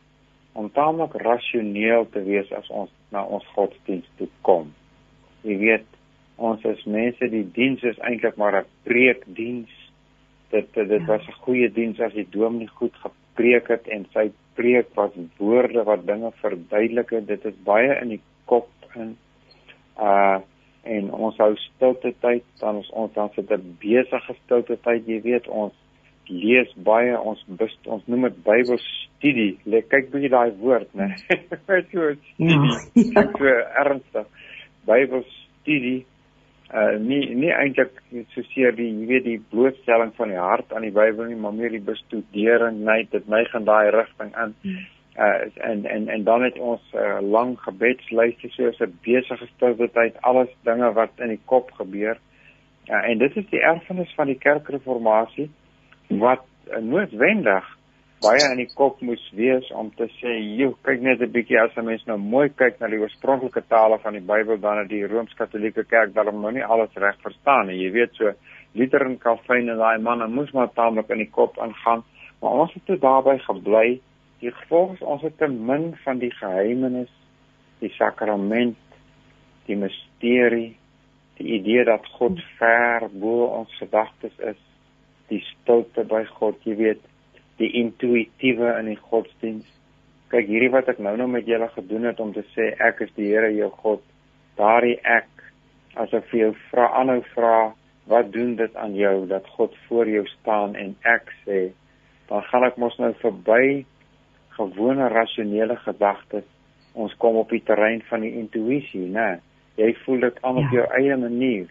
[0.52, 4.72] om taamlik rasioneel te wees as ons na ons godsdienst toe kom.
[5.44, 5.86] Jy weet,
[6.36, 9.70] ons is mense die diens is eintlik maar 'n preekdiens.
[10.50, 11.06] Dit dit ja.
[11.06, 15.84] was 'n goeie diens as die dominee goed gepreek het en sy preek was woorde
[15.84, 17.26] wat dinge verduidelik het.
[17.26, 19.16] Dit is baie in die kop in
[20.00, 20.40] uh
[20.82, 25.20] en ons hou stilte tyd dan ons ons dan sit 'n besige stilte tyd jy
[25.20, 25.74] weet ons
[26.28, 31.10] lees baie ons best, ons noem dit Bybelstudie lê kyk bietjie daai woord nê
[31.68, 32.54] wat so studie
[32.94, 33.24] ja.
[33.38, 34.28] so ernstig.
[34.88, 35.98] Bybelstudie
[36.68, 37.96] uh nie nie eintlik
[38.34, 41.56] so seer die jy weet die blootstelling van die hart aan die Bybel nie maar
[41.56, 44.54] meer die bestudering net dit my gaan daai rigting in.
[44.62, 44.82] Hmm.
[45.18, 49.88] Uh en en en dan het ons 'n uh, lang gebedslyste soos 'n besige stilte
[49.92, 52.18] tyd alles dinge wat in die kop gebeur.
[52.88, 55.50] Uh, en dit is die erfenis van die kerkreformatie
[56.08, 56.44] wat
[56.80, 57.66] noodwendig
[58.24, 61.76] baie in die kop moes wees om te sê, "Joe, kyk net 'n bietjie as
[61.76, 65.06] 'n mens nou mooi kyk na die oorspronklike tale van die Bybel dan het die
[65.06, 67.82] Rooms-Katolieke Kerk daarom nou nie alles reg verstaan nie.
[67.84, 68.32] Jy weet so
[68.74, 72.02] Luther en Calvin en daai manne moes maar taamlik in die kop ingaan,
[72.40, 74.00] maar ons het toe daarbey gebly
[74.38, 77.10] Die gevolg is ons het te min van die geheimenis,
[77.82, 78.78] die sakrament,
[79.66, 80.76] die misterie,
[81.38, 84.60] die idee dat God ver bo ons gedagtes is,
[85.28, 87.02] die stilte by God, jy weet,
[87.58, 89.66] die intuïtiewe in die godsdiens.
[90.32, 93.12] Kyk hierdie wat ek nou nou met julle gedoen het om te sê ek is
[93.16, 94.04] die Here jou God.
[94.58, 95.28] Daardie ek
[95.98, 97.54] as ek vir jou vra aanhou vra
[98.08, 101.68] wat doen dit aan jou dat God voor jou staan en ek sê
[102.28, 103.84] dan gaan ek mos nou verby
[104.56, 106.46] gewone rasionele gedagtes
[106.98, 109.28] ons kom op die terrein van die intuïsie nê
[109.80, 110.64] jy voel dit aan ja.
[110.64, 111.66] op jou eie manier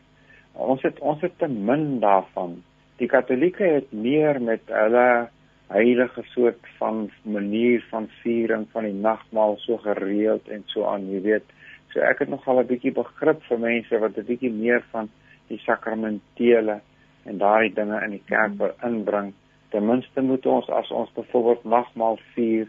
[0.68, 2.60] ons het ons het te min daarvan
[2.98, 5.30] die katolieke het meer met hulle
[5.68, 11.22] heilige soort van manier van viering van die nagmaal so gereeld en so aan jy
[11.26, 11.48] weet.
[11.92, 15.10] So ek het nogal 'n bietjie begrip vir mense wat 'n bietjie meer van
[15.48, 16.82] die sakramentele
[17.26, 19.34] en daai dinge in die kerk wil inbring.
[19.70, 22.68] Ten minste moet ons as ons byvoorbeeld nagmaal vier,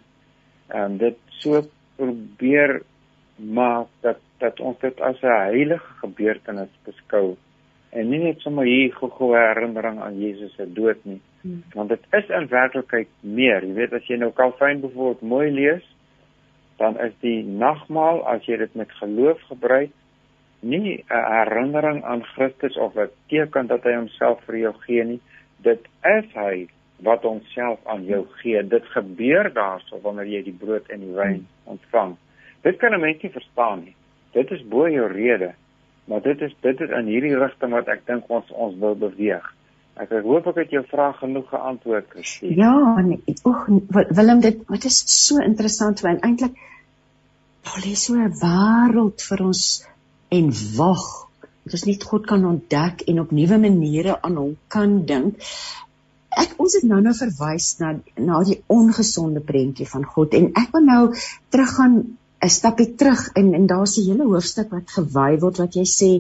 [0.69, 1.63] ehm um, dit so
[1.97, 2.83] probeer
[3.37, 7.37] maak dat dat ons dit as 'n heilige gebeurtenis beskou
[7.91, 11.21] en nie net sommer hier gou-gou herinnering aan Jesus se dood nie.
[11.43, 11.63] Hmm.
[11.75, 13.65] Want dit is in werklikheid meer.
[13.65, 15.87] Jy weet as jy nou Calvin byvoorbeeld mooi lees,
[16.77, 19.95] dan is die nagmaal as jy dit met geloof gebruik
[20.61, 25.21] nie 'n herinnering aan Christus of 'n teken dat hy homself vir jou gee nie.
[25.63, 28.63] Dit is hy wat homself aan jou gee.
[28.67, 32.17] Dit gebeur daarso wanneer jy die brood en die wyn ontvang.
[32.63, 33.95] Dit kan 'n mens nie verstaan nie.
[34.33, 35.55] Dit is bo jou rede.
[36.09, 39.45] Maar dit is dit is in hierdie rigting wat ek dink ons ons wil beweeg.
[39.99, 42.55] Ek hoop ek het jou vraag genoeg geantwoord, Christine.
[42.57, 43.67] Ja, nee, oek
[44.15, 46.55] Willem dit wat is so interessant want eintlik
[47.67, 49.65] daar lê so 'n wêreld vir ons
[50.39, 51.05] en wag.
[51.65, 55.37] Dat ons net God kan ontdek en op nuwe maniere aan hom kan dink.
[56.45, 60.73] Ek ons het nou nou verwys na na die ongesonde prentjie van God en ek
[60.73, 61.03] wil nou
[61.51, 65.87] teruggaan 'n stapie terug en en daar's 'n hele hoofstuk wat gewy word wat jy
[66.01, 66.13] sê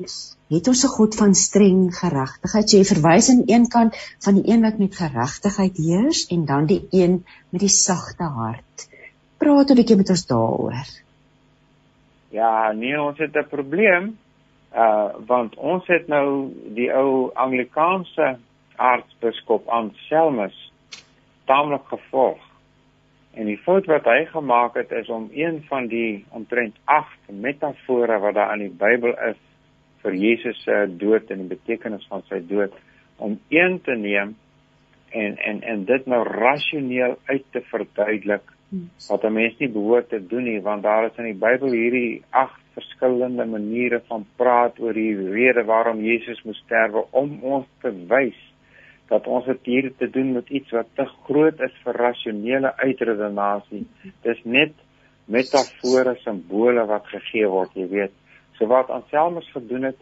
[0.54, 2.70] het ons 'n God van streng geregtigheid.
[2.70, 6.86] Jy verwys aan een kant van die een wat met geregtigheid heers en dan die
[6.90, 8.88] een met die sagte hart.
[9.38, 10.88] Praat 'n bietjie met ons daaroor.
[12.30, 14.18] Ja, nee, ons het 'n probleem.
[14.74, 18.38] Uh want ons het nou die ou Anglikaanse
[18.76, 20.72] aartsbiskop Anselmus
[21.44, 22.47] taamlik gevolg.
[23.38, 28.18] En die fout wat hy gemaak het is om een van die omtrent 8 metafore
[28.18, 29.38] wat daar in die Bybel is
[30.02, 32.74] vir Jesus se dood en die betekenis van sy dood
[33.22, 34.34] om een te neem
[35.10, 38.54] en en en dit nou rasioneel uit te verduidelik
[39.08, 42.22] wat 'n mens nie behoort te doen nie want daar is in die Bybel hierdie
[42.30, 47.90] agt verskillende maniere van praat oor die rede waarom Jesus moes sterwe om ons te
[48.08, 48.47] wys
[49.08, 53.86] dat ons het hier te doen met iets wat te groot is vir rasionele uitredenasie.
[54.22, 54.74] Dis net
[55.24, 58.14] metafore, simbole wat gegee word, jy weet.
[58.58, 59.98] So wat Anselmus gedoen het,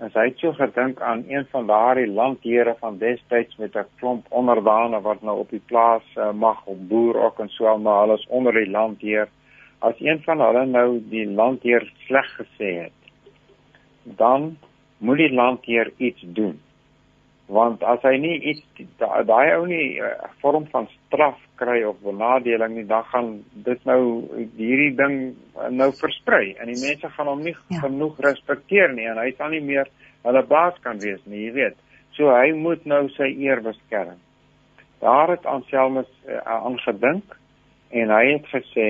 [0.00, 4.26] En hy het so gedink aan een van daardie landheere van destyds met 'n klomp
[4.28, 8.16] onderdane wat nou op die plaas uh, mag op boer ook en so maar hulle
[8.16, 9.28] is onder die landheer.
[9.78, 12.98] As een van hulle nou die landheer sleg gesê het,
[14.02, 14.56] dan
[14.98, 16.60] moet die landheer iets doen
[17.50, 21.98] want as hy nie iets daai ou nie 'n uh, vorm van straf kry of
[22.02, 24.02] benadeling nie dan gaan dit nou
[24.56, 25.16] hierdie ding
[25.58, 26.54] uh, nou versprei.
[26.60, 27.80] En die mense gaan hom nie ja.
[27.82, 29.90] genoeg respekteer nie en hy sal nie meer
[30.22, 31.76] hulle baas kan wees nie jy weet.
[32.14, 34.18] So hy moet nou sy eer beskerm.
[35.00, 37.40] Daar het Anselmus uh, aangedink uh,
[37.90, 38.88] en hy het gesê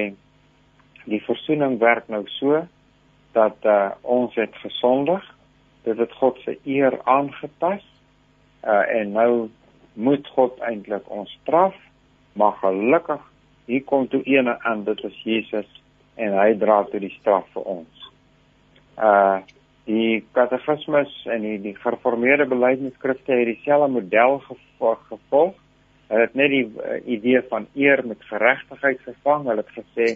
[1.09, 2.67] die versoening werk nou so
[3.33, 5.25] dat uh, ons het gesondig.
[5.85, 7.85] Dit het God se eer aangepas
[8.65, 9.33] uh, en nou
[9.95, 11.77] moet God eintlik ons straf
[12.33, 13.23] maar gelukkig
[13.71, 15.69] hier kom toe ene aan dit is Jesus
[16.21, 18.11] en hy dra toe die straf vir ons.
[18.99, 19.41] Uh
[19.91, 25.01] die katekismes en die, die gereformeerde belydenisskrifte het dieselfde model gevolg.
[25.09, 25.57] gevolg.
[26.13, 29.49] Hulle het net die uh, idee van eer met geregtigheid gevang.
[29.49, 30.13] Hulle het gesê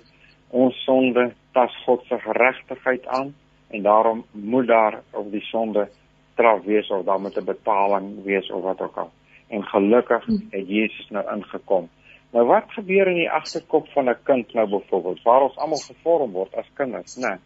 [0.55, 1.25] ons sonde
[1.57, 3.33] tas God se geregtigheid aan
[3.75, 5.89] en daarom moet daar op die sonde
[6.35, 9.11] straf wees of dan met 'n betaling wees of wat ook al.
[9.49, 10.33] En gelukkig hm.
[10.51, 11.89] het Jesus nou ingekom.
[12.35, 16.33] Nou wat gebeur in die agterkop van 'n kind nou byvoorbeeld waar ons almal gevorm
[16.33, 17.39] word as kinders, né?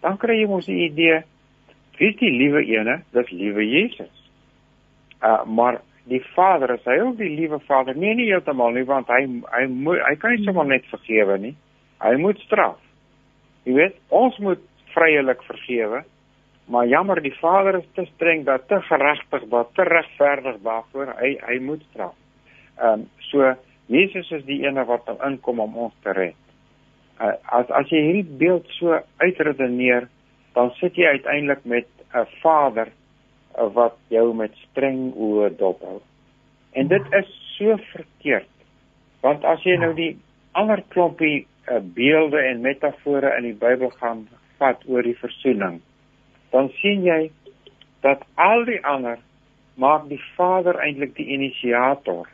[0.00, 1.22] Dan kry jy mos die idee
[1.98, 4.30] wie die liewe ene, dis liewe Jesus.
[5.22, 7.96] Uh maar die Vader, is hy ook die liewe Vader?
[7.96, 11.56] Nee, nie heeltemal nie, want hy hy moet hy kan nie sommer net vergewe nie.
[11.98, 12.78] Hy moet straf.
[13.64, 14.62] Jy weet, ons moet
[14.94, 16.04] vryelik vergewe
[16.68, 21.14] Maar jammer, die Vader is te streng, dat te geregtig, dat te regverdig daarvoor.
[21.20, 22.14] Hy hy moet straf.
[22.76, 23.54] Ehm um, so
[23.88, 26.36] Jesus is die ene wat nou inkom om ons te red.
[27.20, 30.10] Uh, as as jy hierdie beeld so uitredeneer,
[30.52, 32.92] dan sit jy uiteindelik met 'n Vader
[33.74, 36.00] wat jou met streng oë dophou.
[36.72, 38.50] En dit is so verkeerd.
[39.20, 40.18] Want as jy nou die
[40.52, 45.80] ander klompie uh, beelde en metafore in die Bybel gaan vat oor die versoening,
[46.54, 47.30] dan sien jy
[48.06, 49.18] dat al die ander
[49.78, 52.26] maak die Vader eintlik die inisiator.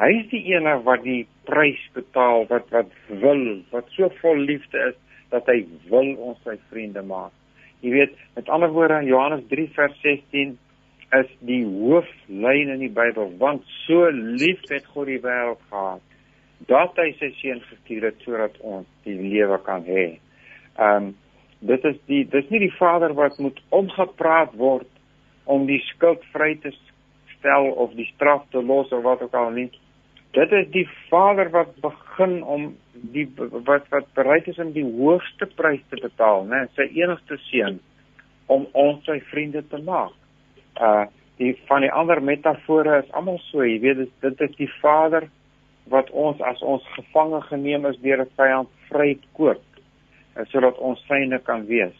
[0.00, 2.90] Hy is die een wat die prys betaal wat wat
[3.22, 3.44] wil,
[3.74, 4.96] wat so vol liefde is
[5.30, 7.34] dat hy wil ons sy vriende maak.
[7.80, 10.56] Jy weet, met ander woorde Johannes 3 vers 16
[11.16, 16.04] is die hooflyn in die Bybel, want so lief het God die wêreld gehad
[16.68, 20.12] dat hy sy seun gestuur het sodat ons die lewe kan hê.
[20.76, 21.10] Ehm um,
[21.60, 24.88] dit is die dis nie die Vader wat moet omgepraat word
[25.44, 26.72] om die skuld vry te
[27.36, 29.68] stel of die straf te los of wat ook al nie.
[30.36, 32.70] Dit is die Vader wat begin om
[33.12, 37.80] die wat wat bereid is om die hoogste prys te betaal, né, sy enigste seun
[38.50, 40.14] om ons sy vriende te maak.
[40.80, 41.06] Uh
[41.40, 45.24] die van die ander metafore is almal so, jy weet dit dit is die Vader
[45.88, 49.69] wat ons as ons gevange geneem is deur 'n vyand vrykoop
[50.48, 51.96] sodat ons syne kan wees.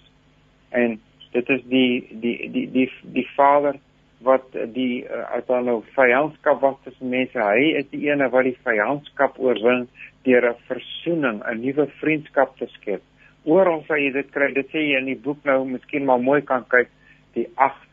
[0.71, 0.99] En
[1.33, 3.79] dit is die die die die die Vader
[4.21, 8.45] wat die uh, as dan nou vyandskap was tussen mense, hy is die een wat
[8.45, 9.87] die vyandskap oorwin
[10.29, 13.03] deur 'n versoening, 'n nuwe vriendskap te skep.
[13.45, 14.53] Oral sal jy dit kry.
[14.53, 16.89] Dit sê jy in die boek nou, miskien maar mooi kan kyk
[17.33, 17.89] die agt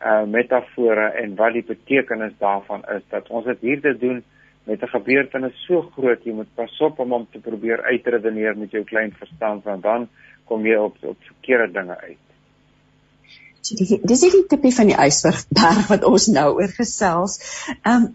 [0.00, 4.22] uh metafore en wat die betekenis daarvan is dat ons dit hier te doen
[4.70, 8.70] met 'n gebeurtenis so groot, jy moet pas op om hom te probeer uitredeneer met
[8.70, 10.08] jou klein verstand want dan
[10.44, 12.24] kom jy op op verkeerde dinge uit.
[13.60, 15.44] So die dis is die tipie van die ysberg
[15.92, 17.40] wat ons nou oor gesels.
[17.82, 18.10] Ehm um,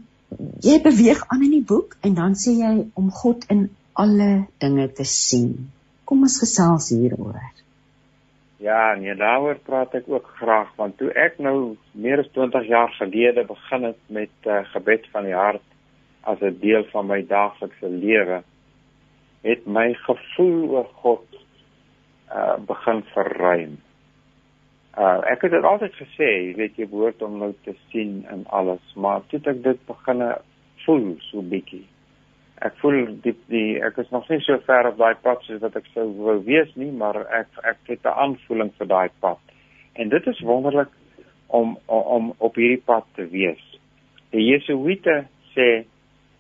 [0.60, 4.88] jy beweeg aan in die boek en dan sê jy om God in alle dinge
[4.92, 5.70] te sien.
[6.04, 7.44] Kom ons gesels hieroor.
[8.58, 12.92] Ja, nee, daaroor praat ek ook graag want toe ek nou meer as 20 jaar
[12.98, 15.64] gelede begin het met uh, gebed van die hart
[16.26, 18.44] as 'n deel van my daaglikse lewe
[19.46, 21.26] het my gevoel oor God
[22.34, 23.78] uh begin verruim.
[24.98, 28.46] Uh ek het dit altyd gesê, jy weet jy behoort om nou te sien in
[28.50, 30.24] alles, maar toe ek dit begin
[30.86, 31.86] voel so bietjie.
[32.66, 35.76] Ek voel die die ek is nog nie so ver op daai pad soos wat
[35.76, 39.40] ek sou wou wees nie, maar ek ek het 'n aanvoeling vir daai pad.
[39.94, 40.90] En dit is wonderlik
[41.48, 43.62] om om, om op hierdie pad te wees.
[44.32, 45.86] Die Jesuïte sê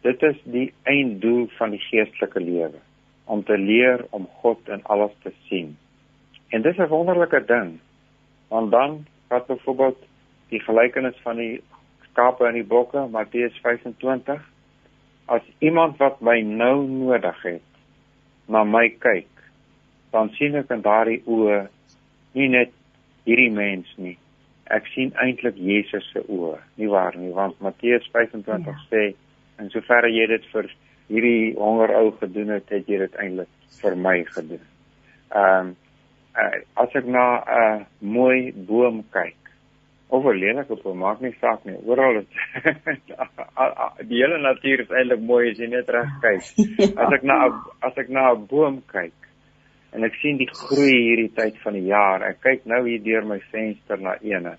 [0.06, 2.82] Dit is die einddoel van die geestelike lewe
[3.26, 5.78] om te leer om God in alles te sien.
[6.54, 7.80] En dis 'n wonderlike ding.
[8.48, 9.98] Want dan wat byvoorbeeld
[10.50, 11.62] die gelykenis van die
[12.10, 14.42] skape en die bokke, Matteus 25,
[15.26, 17.68] as iemand wat my nou nodig het,
[18.46, 19.28] na my kyk,
[20.12, 21.68] dan sien ek in daardie oë
[22.38, 22.72] nie net
[23.24, 24.18] hierdie mens nie.
[24.64, 28.88] Ek sien eintlik Jesus se oë, nie waar nie, want Matteus 25 ja.
[28.90, 29.16] sê
[29.60, 30.70] En sover jy dit vir
[31.08, 33.52] hierdie honger ou gedoen het, het jy dit eintlik
[33.82, 34.64] vir my gedoen.
[35.32, 35.74] Ehm um,
[36.36, 39.38] uh, as ek na 'n uh, mooi boom kyk,
[40.10, 41.78] of 'n lelike boom, maak nie saak nie.
[41.86, 42.28] Oral is
[44.10, 46.44] die hele natuur is eintlik mooi as jy net reg kyk.
[47.02, 47.38] As ek na
[47.82, 49.14] as ek na 'n boom kyk
[49.96, 52.24] en ek sien die groei hierdie tyd van die jaar.
[52.24, 54.58] Ek kyk nou hier deur my venster na eene.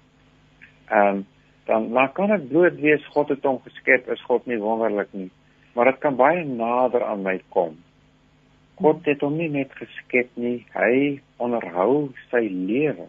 [0.90, 1.24] Ehm um,
[1.66, 5.30] dan maar kan ek bloot wees God het hom geskep, is God nie wonderlik nie,
[5.74, 7.74] maar dit kan baie nader aan my kom.
[8.76, 13.08] God het hom nie net geskep nie, hy onderhou sy lewe.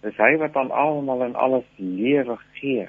[0.00, 2.86] Dis hy wat aan almal en alles lewe gee.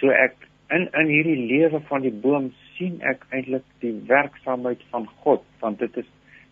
[0.00, 0.34] So ek
[0.72, 5.78] in in hierdie lewe van die boom sien ek eintlik die werksaamheid van God, want
[5.84, 6.08] dit is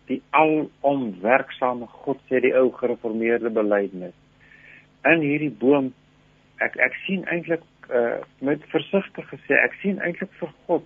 [0.09, 4.13] die alomwerksame God sê die ou gereformeerde belydenis.
[5.09, 5.91] In hierdie boom
[6.63, 10.85] ek ek sien eintlik uh, met versigtig gesê ek sien eintlik vir God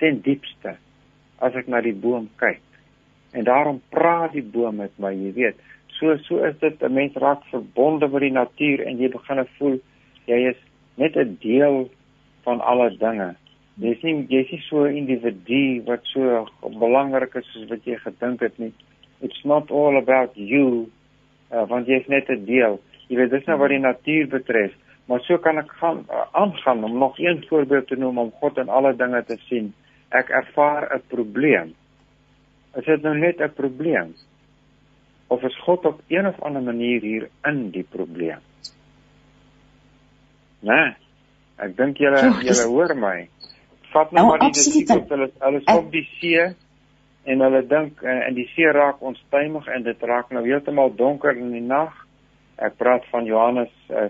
[0.00, 0.76] ten diepste
[1.44, 2.62] as ek na die boom kyk.
[3.32, 5.60] En daarom praat die boom met my jy weet.
[5.98, 9.80] So so is dit 'n mens raak verbonde met die natuur en jy begin voel
[10.26, 10.60] jy is
[10.96, 11.90] net 'n deel
[12.44, 13.34] van alle dinge.
[13.80, 18.40] Jy sien jy is so 'n individu wat so belangrik is soos wat jy gedink
[18.40, 18.72] het nie.
[19.20, 20.90] It's not all about you
[21.52, 22.80] uh, want jy is net 'n deel.
[23.08, 24.72] Jy weet dis nou wat die natuur betref
[25.10, 28.60] Maar so kan ek gaan uh, aangaan om nog een voorbeeld te noem om God
[28.62, 29.72] in alle dinge te sien.
[30.08, 31.74] Ek ervaar 'n probleem.
[32.78, 34.14] Is dit nou net 'n probleem?
[35.26, 38.38] Of is God op een of ander manier hier in die probleem?
[40.60, 40.94] Nee.
[41.56, 43.28] Ek dink julle julle hoor my.
[43.90, 46.54] Vat nou, nou maar die disippels, hulle hulle is op die see
[47.24, 51.50] en hulle dink in die see raak onstuimig en dit raak nou heeltemal donker in
[51.50, 52.06] die nag.
[52.56, 54.06] Ek praat van Johannes uh,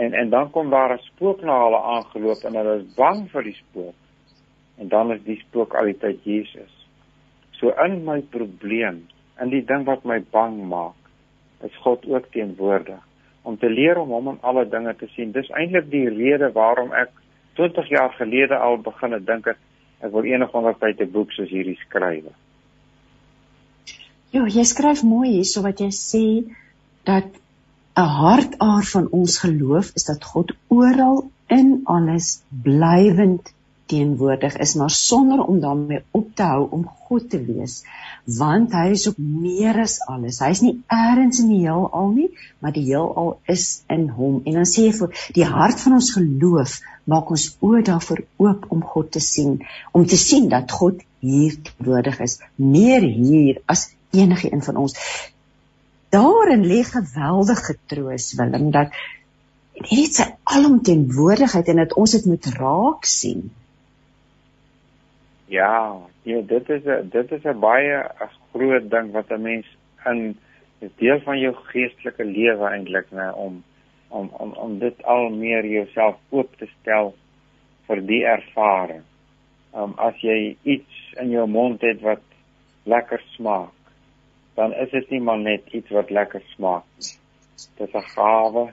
[0.00, 3.42] En en dan kom daar 'n spook na hulle aangeloop en hulle is bang vir
[3.42, 3.98] die spook.
[4.78, 6.74] En dan is die spook altyd Jesus.
[7.50, 9.06] So in my probleem,
[9.40, 11.00] in die ding wat my bang maak,
[11.62, 13.02] is God ook teenwoordig
[13.42, 15.32] om te leer om hom in alle dinge te sien.
[15.32, 17.10] Dis eintlik die rede waarom ek
[17.60, 19.46] 20 jaar gelede al begin het dink
[20.00, 22.24] ek wil enigiets uit 'n boek soos hierdie skryf.
[24.30, 26.26] Ja, jy skryf mooi hierso wat jy sê
[27.04, 27.39] dat
[27.98, 33.52] 'n hartaar van ons geloof is dat God oral in alles blywend
[33.90, 37.80] teenwoordig is, maar sonder om daarmee op te hou om God te wees,
[38.24, 40.38] want hy is ook meer as alles.
[40.38, 42.28] Hy is nie eers in die heelal nie,
[42.62, 44.40] maar die heelal is in hom.
[44.44, 46.78] En dan sê jy vir die hart van ons geloof
[47.10, 49.58] maak ons oë daarvoor oop om God te sien,
[49.92, 54.94] om te sien dat God hier teenwoordig is, meer hier as enige een van ons.
[56.10, 58.94] Daarin lê geweldige troos, Willem, dat
[59.72, 63.50] dit sy alomteenwoordigheid en dat ons dit moet raak sien.
[65.50, 68.10] Ja, ja, dit is 'n dit is 'n baie
[68.52, 69.66] groot ding wat 'n mens
[70.06, 70.36] in
[70.96, 73.62] deel van jou geestelike lewe eintlik, né, om
[74.08, 77.14] om om om dit al meer jouself oop te stel
[77.86, 79.02] vir die ervaring.
[79.74, 82.22] Um as jy iets in jou mond het wat
[82.82, 83.74] lekker smaak,
[84.54, 87.16] dan is dit nie maar net iets wat lekker smaak nie.
[87.78, 88.72] Dit is 'n gawe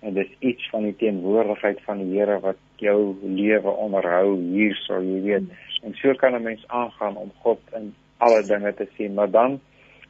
[0.00, 4.74] en dit is iets van die teenwoordigheid van die Here wat jou lewe onderhou hier
[4.74, 5.48] sou jy weet.
[5.82, 9.14] En so kan 'n mens aangaan om God in alle dinge te sien.
[9.14, 9.60] Maar dan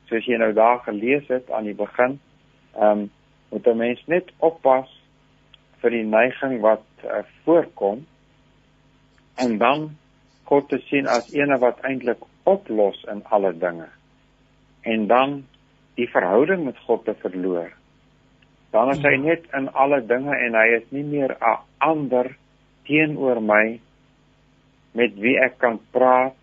[0.05, 2.21] soos jy nou daar gelees het aan die begin
[2.77, 3.11] ehm um,
[3.49, 4.91] moet 'n mens net oppas
[5.81, 8.07] vir die neiging wat uh, voorkom
[9.35, 9.97] en dan
[10.45, 13.89] God te sien as eene wat eintlik oplos in alle dinge
[14.93, 15.35] en dan
[15.99, 17.73] die verhouding met God te verloor
[18.75, 19.23] dan is hy ja.
[19.31, 21.59] net in alle dinge en hy is nie meer 'n
[21.91, 22.33] ander
[22.89, 23.81] teenoor my
[24.99, 26.43] met wie ek kan praat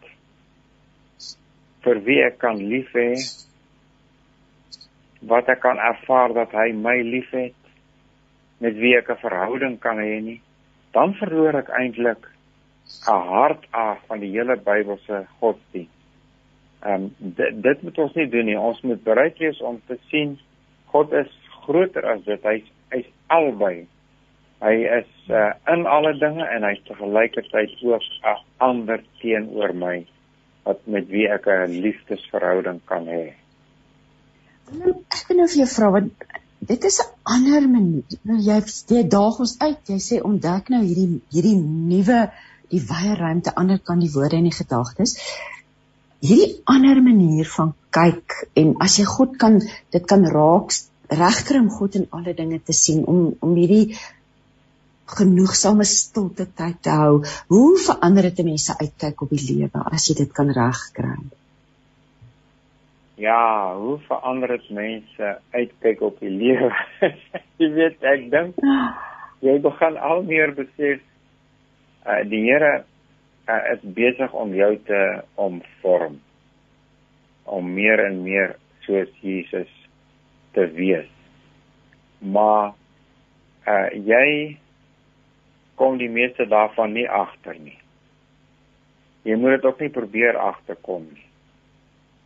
[1.83, 3.11] vir wie ek kan lief hê
[5.31, 7.55] wat ek kan ervaar dat hy my liefhet
[8.59, 10.39] met wie ek 'n verhouding kan hê nie
[10.93, 12.29] dan verloor ek eintlik
[13.07, 16.03] 'n hart af van die hele Bybelse godsdienst.
[16.84, 18.59] Ehm um, dit, dit moet ons nie doen nie.
[18.59, 20.38] Ons moet bereid wees om te sien
[20.91, 21.31] God is
[21.63, 22.43] groter as dit.
[22.43, 23.86] Hy's hy's albei.
[24.63, 28.03] Hy is uh, in alle dinge en hy's te gelykertyd ook
[28.63, 29.95] ander teenoor my
[30.67, 33.23] wat met wie ek 'n liefdesverhouding kan hê.
[34.71, 36.07] Ek weet nou vir jou vra wat
[36.71, 38.19] dit is 'n ander manier.
[38.23, 38.59] Nou jy
[38.95, 39.81] jy daag ons uit.
[39.88, 42.21] Jy sê ontdek nou hierdie hierdie nuwe
[42.73, 45.19] die wye ruimte ander kan die woorde en die gedagtes.
[46.24, 49.57] Hierdie ander manier van kyk en as jy God kan
[49.91, 50.71] dit kan raak
[51.11, 53.97] regkry om God in alle dinge te sien om om hierdie
[55.13, 57.17] genoegsame stilte tyd te hou.
[57.51, 61.17] Hoe verander dit mense uitkyk op die lewe as jy dit kan regkry?
[63.19, 66.71] Ja, hoe verander dit mense uitkyk op die lewe?
[67.59, 68.63] jy weet, ek dink
[69.43, 71.03] jy begin al meer besef
[72.07, 72.86] uh, die Here
[73.47, 75.01] uh, is besig om jou te
[75.35, 76.19] omvorm
[77.43, 79.71] om meer en meer soos Jesus
[80.55, 81.09] te wees.
[82.19, 82.73] Maar
[83.67, 84.57] uh jy
[85.79, 87.77] kom die meeste daarvan nie agter nie.
[89.23, 91.27] Jy moet dit ook nie probeer agterkom nie.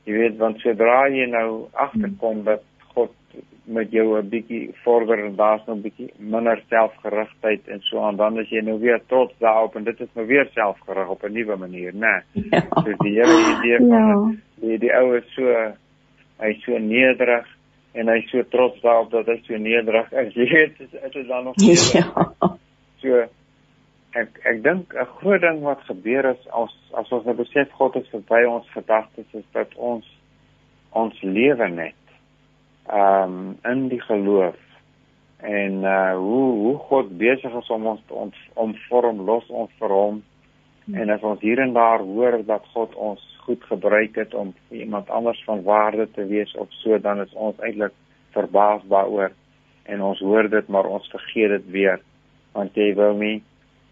[0.08, 2.66] Jy weet want sodra jy nou agterkom dat
[3.68, 8.16] met jou 'n bietjie vorder en daar's nog 'n bietjie minder selfgerigtheid en so aan
[8.16, 11.32] dan as jy nou weer trots daarop en dit is nou weer selfgerig op 'n
[11.32, 12.24] nuwe manier, né?
[12.32, 12.62] Ja.
[12.70, 14.36] So die hele idee van ja.
[14.56, 15.74] die die ou is so
[16.40, 17.46] hy's so nederig
[17.92, 20.34] en hy so trots daarop dat hy so nederig is.
[20.40, 21.56] Jy weet, dit is dan nog
[21.92, 22.44] ja.
[23.02, 23.28] so
[24.12, 27.96] ek ek dink 'n groot ding wat gebeur is as as ons nou besef God
[27.96, 30.06] is verby ons gedagtes is dat ons
[30.92, 32.07] ons lewe net
[32.94, 34.56] um, in die geloof
[35.38, 38.14] en uh hoe hoe God besig is om ons te
[38.54, 40.24] omvorm los ons vir hom.
[40.88, 45.10] En as ons hier en daar hoor dat God ons goed gebruik het om iemand
[45.10, 47.94] anders van waarde te wees of so dan is ons eintlik
[48.32, 49.32] verbaas daaroor.
[49.86, 52.02] En ons hoor dit maar ons vergeet dit weer.
[52.52, 53.44] Want jy wil nie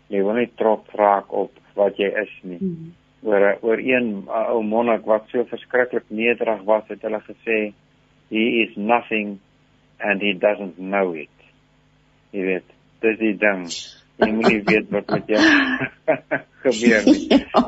[0.08, 2.58] jy wil nie trots raak op wat jy is nie.
[2.58, 2.94] Hmm.
[3.26, 7.74] oor oor een ou monnik wat so verskriklik nederig was het hulle gesê
[8.30, 9.40] he is nothing
[10.00, 11.30] and he doesn't know it
[12.32, 13.68] jy weet dis die ding
[14.24, 15.44] jy moet nie weet wat met jou
[16.66, 17.66] gebeur nie ja.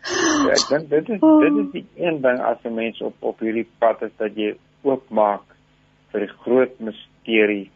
[0.00, 3.42] Ja, ek dink dit is dit is die een ding as 'n mens op op
[3.44, 5.44] hierdie pad is dat jy oopmaak
[6.12, 7.70] vir die groot misterie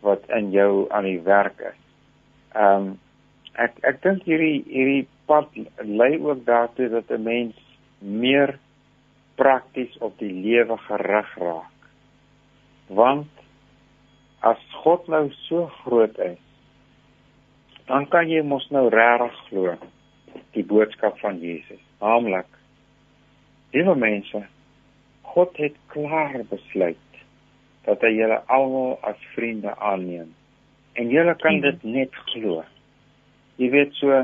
[0.00, 1.80] wat in jou aan die werk is.
[2.54, 2.98] Ehm um,
[3.54, 5.52] ek ek dink hierdie hierdie pad
[5.84, 7.54] lei ook daartoe dat 'n mens
[8.00, 8.58] meer
[9.40, 11.88] prakties op die lewe gerig raak.
[12.86, 13.28] Want
[14.44, 16.40] as God nou so groot is,
[17.88, 19.76] dan kan jy mos nou regtig glo
[20.54, 21.80] die boodskap van Jesus.
[22.02, 22.48] Naamlik,
[23.74, 24.42] liewe mense,
[25.32, 27.22] God het klaar besluit
[27.86, 30.28] dat hy julle almal as vriende aanneem.
[30.98, 32.60] En julle kan dit net glo.
[33.62, 34.22] Jy weet so,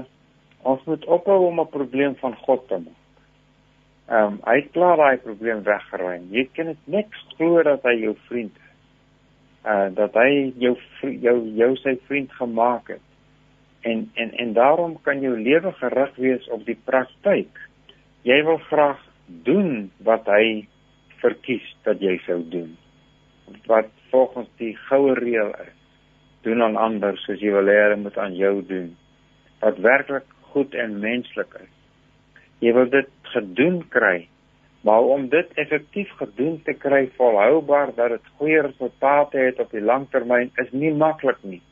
[0.66, 3.05] ons moet ophou om 'n probleem van God te maak.
[4.06, 6.28] Ehm um, hy het klaar daai probleem weggeruim.
[6.30, 8.74] Jy kan dit net glo dat hy jou vriend is.
[9.66, 10.76] Uh dat hy jou
[11.22, 13.02] jou jou sy vriend gemaak het
[13.86, 17.60] en en en daarom kan jou lewe gerig wees op die praktyk.
[18.22, 20.66] Jy wil graag doen wat hy
[21.22, 22.76] verkies dat jy sou doen.
[23.66, 25.74] Wat volgens die goue reël is.
[26.46, 28.90] Doen aan ander soos jy wil hê hulle moet aan jou doen.
[29.62, 31.75] Wat werklik goed en menslik is.
[32.64, 34.28] Jy wil dit gedoen kry.
[34.86, 39.82] Maar om dit effektief gedoen te kry volhoubaar dat dit goeie resultate het op die
[39.82, 41.62] langtermyn is nie maklik nie.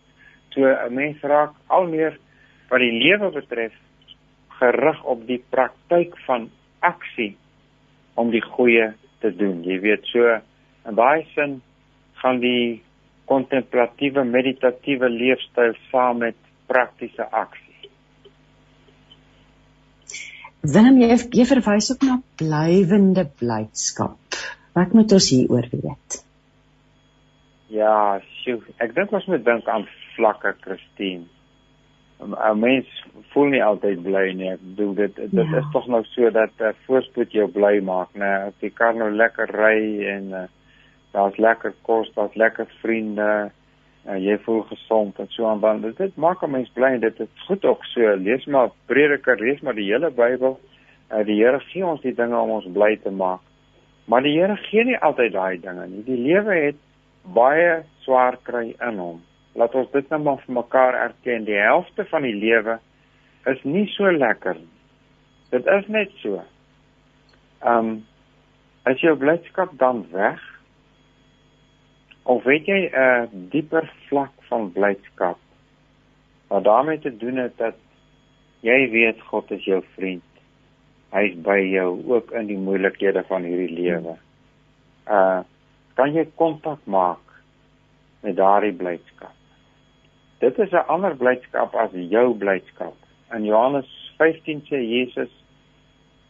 [0.51, 2.19] So 'n mens raak al meer
[2.69, 3.73] wat die lewe betref
[4.59, 6.51] gerig op die praktyk van
[6.81, 7.36] aksie
[8.15, 9.62] om die goeie te doen.
[9.65, 10.40] Jy weet so
[10.89, 11.62] in baie sin
[12.20, 12.82] gaan die
[13.24, 16.36] kontemplatiewe meditatiewe leefstyl saam met
[16.66, 17.64] praktiese aksie.
[20.65, 24.39] Willem jy jy verwys ook na blywende blydskap.
[24.73, 26.16] Wat moet ons hier oor weet?
[27.74, 29.85] Ja, sjoe, ek dink ons moet dink aan
[30.15, 31.27] vlakke Christine.
[32.24, 32.89] 'n Mens
[33.35, 34.49] voel nie altyd bly nie.
[34.55, 35.59] Ek bedoel dit dit ja.
[35.61, 38.32] is tog nou so dat uh, voorspoed jou bly maak, né?
[38.49, 39.81] As jy kan nou lekker ry
[40.15, 40.47] en uh,
[41.12, 43.64] daar's lekker kos, daar's lekker vriende, uh,
[44.05, 47.21] jy voel gesond en so aan dan dit, dit maak 'n mens bly en dit
[47.21, 48.17] is goed ook so.
[48.17, 50.61] Lees maar Prediker, lees maar die hele Bybel.
[51.13, 53.41] Uh, die Here gee ons die dinge om ons bly te maak.
[54.05, 56.05] Maar die Here gee nie altyd daai dinge nie.
[56.05, 56.77] Die lewe het
[57.23, 59.23] baie swaar kry in hom
[59.55, 61.47] laat ons dit nou maar vir mekaar erken.
[61.47, 62.79] Die helfte van die lewe
[63.51, 64.73] is nie so lekker nie.
[65.55, 66.43] Dit is net so.
[67.63, 67.95] Ehm um,
[68.85, 70.41] as jou blydskap dan weg
[72.25, 75.39] of weet jy 'n uh, dieper vlak van blydskap
[76.49, 77.77] wat daarmee te doen het dat
[78.61, 80.23] jy weet God is jou vriend.
[81.13, 84.17] Hy's by jou ook in die moeilikhede van hierdie lewe.
[85.07, 85.43] Uh
[85.95, 87.23] kan jy kontak maak
[88.21, 89.35] met daardie blydskap?
[90.39, 92.97] Dit is 'n ander blydskap as jou blydskap.
[93.35, 93.87] In Johannes
[94.19, 95.31] 15 sê Jesus,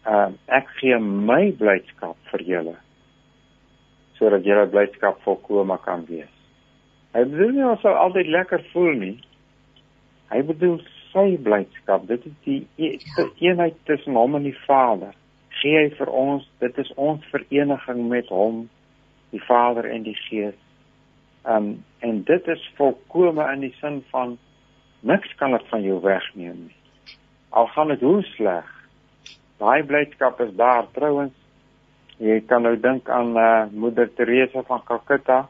[0.06, 2.76] uh, ek gee my blydskap vir julle
[4.18, 6.30] sodat julle blydskap volkome kan wees.
[7.14, 9.16] Hy bedoel nie ons sal altyd lekker voel nie.
[10.32, 10.80] Hy bedoel
[11.12, 12.08] sy blydskap.
[12.10, 15.14] Dit is die e-, eenheid tussen hom en die Vader.
[15.60, 18.64] Gee hy vir ons, dit is ons vereniging met hom,
[19.34, 20.58] die Vader en die Gees.
[21.46, 24.34] Um en dit is volkome in die sin van
[25.08, 27.16] niks kan dit van jou wegneem nie.
[27.56, 28.68] Al gaan dit hoe sleg.
[29.62, 31.36] Daai blydskap is daar trouens.
[32.22, 35.48] Jy kan nou dink aan uh, Moeder Teresa van Calcutta.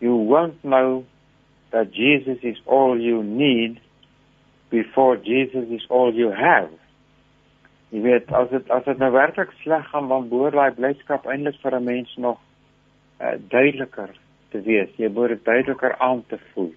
[0.00, 1.04] You won't know
[1.70, 3.80] that Jesus is all you need
[4.70, 6.72] before Jesus is all you have.
[7.92, 11.60] Jy weet as dit as dit nou werklik sleg gaan dan behoort daai blydskap eintlik
[11.60, 12.40] vir 'n mens nog
[13.20, 14.16] uh, duideliker
[14.50, 14.90] te wees.
[14.96, 16.72] Jy moet dit duideliker aan te voel.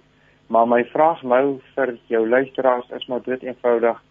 [0.52, 4.04] Maar my vraag nou vir jou luisteraars is maar dood eenvoudig.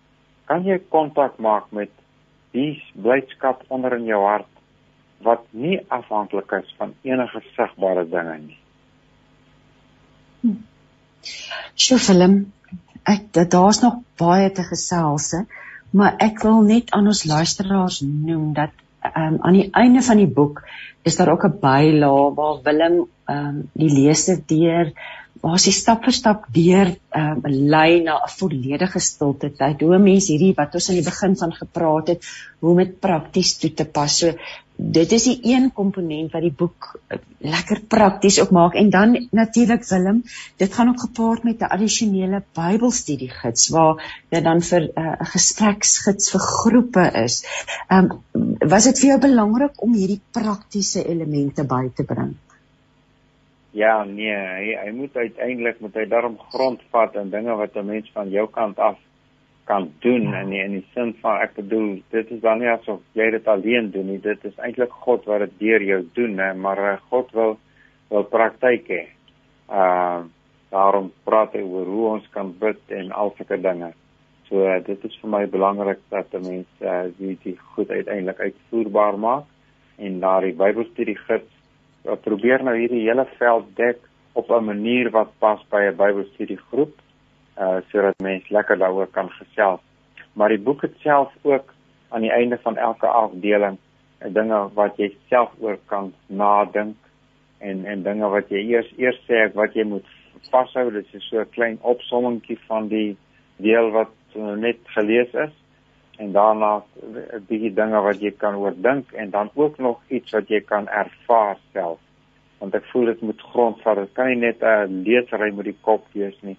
[0.44, 1.92] Kan jy kontak maak met
[2.52, 4.55] die blydskap onder in jou hart
[5.24, 8.58] wat nie afhanklik is van enige sigbare dinge nie?
[10.40, 10.58] Hm.
[11.74, 12.36] Sjoe Willem,
[13.06, 15.32] ek daar's nog baie te gesels,
[15.90, 18.74] maar ek wil net aan ons luisteraars noem dat
[19.14, 20.64] um, aan die einde van die boek
[21.06, 24.92] is daar ook 'n bylaag waar Willem um, die leser deur
[25.54, 29.80] sy stap vir stap deur um, lei na 'n volledige stilte tyd.
[29.80, 32.24] Hoe mense hierdie wat ons aan die begin van gepraat het,
[32.60, 34.18] hoe om dit prakties toe te pas.
[34.18, 34.32] So
[34.76, 39.16] dit is die een komponent wat die boek uh, lekker prakties ook maak en dan
[39.30, 40.22] natuurlik Willem
[40.56, 45.06] dit gaan ook gepaard met 'n addisionele Bybelstudie gids waar dit dan vir uh, 'n
[45.06, 47.44] uh, gespreksgids vir groepe is.
[47.88, 52.36] Ehm um, was dit vir jou belangrik om hierdie praktiese elemente by te bring?
[53.70, 58.10] Ja, nee, hy, hy moet uiteindelik moet hy daarom grondvat en dinge wat 'n mens
[58.12, 58.96] van jou kant af
[59.66, 60.40] kan doen ja.
[60.40, 63.48] in die, in die sin van ek bedoel dit is dan nie asof jy dit
[63.50, 66.96] alleen doen nie dit is eintlik God wat dit deur jou doen hè maar uh,
[67.10, 67.58] God wil
[68.08, 69.04] wil praktyk hê.
[69.68, 70.24] Uh
[70.70, 73.92] Daarom praat hy oor hoe ons kan bid en al sulke dinge.
[74.48, 78.40] So uh, dit is vir my belangrik dat 'n mens uh, die die goed uiteindelik
[78.40, 79.46] uitvoerbaar maak
[79.98, 81.52] en daardie Bybelstudie gids
[82.04, 83.98] wat probeer nou hierdie hele veld dek
[84.34, 86.94] op 'n manier wat pas by 'n Bybelstudie groep
[87.58, 89.80] uh sodat mense lekker daaroor kan gesels.
[90.32, 91.72] Maar die boek self ook
[92.08, 93.78] aan die einde van elke afdeling
[94.18, 96.96] en dinge wat jy self oor kan nadink
[97.58, 100.08] en en dinge wat jy eers eers sê wat jy moet
[100.50, 100.90] vashou.
[100.92, 103.16] Dit is so 'n klein opsommingkie van die
[103.56, 105.54] deel wat net gelees is.
[106.18, 110.48] En daarna 'n bietjie dinge wat jy kan oordink en dan ook nog iets wat
[110.48, 111.98] jy kan ervaar self.
[112.58, 113.96] Want ek voel dit moet grondvat.
[113.96, 116.56] Dit kan nie net 'n lesery met die kop wees nie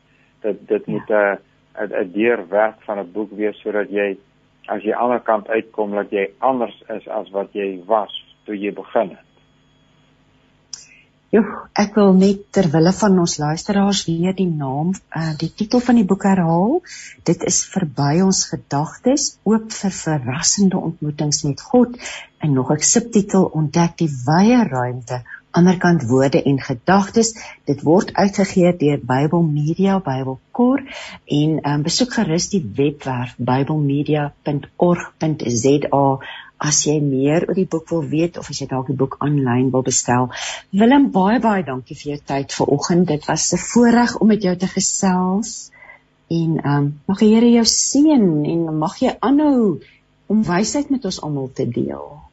[0.47, 0.93] dit dit ja.
[0.93, 4.17] moet 'n 'n deurwerk van 'n boek wees sodat jy
[4.67, 8.13] as jy aan die ander kant uitkom dat jy anders is as wat jy was
[8.45, 9.27] toe jy begin het.
[11.35, 11.41] Jo,
[11.75, 15.97] ek wil net ter wille van ons luisteraars weer die naam, uh, die titel van
[15.99, 16.77] die boek herhaal.
[17.27, 21.99] Dit is verby ons gedagtes, oop vir verrassende ontmoetings met God
[22.39, 25.19] en nog 'n subtitel ontdek die wye ruimte
[25.59, 27.29] anderkant woorde en gedagtes.
[27.69, 30.79] Dit word uitgegee deur Bybel Media Bybelkor
[31.39, 36.07] en um, besoek gerus die webwerf biblemedia.org.za
[36.57, 39.69] as jy meer oor die boek wil weet of as jy dalk die boek aanlyn
[39.73, 40.29] wil bestel.
[40.73, 43.07] Willem, baie baie dankie vir jou tyd vanoggend.
[43.13, 45.71] Dit was 'n voorreg om met jou te gesels.
[46.27, 49.79] En ehm um, mag die Here jou seën en mag jy aanhou
[50.27, 52.26] om wysheid met ons almal te deel.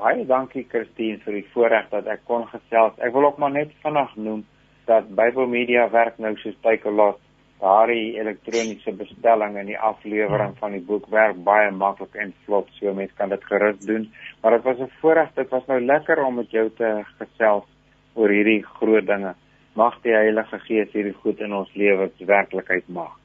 [0.00, 2.94] Baie dankie Christine vir die voorreg dat ek kon gesels.
[3.04, 4.44] Ek wil ook maar net vinnig noem
[4.88, 7.18] dat Bible Media werk nou soos Takealot.
[7.60, 12.70] Daardie elektroniese bestelling en die aflewering van die boek werk baie maklik en vlot.
[12.78, 14.08] So mense kan dit gerus doen.
[14.40, 15.34] Maar dit was 'n voorreg.
[15.34, 17.68] Dit was nou lekker om met jou te gesels
[18.14, 19.34] oor hierdie groot dinge.
[19.74, 23.20] Mag die Heilige Gees hierdie goed in ons lewens werklikheid maak.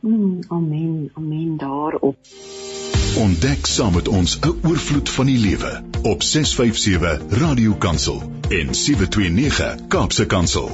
[0.00, 1.10] Mm, amen.
[1.14, 2.16] Amen daarop.
[3.14, 9.86] Ontdek saam met ons 'n oorvloed van die lewe op 657 Radio Kansel en 729
[9.88, 10.66] Kaapse Kansel.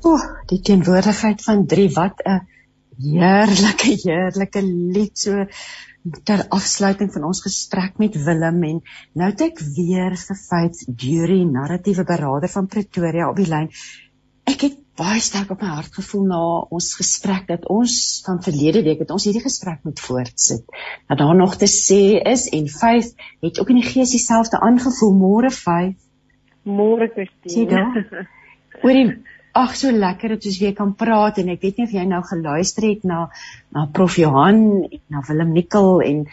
[0.00, 2.42] O, oh, die teenwoordigheid van 3 wat 'n
[2.98, 5.46] heerlike heerlike lied so
[6.24, 8.82] ter afsluiting van ons gesprek met Willem en
[9.12, 13.70] nou het ek weer vir Faith Dury narratiewe beraader van Pretoria op die lyn.
[14.44, 16.40] Ek het baie sterk op my hart gevoel na
[16.76, 20.64] ons gesprek dat ons van verlede week het ons hierdie gesprek moet voortsit.
[21.08, 25.14] Dat daar nog te sê is en Faith het ook in die gees dieselfde aangevoel
[25.18, 25.98] môre Faith.
[26.64, 28.06] Môre Christine.
[28.82, 29.08] Hoorie
[29.54, 32.18] Ag so lekker dat ons weer kan praat en ek weet nie of jy nou
[32.26, 33.28] geluister het na
[33.70, 36.24] na Prof Johan en na Willem Nicol en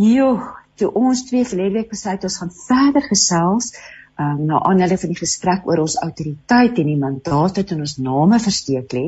[0.00, 0.46] joh,
[0.80, 3.74] toe ons twee verlede week besluit ons gaan verder gesels
[4.20, 7.96] um, na aanleiding van die gesprek oor ons autoriteit en die mandaat wat in ons
[8.02, 9.06] name versteek lê,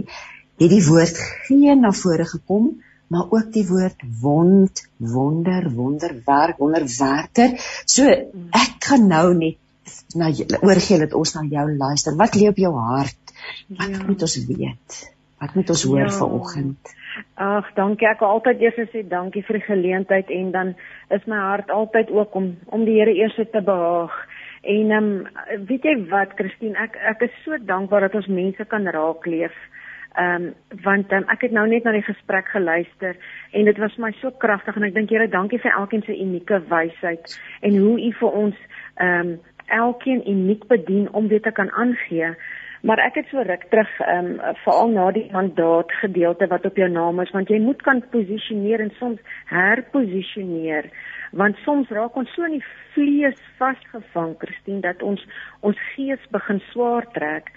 [0.63, 2.73] het die woord geen na vore gekom,
[3.13, 7.59] maar ook die woord wond, wonder, wonderwerk, wonderwerker.
[7.85, 9.59] So ek gaan nou net
[10.17, 10.31] na
[10.63, 12.17] oorgee dat ons na jou luister.
[12.17, 13.35] Wat lê op jou hart?
[13.69, 14.05] Wat ja.
[14.07, 14.99] moet ons weet?
[15.43, 16.11] Wat moet ons hoor ja.
[16.17, 16.93] vanoggend?
[17.35, 18.09] Ag, dankie.
[18.09, 20.75] Ek wil altyd eers sê dankie vir die geleentheid en dan
[21.13, 24.15] is my hart altyd ook om om die Here eers te behaag.
[24.63, 25.29] En ehm um,
[25.67, 29.55] weet jy wat Christine, ek ek is so dankbaar dat ons mense kan raakleef.
[30.15, 33.17] Ehm um, want um, ek het nou net na die gesprek geluister
[33.51, 36.61] en dit was my so kragtig en ek dink Here, dankie vir elkeen se unieke
[36.71, 38.59] wysheid en hoe u vir ons
[38.97, 39.39] ehm um,
[39.73, 42.35] elkeen uniek bedien om dit te kan aangee.
[42.83, 46.77] Maar ek het so ruk terug ehm um, veral na die mandaat gedeelte wat op
[46.77, 49.19] jou naam is want jy moet kan posisioneer en soms
[49.51, 50.87] herposisioneer
[51.33, 55.23] want soms raak ons so in die vlees vasgevang Christine dat ons
[55.61, 57.51] ons gees begin swaar trek.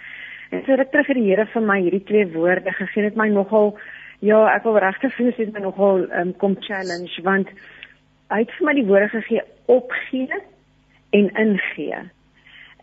[0.51, 3.27] En so ek terug vir die Here vir my hierdie twee woorde gegee het my
[3.33, 3.75] nogal
[4.23, 7.51] ja, ek wil regtig sê dit my nogal um, kom challenge want
[8.31, 10.43] hy het vir my die woorde gegee opgee
[11.15, 12.03] en ingee.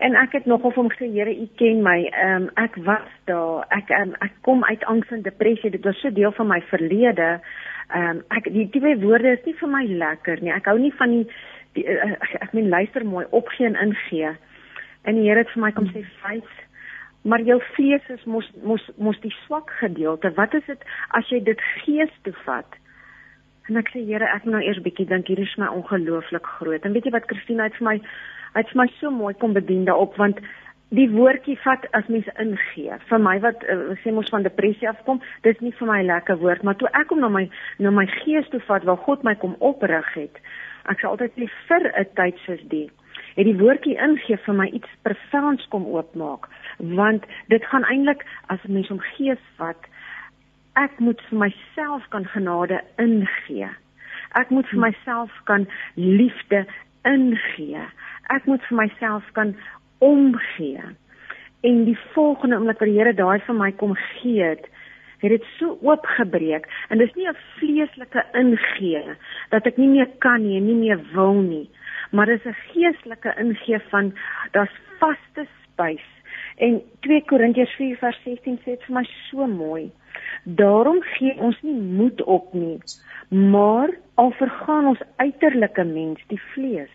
[0.03, 1.99] En ek het nogal vir hom gesê Here, U ken my.
[2.11, 3.67] Ehm um, ek was daar.
[3.71, 5.71] Ek um, ek kom uit angs en depressie.
[5.71, 7.29] Dit was so deel van my verlede.
[7.91, 10.53] Ehm um, ek die twee woorde is nie vir my lekker nie.
[10.55, 11.25] Ek hou nie van die,
[11.77, 14.37] die uh, ek meen luister mooi opgee en ingee.
[15.03, 16.61] En die Here het vir my kom sê vyf
[17.23, 20.33] maar jou vlees is mos mos mos die swak gedeelte.
[20.35, 20.87] Wat is dit
[21.19, 22.79] as jy dit gees toe vat?
[23.71, 26.83] En ek sê Here, ek moet nou eers bietjie dink hier is my ongelooflik groot.
[26.83, 27.97] En weet jy wat Christine het vir my
[28.57, 30.43] het vir my so mooi kom bedien daarop want
[30.93, 32.97] die woordjie vat as mens ingee.
[33.09, 36.63] Vir my wat uh, sê mos van depressie afkom, dis nie vir my lekker woord,
[36.63, 37.47] maar toe ek hom na my
[37.79, 40.43] na my gees toe vat waar God my kom oprig het.
[40.91, 42.89] Ek sê altyd sê vir 'n tyd soos die
[43.37, 46.49] het die woordjie ingee vir my iets profounds kom oopmaak
[46.99, 49.89] want dit gaan eintlik as 'n mens om gees vat
[50.75, 53.71] ek moet vir myself kan genade ingee
[54.41, 56.67] ek moet vir myself kan liefde
[57.05, 57.85] ingee
[58.37, 59.57] ek moet vir myself kan
[60.03, 60.83] omgee.
[61.63, 64.69] En die volgende oomblik wat die Here daai vir my kom gee het
[65.23, 66.67] het dit so oopgebreek.
[66.91, 69.15] En dis nie 'n vleeslike ingee
[69.51, 71.69] dat ek nie meer kan nie en nie meer wil nie
[72.13, 74.15] maar dis 'n geestelike ingee van
[74.51, 76.07] daar's vaste spys
[76.57, 79.91] en 2 Korintiërs 4:16 sê dit vir my so mooi.
[80.45, 82.79] Daarom gee ons nie moed op nie
[83.29, 86.95] maar al vergaan ons uiterlike mens die vlees.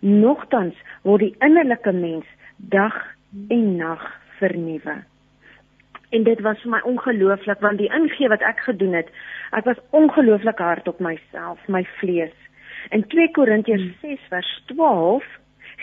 [0.00, 2.26] Nogtans word die innerlike mens
[2.58, 2.94] dag
[3.48, 4.02] en nag
[4.38, 5.02] vernuwe
[6.08, 9.10] En dit was vir my ongelooflik want die ingee wat ek gedoen het,
[9.56, 12.34] ek was ongelooflik hard op myself, my vlees.
[12.96, 14.28] In 2 Korintiërs 6 hmm.
[14.32, 15.26] vers 12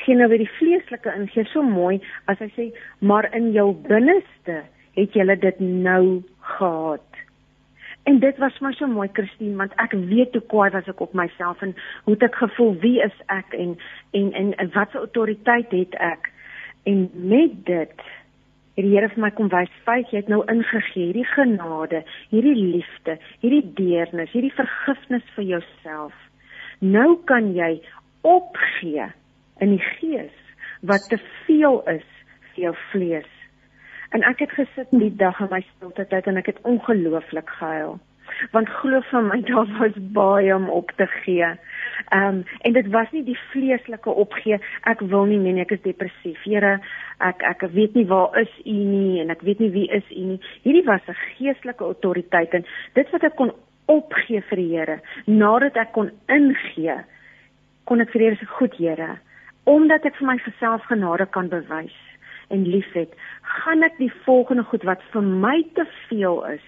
[0.05, 1.99] gee nou weer die vleeslike ingee so mooi
[2.31, 2.65] as hy sê,
[2.99, 4.63] maar in jou binneste
[4.97, 6.23] het jy dit nou
[6.55, 7.21] gehad.
[8.09, 11.13] En dit was my so mooi Christine want ek weet hoe kwaai was ek op
[11.13, 11.73] myself en
[12.05, 13.77] hoe het ek gevoel wie is ek en
[14.17, 16.31] en en, en wat se autoriteit het ek?
[16.85, 18.05] En met dit
[18.75, 22.55] het die Here vir my kom wys, "Vyf, jy het nou ingegee hierdie genade, hierdie
[22.55, 26.13] liefde, hierdie deernis, hierdie vergifnis vir jouself.
[26.79, 27.81] Nou kan jy
[28.21, 29.07] opgee
[29.59, 30.37] in die gees
[30.81, 32.09] wat te veel is
[32.53, 33.31] vir jou vlees."
[34.11, 37.49] En ek het gesit in die dag in my stilte tyd en ek het ongelooflik
[37.49, 37.99] gehuil
[38.51, 41.51] want glo vir my daar was baie om op te gee.
[42.09, 45.83] Ehm um, en dit was nie die vleeslike opgee ek wil nie meer ek is
[45.83, 46.41] depressief.
[46.43, 46.79] Here,
[47.19, 50.23] ek ek weet nie waar is u nie en ek weet nie wie is u
[50.33, 50.41] nie.
[50.63, 53.51] Hierdie was 'n geestelike autoriteit en dit wat ek kon
[53.91, 56.97] opgee vir die Here nadat ek kon ingee
[57.85, 59.15] kon ek vir die Here se goed Here
[59.69, 61.97] omdat ek vir my self genade kan bewys
[62.53, 63.13] en liefhet
[63.59, 66.65] gaan ek die volgende goed wat vir my te veel is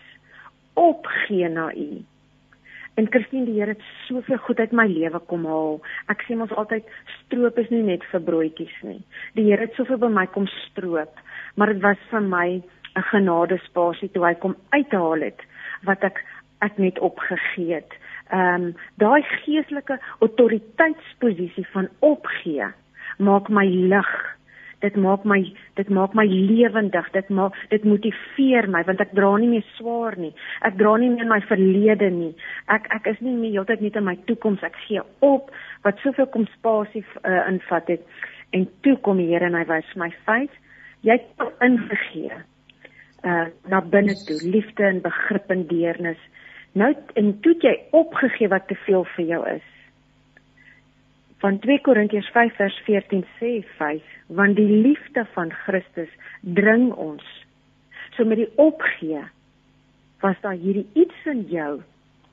[0.78, 1.90] opgee na u.
[2.98, 5.76] En Christine, die Here het soveel goed uit my lewe kom haal.
[6.10, 6.88] Ek sê mos altyd
[7.18, 9.02] stroop is nie net vir broodjies nie.
[9.38, 11.22] Die Here het soveel by my kom stroop,
[11.56, 12.48] maar dit was vir my
[12.98, 15.42] 'n genadespasie toe hy kom uithaal het
[15.86, 16.24] wat ek
[16.66, 17.94] ek net opgegee het.
[18.34, 22.66] Ehm um, daai geestelike autoriteitsposisie van opgee
[23.18, 24.37] maak my lig
[24.86, 25.40] dit maak my
[25.80, 30.18] dit maak my lewendig dit maak dit motiveer my want ek dra nie meer swaar
[30.22, 30.34] nie.
[30.68, 32.34] Ek dra nie meer my verlede nie.
[32.74, 34.64] Ek ek is nie meer heeltyd net in my toekoms.
[34.64, 35.50] Ek gee op
[35.88, 38.06] wat soveel kom spasie uh, invat het.
[38.54, 40.54] En toe kom die Here en hy wys my vyf
[41.06, 42.44] jy het ingegee
[43.28, 46.22] uh na binne toe liefde en begrip en deernis.
[46.78, 49.66] Nou en toe jy opgegee wat te veel vir jou is
[51.44, 56.10] van 2 Korintiërs 5 vers 14 sê 5 want die liefde van Christus
[56.42, 57.24] dring ons.
[58.16, 59.22] So met die opgee
[60.22, 61.82] was daar hierdie iets in jou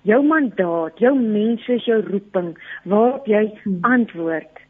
[0.04, 2.54] jou mandaat jou mense jou roeping
[2.84, 3.44] waarop jy
[3.88, 4.62] antwoord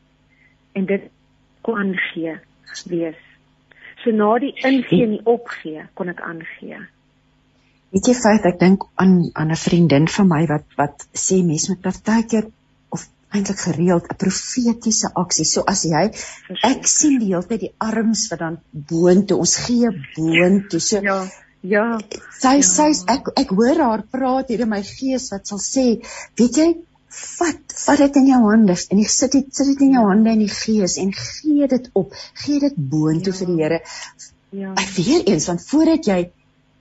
[0.79, 1.07] en dit
[1.67, 2.35] kon aangee
[2.91, 3.21] wees.
[4.03, 6.83] So na die ingee en die opgee kon ek aangee.
[7.95, 11.71] Weet jy feit ek dink aan aan 'n vriendin van my wat wat sê mense
[11.71, 12.51] met partykeer
[13.35, 15.45] eintlik gereeld 'n profetiese aksie.
[15.45, 16.05] So as jy
[16.71, 20.81] ek sien die hele tyd die arms wat dan boontoe, ons gee boontoe.
[20.81, 21.23] So ja.
[21.65, 21.85] Ja.
[22.41, 22.67] Sy ja.
[22.69, 25.87] sy ek ek hoor haar praat hier in my gees wat sal sê,
[26.37, 26.69] weet jy,
[27.15, 30.35] vat vat dit in jou hande en jy sit dit sit dit in jou hande
[30.37, 32.15] in die gees en gee dit op.
[32.45, 33.39] Gee dit boontoe ja.
[33.39, 33.81] vir die Here.
[34.55, 34.73] Ja.
[34.79, 36.21] Ek weer eens want voordat jy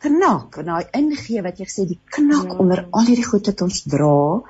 [0.04, 2.58] knak, want daai ingee wat jy gesê die knak ja.
[2.60, 4.44] onder al hierdie goed wat ons dra,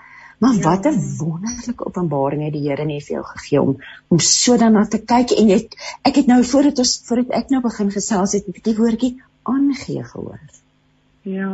[0.43, 4.57] Maar wat 'n wonderlike openbaring het die Here net vir jou gegee om om so
[4.57, 5.59] dan na te kyk en jy
[6.09, 9.13] ek het nou voordat ons voordat ek nou begin gesels het, het die woordjie
[9.43, 10.41] aangee gehoor.
[11.21, 11.53] Ja.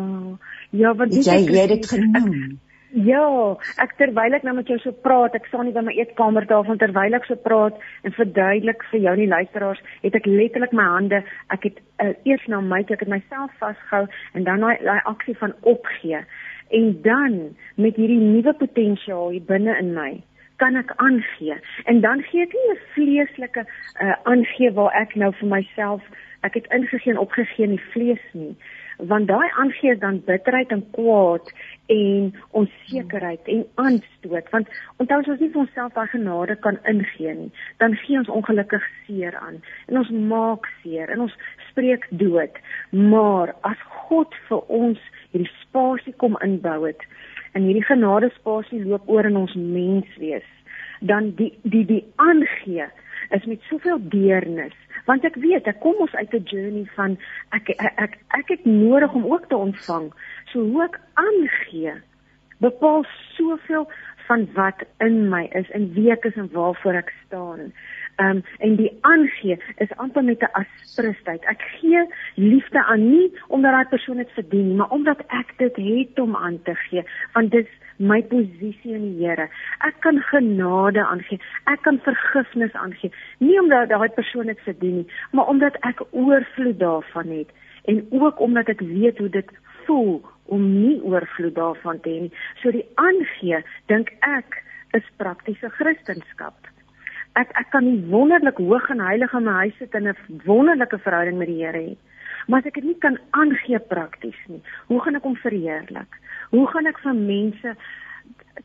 [0.72, 2.58] Ja, wat jy jy het dit genoem.
[2.90, 6.78] Ja, ek terwyl ek nou met jou so praat, ek staan nie by my eetkamertafel
[6.82, 10.88] terwyl ek so praat en verduidelik vir jou en die luisteraars, het ek letterlik my
[10.96, 11.22] hande,
[11.54, 15.38] ek het uh, eers na my toe, ek het myself vasgehou en dan daai aksie
[15.38, 16.26] van opgee
[16.70, 17.38] en dan
[17.76, 20.12] met hierdie nuwe potensiaal hier binne in my
[20.60, 21.56] kan ek aangee.
[21.88, 26.04] En dan gee ek nie 'n vleeslike uh, aangee waar ek nou vir myself
[26.42, 28.56] ek het ingegee en opgegee in die vlees nie.
[28.98, 31.52] Want daai aangee is dan bitterheid en kwaad
[31.88, 34.50] en onsekerheid en aanstoot.
[34.52, 34.68] Want
[34.98, 38.84] onthou as ons nie vir onsself daai genade kan ingee nie dan gee ons ongelukkig
[39.06, 39.62] seer aan.
[39.88, 41.38] En ons maak seer en ons
[41.70, 42.60] spreek dood.
[42.92, 45.00] Maar as God vir ons
[45.32, 47.04] hierdie spasie kom inbou het
[47.54, 50.48] en hierdie genade spasie loop oor in ons menswees
[51.00, 52.90] dan die die die aangee
[53.36, 54.76] is met soveel deernis
[55.06, 57.18] want ek weet ek kom ons uit 'n journey van
[57.52, 60.12] ek ek ek, ek het nodig om ook te ontvang
[60.52, 61.96] so hoe ek aangee
[62.60, 63.06] bepaal
[63.38, 63.88] soveel
[64.30, 67.72] van wat in my is en wie ek is en waarvoor ek staan.
[68.20, 71.44] Um, en die aangee is amper met 'n aspristheid.
[71.46, 72.02] Ek gee
[72.36, 76.36] liefde aan nie omdat daai persoon dit verdien nie, maar omdat ek dit het om
[76.36, 79.50] aan te gee, want dit is my posisie in die Here.
[79.80, 81.40] Ek kan genade aangee.
[81.64, 83.12] Ek kan vergifnis aangee.
[83.38, 87.52] Nie omdat daai persoon dit verdien nie, maar omdat ek oorvloed daarvan het
[87.84, 89.52] en ook omdat ek weet hoe dit
[89.86, 92.34] voel om nie oorvloed daarvan te hê nie.
[92.62, 94.64] So die aangee, dink ek,
[94.98, 96.54] is praktiese Christendom.
[97.34, 100.98] Ek ek kan nie wonderlik hoog en heilig in my huis sit en 'n wonderlike
[100.98, 101.98] verhouding met die Here hê.
[102.48, 106.12] Maar as ek dit nie kan aangee prakties nie, hoe gaan ek hom verheerlik?
[106.50, 107.76] Hoe gaan ek vir mense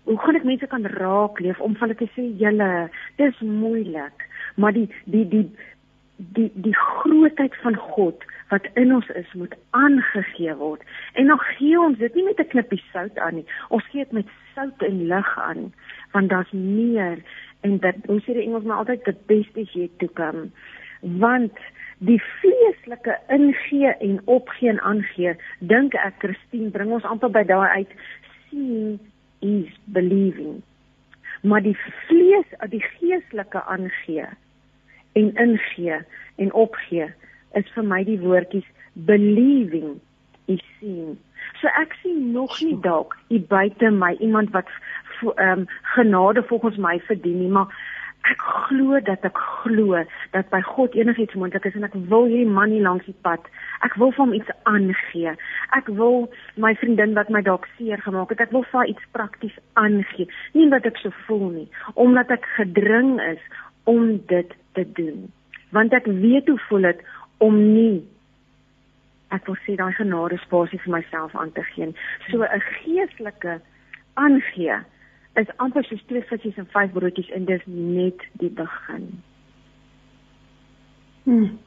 [0.05, 4.25] hoe gaan ek mense kan raak leef om van hulle te sê julle dis moeilik,
[4.57, 5.49] maar die die die
[6.17, 10.83] die die grootheid van God wat in ons is moet aangegee word.
[11.15, 13.47] En dan gee ons dit nie met 'n knippie sout aan nie.
[13.69, 15.73] Ons gee dit met sout en lig aan
[16.13, 17.19] want daar's meer
[17.65, 20.51] en dat ons sê die Engels maar altyd the best is yet to come.
[21.01, 21.57] Want
[22.05, 27.81] die vleeslike ingee en opgee en aangee, dink ek Christine bring ons amper by daai
[27.81, 27.97] uit
[28.51, 28.99] seeing
[29.45, 30.61] is believing.
[31.45, 31.77] Maar die
[32.07, 34.29] vlees, die geestelike aangee
[35.15, 36.01] en ingee
[36.37, 37.09] en opgee
[37.55, 38.69] is vir my die woordjies
[39.09, 40.01] believing
[40.53, 41.17] is seen.
[41.61, 44.71] So ek sien nog nie dalk hier buite my iemand wat
[45.25, 47.71] ehm um, genade volgens my verdien nie, maar
[48.31, 50.01] ek glo dat ek glo
[50.33, 53.45] dat by God enigiets moontlik is en ek wil hierdie man hier langs die pad.
[53.85, 55.35] Ek wil vir hom iets aangee.
[55.77, 56.29] Ek wil
[56.61, 60.29] my vriendin wat my dalk seer gemaak het, ek wil vir haar iets prakties aangee.
[60.57, 63.43] Nie wat ek so voel nie, omdat ek gedring is
[63.91, 65.29] om dit te doen.
[65.77, 67.05] Want ek weet hoe voel dit
[67.45, 68.05] om nie
[69.37, 71.93] ek wil sê daai genade spasie vir myself aan te gee.
[72.31, 73.61] So 'n geestelike
[74.15, 74.81] aangee
[75.43, 79.07] is amper soos twee visse en vyf broodjies en dis net die begin.
[81.25, 81.59] Hmm.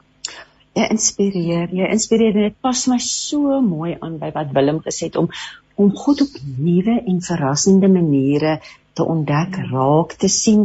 [0.78, 1.68] Ja, inspireer.
[1.74, 2.32] Ja, inspireer.
[2.32, 5.30] Dit pas my so mooi aan by wat Willem gesê het om
[5.74, 8.60] om God op nuwe en verrassende maniere
[8.92, 10.64] te ontdek, raak te sien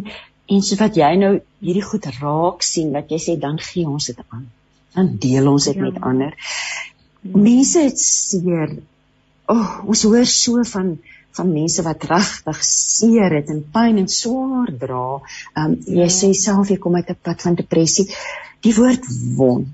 [0.50, 4.10] en so wat jy nou hierdie goed raak sien wat jy sê dan gee ons
[4.10, 4.48] dit aan
[4.94, 5.82] dan deel ons dit ja.
[5.82, 6.34] met ander
[7.22, 8.78] mense het seer
[9.52, 10.98] oh, ons hoor so van
[11.34, 15.06] van mense wat regtig seer het en pyn en swaar dra
[15.58, 16.12] um, jy ja.
[16.20, 18.06] sê self jy kom uit 'n pad van depressie
[18.62, 19.08] die woord
[19.38, 19.72] wond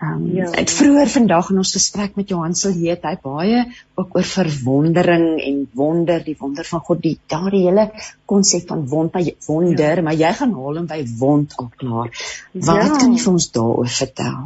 [0.00, 0.46] Ehm um, ja.
[0.62, 3.60] ek vroeër vandag in ons gesprek met Johan jy het hy baie
[4.00, 7.90] ook oor verwondering en wonder, die wonder van God, die daardie hele
[8.26, 10.02] konsep van wond by wonder, ja.
[10.02, 12.10] maar jy gaan haal hom by wond al klaar.
[12.52, 12.96] Wat ja.
[12.96, 14.40] kan jy vir ons daaroor vertel?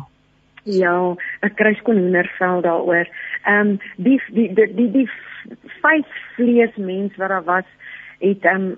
[0.66, 1.14] Ja,
[1.46, 3.06] ek kry skoon hoendervel daaroor.
[3.46, 5.08] Ehm um, die die die die, die
[5.80, 7.68] vyf vleesmens wat daar was,
[8.18, 8.76] het ehm um,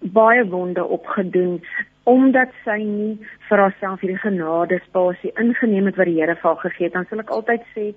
[0.00, 1.60] baie wonde opgedoen
[2.08, 3.18] omdat sy nie
[3.48, 7.06] vir haarself hierdie genade spasie ingeneem het wat die Here vir haar gegee het, dan
[7.10, 7.90] sal ek altyd sê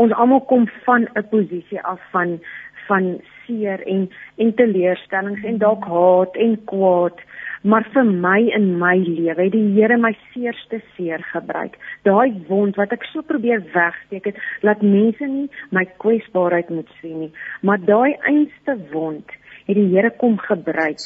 [0.00, 2.40] ons almal kom van 'n posisie af van
[2.88, 4.08] van seer en
[4.38, 7.20] en teleurstellings en dalk haat en kwaad
[7.64, 12.76] maar vir my in my lewe het die Here my seerste seer gebruik daai wond
[12.80, 17.32] wat ek so probeer wegsteek het laat mense nie my kwesbaarheid moet sien nie
[17.62, 19.36] maar daai einste wond
[19.66, 21.00] het die Here kom gebruik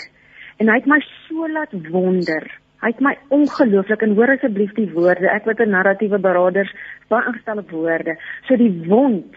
[0.59, 2.47] en hy het my so laat wonder.
[2.83, 5.31] Hy het my ongelooflik en hoor asseblief die woorde.
[5.31, 6.73] Ek wat 'n narratiewe beraders
[7.09, 8.17] baie ingestel op woorde.
[8.47, 9.37] So die wond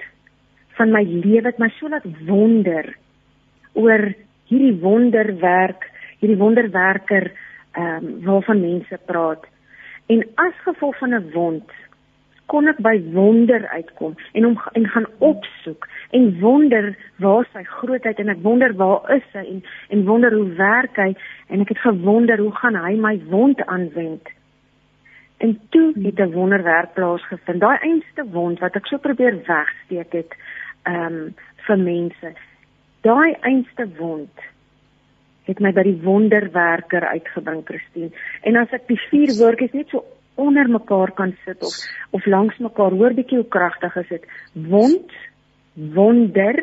[0.78, 2.96] van my lewe het my so laat wonder
[3.74, 4.14] oor
[4.50, 5.90] hierdie wonderwerk,
[6.22, 7.32] hierdie wonderwerker
[7.72, 9.46] ehm um, waarvan mense praat.
[10.12, 11.72] En as gevolg van 'n wond
[12.52, 16.92] kon ek by wonder uitkom en hom en gaan opsoek en wonder
[17.24, 19.64] waar sy grootheid en ek wonder waar is hy en
[19.96, 21.16] en wonder hoe werk hy
[21.48, 24.28] en ek het gewonder hoe gaan hy my wond aanwend.
[25.38, 27.60] En toe het 'n wonderwerk plaasgevind.
[27.62, 30.36] Daai einste wond wat ek so probeer wegsteek het
[30.84, 32.34] ehm um, vir mense.
[33.02, 34.51] Daai einste wond
[35.50, 38.12] het my by die wonderwerker uitgebring, Christine.
[38.44, 40.06] En as ek die vier woordjies net so
[40.42, 41.76] onder mekaar kan sit of
[42.12, 44.26] of langs mekaar hoor bietjie hoe kragtig is dit.
[44.54, 45.12] Wond
[45.74, 46.58] wonder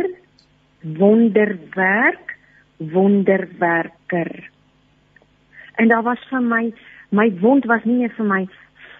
[0.82, 2.36] wonderwerk
[2.78, 4.50] wonderwerker.
[5.74, 6.72] En daar was vir my
[7.10, 8.44] my wond was nie net vir my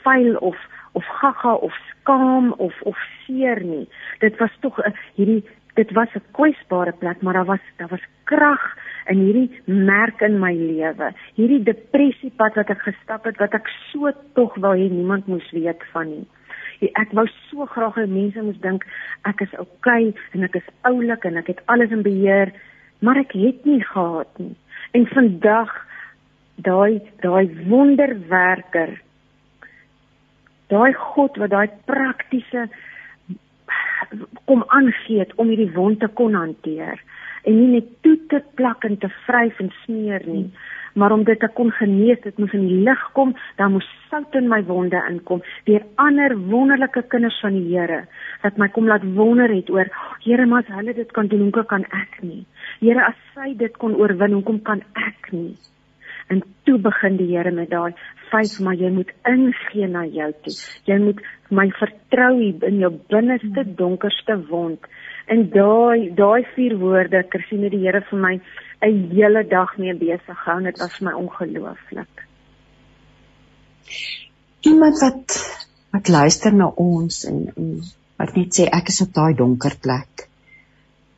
[0.03, 0.57] vuil of
[0.93, 3.87] of gaga of skaam of of seer nie.
[4.21, 4.81] Dit was tog
[5.15, 5.45] hierdie
[5.75, 8.77] dit was 'n kwesbare plek maar daar was daar was krag
[9.09, 14.13] in hierdie merk in my lewe, hierdie depressiepad wat ek gestap het wat ek so
[14.37, 16.27] tog wou hê niemand moes weet van nie.
[16.95, 18.87] Ek wou so graag hê mense moes dink
[19.29, 22.53] ek is okay, en ek is oulik en ek het alles in beheer,
[23.01, 24.55] maar ek het nie gehad nie.
[24.95, 25.73] En vandag
[26.65, 28.97] daai daai wonderwerker
[30.69, 32.67] daai God wat daai praktiese
[34.49, 37.01] kom aangee om hierdie wond te kon hanteer
[37.45, 40.49] en nie net toe te plak en te vryf en smeer nie
[40.99, 44.35] maar om dit te kon genees dit moes in die lig kom dan moes sout
[44.41, 48.03] in my wonde inkom deur ander wonderlike kinders van die Here
[48.43, 49.91] wat my kom laat wonder het oor
[50.25, 52.45] Here maar as hulle dit kan doen hoekom kan ek nie
[52.81, 55.55] Here as sy dit kon oorwin hoekom kan ek nie
[56.29, 57.95] en toe begin die Here met daai
[58.33, 60.55] vyf maar jy moet ingee na jou toe.
[60.89, 61.23] Jy moet
[61.55, 64.85] my vertrou in jou binneste donkerste wond.
[65.29, 68.35] En daai daai vier woorde, Kersien het die Here vir my
[68.87, 70.63] 'n hele dag mee besig gehou.
[70.63, 72.25] Dit was vir my ongelooflik.
[74.61, 75.37] Iemand wat
[75.93, 77.83] wat luister na ons en, en
[78.17, 80.29] wat net sê ek is op daai donker plek.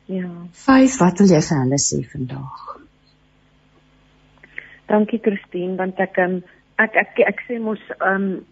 [0.05, 0.29] Ja.
[0.65, 2.61] Vyf, wat wil jy vir hulle sê vandag?
[4.91, 6.41] Dankie Christine want ek um,
[6.77, 8.45] ek ek ek, ek sê mos um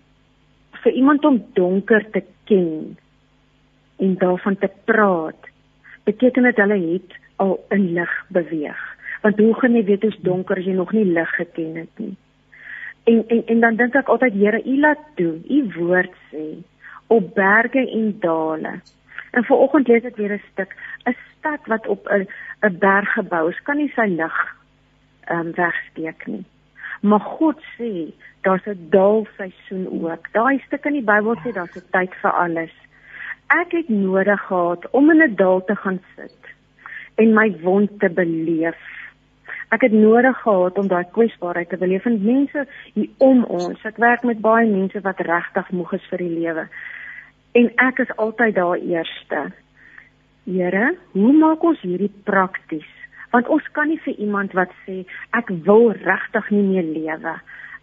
[0.84, 2.96] vir iemand om donker te ken
[4.00, 5.52] en daarvan te praat
[6.04, 8.82] beteken dit hulle het al in lig beweeg
[9.22, 12.16] want hoe gaan jy weet hoe donker as jy nog nie lig geken het nie
[13.04, 16.46] en en en dan dink ek altyd Here u laat doen u woord sê
[17.08, 18.80] op berge en dale
[19.32, 22.28] en vanoggend lees ek weer 'n stuk 'n stad wat op 'n
[22.62, 24.38] 'n berg gebou is kan nie sy lig
[25.32, 26.46] um, wegsteek nie.
[27.02, 28.12] Maar God sê
[28.42, 30.32] daar's 'n daalseisoen ook.
[30.32, 32.74] Daai stuk in die Bybel sê daar's 'n tyd vir alles.
[33.50, 36.54] Ek het nodig gehad om in 'n daal te gaan sit
[37.16, 38.82] en my wond te beleef.
[39.70, 43.86] Ek het nodig gehad om daai kwesbaarheid te beleef en mense hier om ons.
[43.86, 46.68] Ek werk met baie mense wat regtig moeg is vir die lewe.
[47.52, 49.52] En ek is altyd daar eerste.
[50.46, 53.00] Here, hoe maak ons hierdie prakties?
[53.32, 55.04] want ons kan nie vir iemand wat sê
[55.38, 57.36] ek wil regtig nie meer lewe.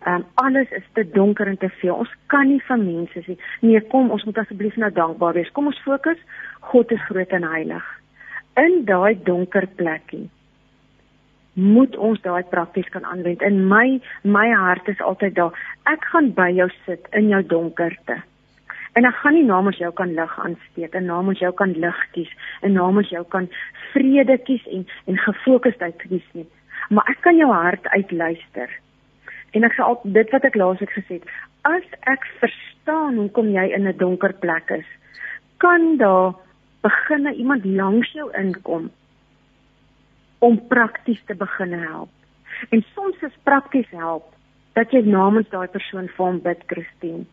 [0.06, 1.94] Um, alles is te donker en te veel.
[1.94, 3.34] Ons kan nie van mense sê
[3.66, 5.50] nee, kom ons moet asseblief nou dankbaar wees.
[5.56, 6.20] Kom ons fokus.
[6.70, 7.88] God is groot en heilig.
[8.62, 10.28] In daai donker plekkie
[11.56, 13.42] moet ons daai prakties kan aanwend.
[13.42, 15.58] In my my hart is altyd daar.
[15.90, 18.20] Ek gaan by jou sit in jou donkerte.
[18.94, 22.30] En ek gaan nie namens jou kan lig aansteek en namens jou kan lig kies
[22.62, 23.50] en namens jou kan
[23.92, 26.46] vrede kies en en gefokusheid kies nie.
[26.94, 28.70] Maar ek kan jou hart uitluister.
[29.56, 31.30] En ek sê al dit wat ek gesê het,
[31.64, 34.88] as ek verstaan hoekom jy in 'n donker plek is,
[35.58, 36.34] kan daar
[36.82, 38.90] begin iemand langs jou inkom
[40.38, 42.10] om prakties te begin help.
[42.70, 44.34] En soms is prakties help
[44.74, 47.24] dat jy namens daai persoon vir hom bid, Christine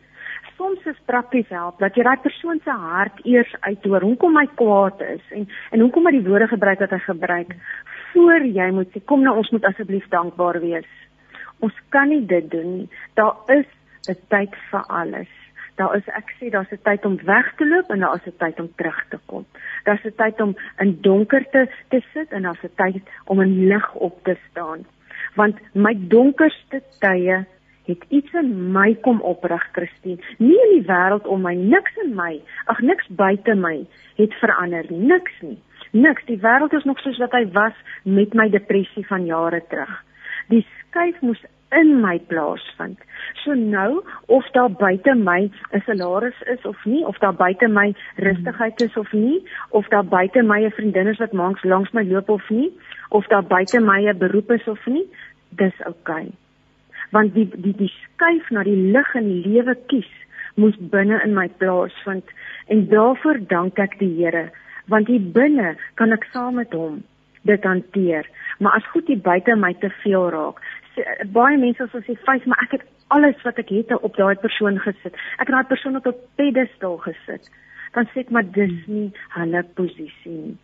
[0.56, 5.02] soms is prakties help dat jy daai persoon se hart eers uithoor hoekom hy kwaad
[5.06, 7.54] is en en hoekom hy die woorde gebruik wat hy gebruik
[8.12, 10.90] voor jy moet sê kom nou ons moet asseblief dankbaar wees.
[11.64, 12.88] Ons kan nie dit doen nie.
[13.14, 13.66] Daar is
[14.08, 15.32] 'n tyd vir alles.
[15.76, 18.38] Daar is ek sê daar's 'n tyd om weg te loop en daar is 'n
[18.38, 19.44] tyd om terug te kom.
[19.84, 23.94] Daar's 'n tyd om in donkerte te sit en daar's 'n tyd om in lig
[23.94, 24.84] op te staan.
[25.34, 27.46] Want my donkerste tye
[27.84, 30.22] het iets in my kom oprig, Christine.
[30.38, 33.86] Nie in die wêreld om my, niks in my, ag niks buite my
[34.16, 35.58] het verander nie, niks nie.
[35.90, 40.04] Niks, die wêreld is nog soos wat hy was met my depressie van jare terug.
[40.48, 41.44] Die skuif moes
[41.80, 43.02] in my plaasvind.
[43.42, 47.94] So nou of daar buite my 'n salaris is of nie, of daar buite my
[48.16, 52.04] rustigheid is of nie, of daar buite my 'n vriendin is wat langs langs my
[52.04, 52.72] loop of nie,
[53.08, 55.06] of daar buite my 'n beroep is of nie,
[55.48, 56.26] dis oukei.
[56.26, 56.32] Okay
[57.14, 60.10] want die die die skuif na die lig in die lewe kies
[60.60, 62.30] moes binne in my plaas vind
[62.74, 64.48] en daarvoor dank ek die Here
[64.92, 67.02] want hier binne kan ek saam met hom
[67.50, 68.28] dit hanteer
[68.58, 70.62] maar as goed hier buite my te veel raak
[71.32, 74.78] baie mense sal sê vyf maar ek het alles wat ek het op daai persoon
[74.86, 77.50] gesit ek het daai persoon op 'n pedestal gesit
[77.94, 80.56] dan sê ek maar dis nie hulle posisie nie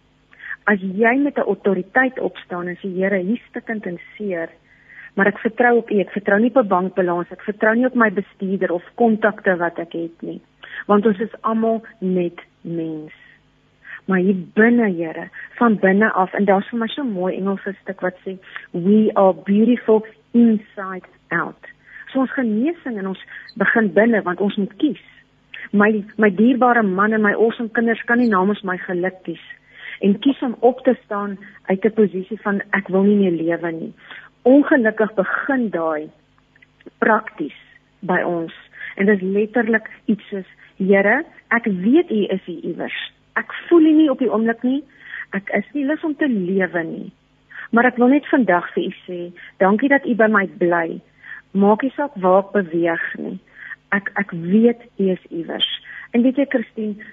[0.66, 4.48] as jy met 'n autoriteit opstaan en sê Here hier stikkend en seer
[5.14, 5.98] maar ek vertrou op U.
[6.00, 9.78] Ek vertrou nie op 'n bankbalans, ek vertrou nie op my bestuurder of kontakte wat
[9.78, 10.40] ek het nie.
[10.86, 13.12] Want ons is almal net mens.
[14.10, 18.00] Maar hier binne, Here, van binne af en daar's vir my so mooi Engelse stuk
[18.02, 18.32] wat sê
[18.74, 20.02] we are beautiful
[20.34, 21.68] inside out.
[22.10, 23.20] So ons genesing en ons
[23.62, 25.04] begin binne want ons moet kies.
[25.70, 29.46] My my dierbare man en my awesome kinders kan nie namens my geluk kies
[30.02, 31.38] en kies om op te staan
[31.70, 33.92] uit 'n posisie van ek wil nie meer lewe nie.
[34.42, 36.10] Ongelukkig begin daai
[36.98, 37.60] prakties
[38.00, 38.52] by ons
[38.96, 40.50] en dit is letterlik iets soos
[40.80, 43.12] Here, ek weet U is hier iewers.
[43.38, 44.80] Ek voel nie op die oomblik nie.
[45.36, 47.10] Ek is nie lus om te lewe nie.
[47.70, 49.20] Maar ek wil net vandag vir U sê,
[49.62, 50.98] dankie dat U by my bly.
[51.54, 53.36] Maak nie saak waar ek beweeg nie.
[53.94, 55.68] Ek ek weet U is iewers.
[56.10, 57.10] En weet jy Christine,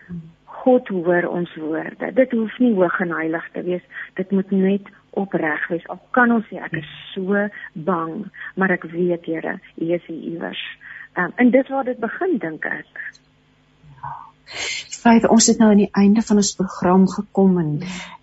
[0.64, 2.10] God hoor ons woorde.
[2.18, 3.86] Dit hoef nie hoog en heilig te wees.
[4.18, 5.86] Dit moet net opreg wees.
[5.94, 7.46] Al kan ons sê ek is so
[7.88, 8.26] bang,
[8.58, 10.64] maar ek weet Here, U is iewers.
[11.18, 13.06] Um, en dit waar dit begin dink ek.
[14.48, 17.72] Vyf, ons het nou aan die einde van ons program gekom en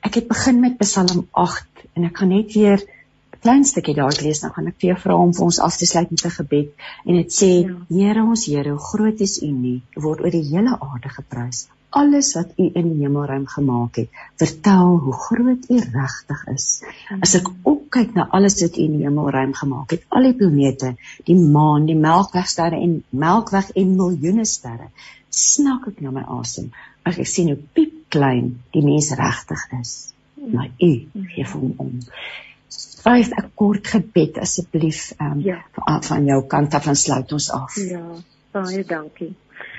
[0.09, 4.17] ek het begin met Psalm 8 en ek gaan net weer 'n klein stukkie daar
[4.25, 6.37] lees nou gaan ek vir jou vra om vir ons af te sluit met 'n
[6.39, 6.69] gebed
[7.05, 7.77] en dit sê ja.
[7.91, 11.69] Here ons Here, hoe groot is U nie, word oor die hele aarde geprys.
[11.91, 16.83] Alles wat U in die hemelruim gemaak het, vertel hoe groot U regtig is.
[17.21, 20.97] As ek opkyk na alles wat U in die hemelruim gemaak het, al die planete,
[21.25, 24.91] die maan, die melkwegsterre en melkweg en miljoene sterre,
[25.35, 26.71] snak ek na my asem
[27.05, 29.93] as ek sien hoe piep klein die mens regtig is.
[30.55, 30.93] Maar u
[31.35, 31.93] gee hom om.
[33.05, 35.59] Vyf 'n kort gebed asseblief um, ja.
[35.73, 37.77] van, van jou kant af van sluit ons af.
[37.77, 38.05] Ja,
[38.53, 39.35] baie dankie.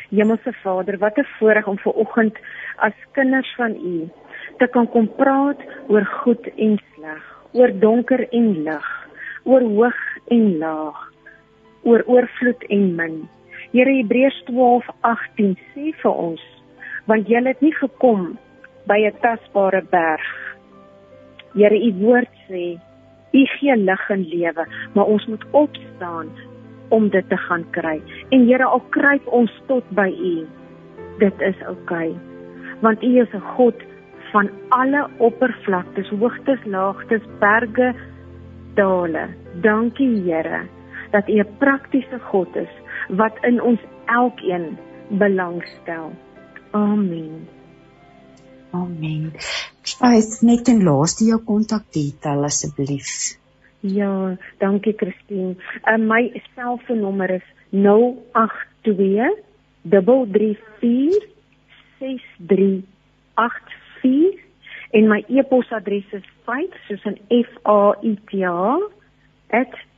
[0.10, 2.36] Hemelse Vader, wat 'n voorreg om ver oggend
[2.78, 4.10] as kinders van U
[4.58, 8.88] te kan kom praat oor goed en sleg, oor donker en lig,
[9.44, 11.00] oor hoog en laag,
[11.84, 13.18] oor oorvloed en min.
[13.76, 16.44] Here Hebreërs 12:18 sê vir ons,
[17.12, 18.38] want jy het nie gekom
[18.88, 20.30] by 'n tasbare berg.
[21.60, 22.80] Here, u woord sê,
[23.34, 26.32] u gee lig en lewe, maar ons moet opstaan
[26.90, 28.02] om dit te gaan kry.
[28.32, 30.48] En Here, al kruip ons tot by u,
[31.20, 32.10] dit is oukei.
[32.10, 32.16] Okay,
[32.80, 33.76] want u is 'n God
[34.32, 37.94] van alle oppervlaktes, hoogtes, laagtes, berge,
[38.76, 39.28] dale.
[39.62, 40.64] Dankie Here
[41.12, 44.78] dat u 'n praktiese God is wat in ons elkeen
[45.10, 46.14] belangstel.
[46.72, 47.48] Amen.
[48.72, 49.34] Amen.
[49.86, 53.38] Spyt net en laaste jou kontakdetail asseblief.
[53.86, 55.56] Ja, dankie Christine.
[55.86, 59.30] Uh, my selfoonnommer is 082
[59.86, 61.36] 334
[62.00, 64.40] 6384
[64.98, 68.46] en my e-posadres is fyt soos 'n f a i t a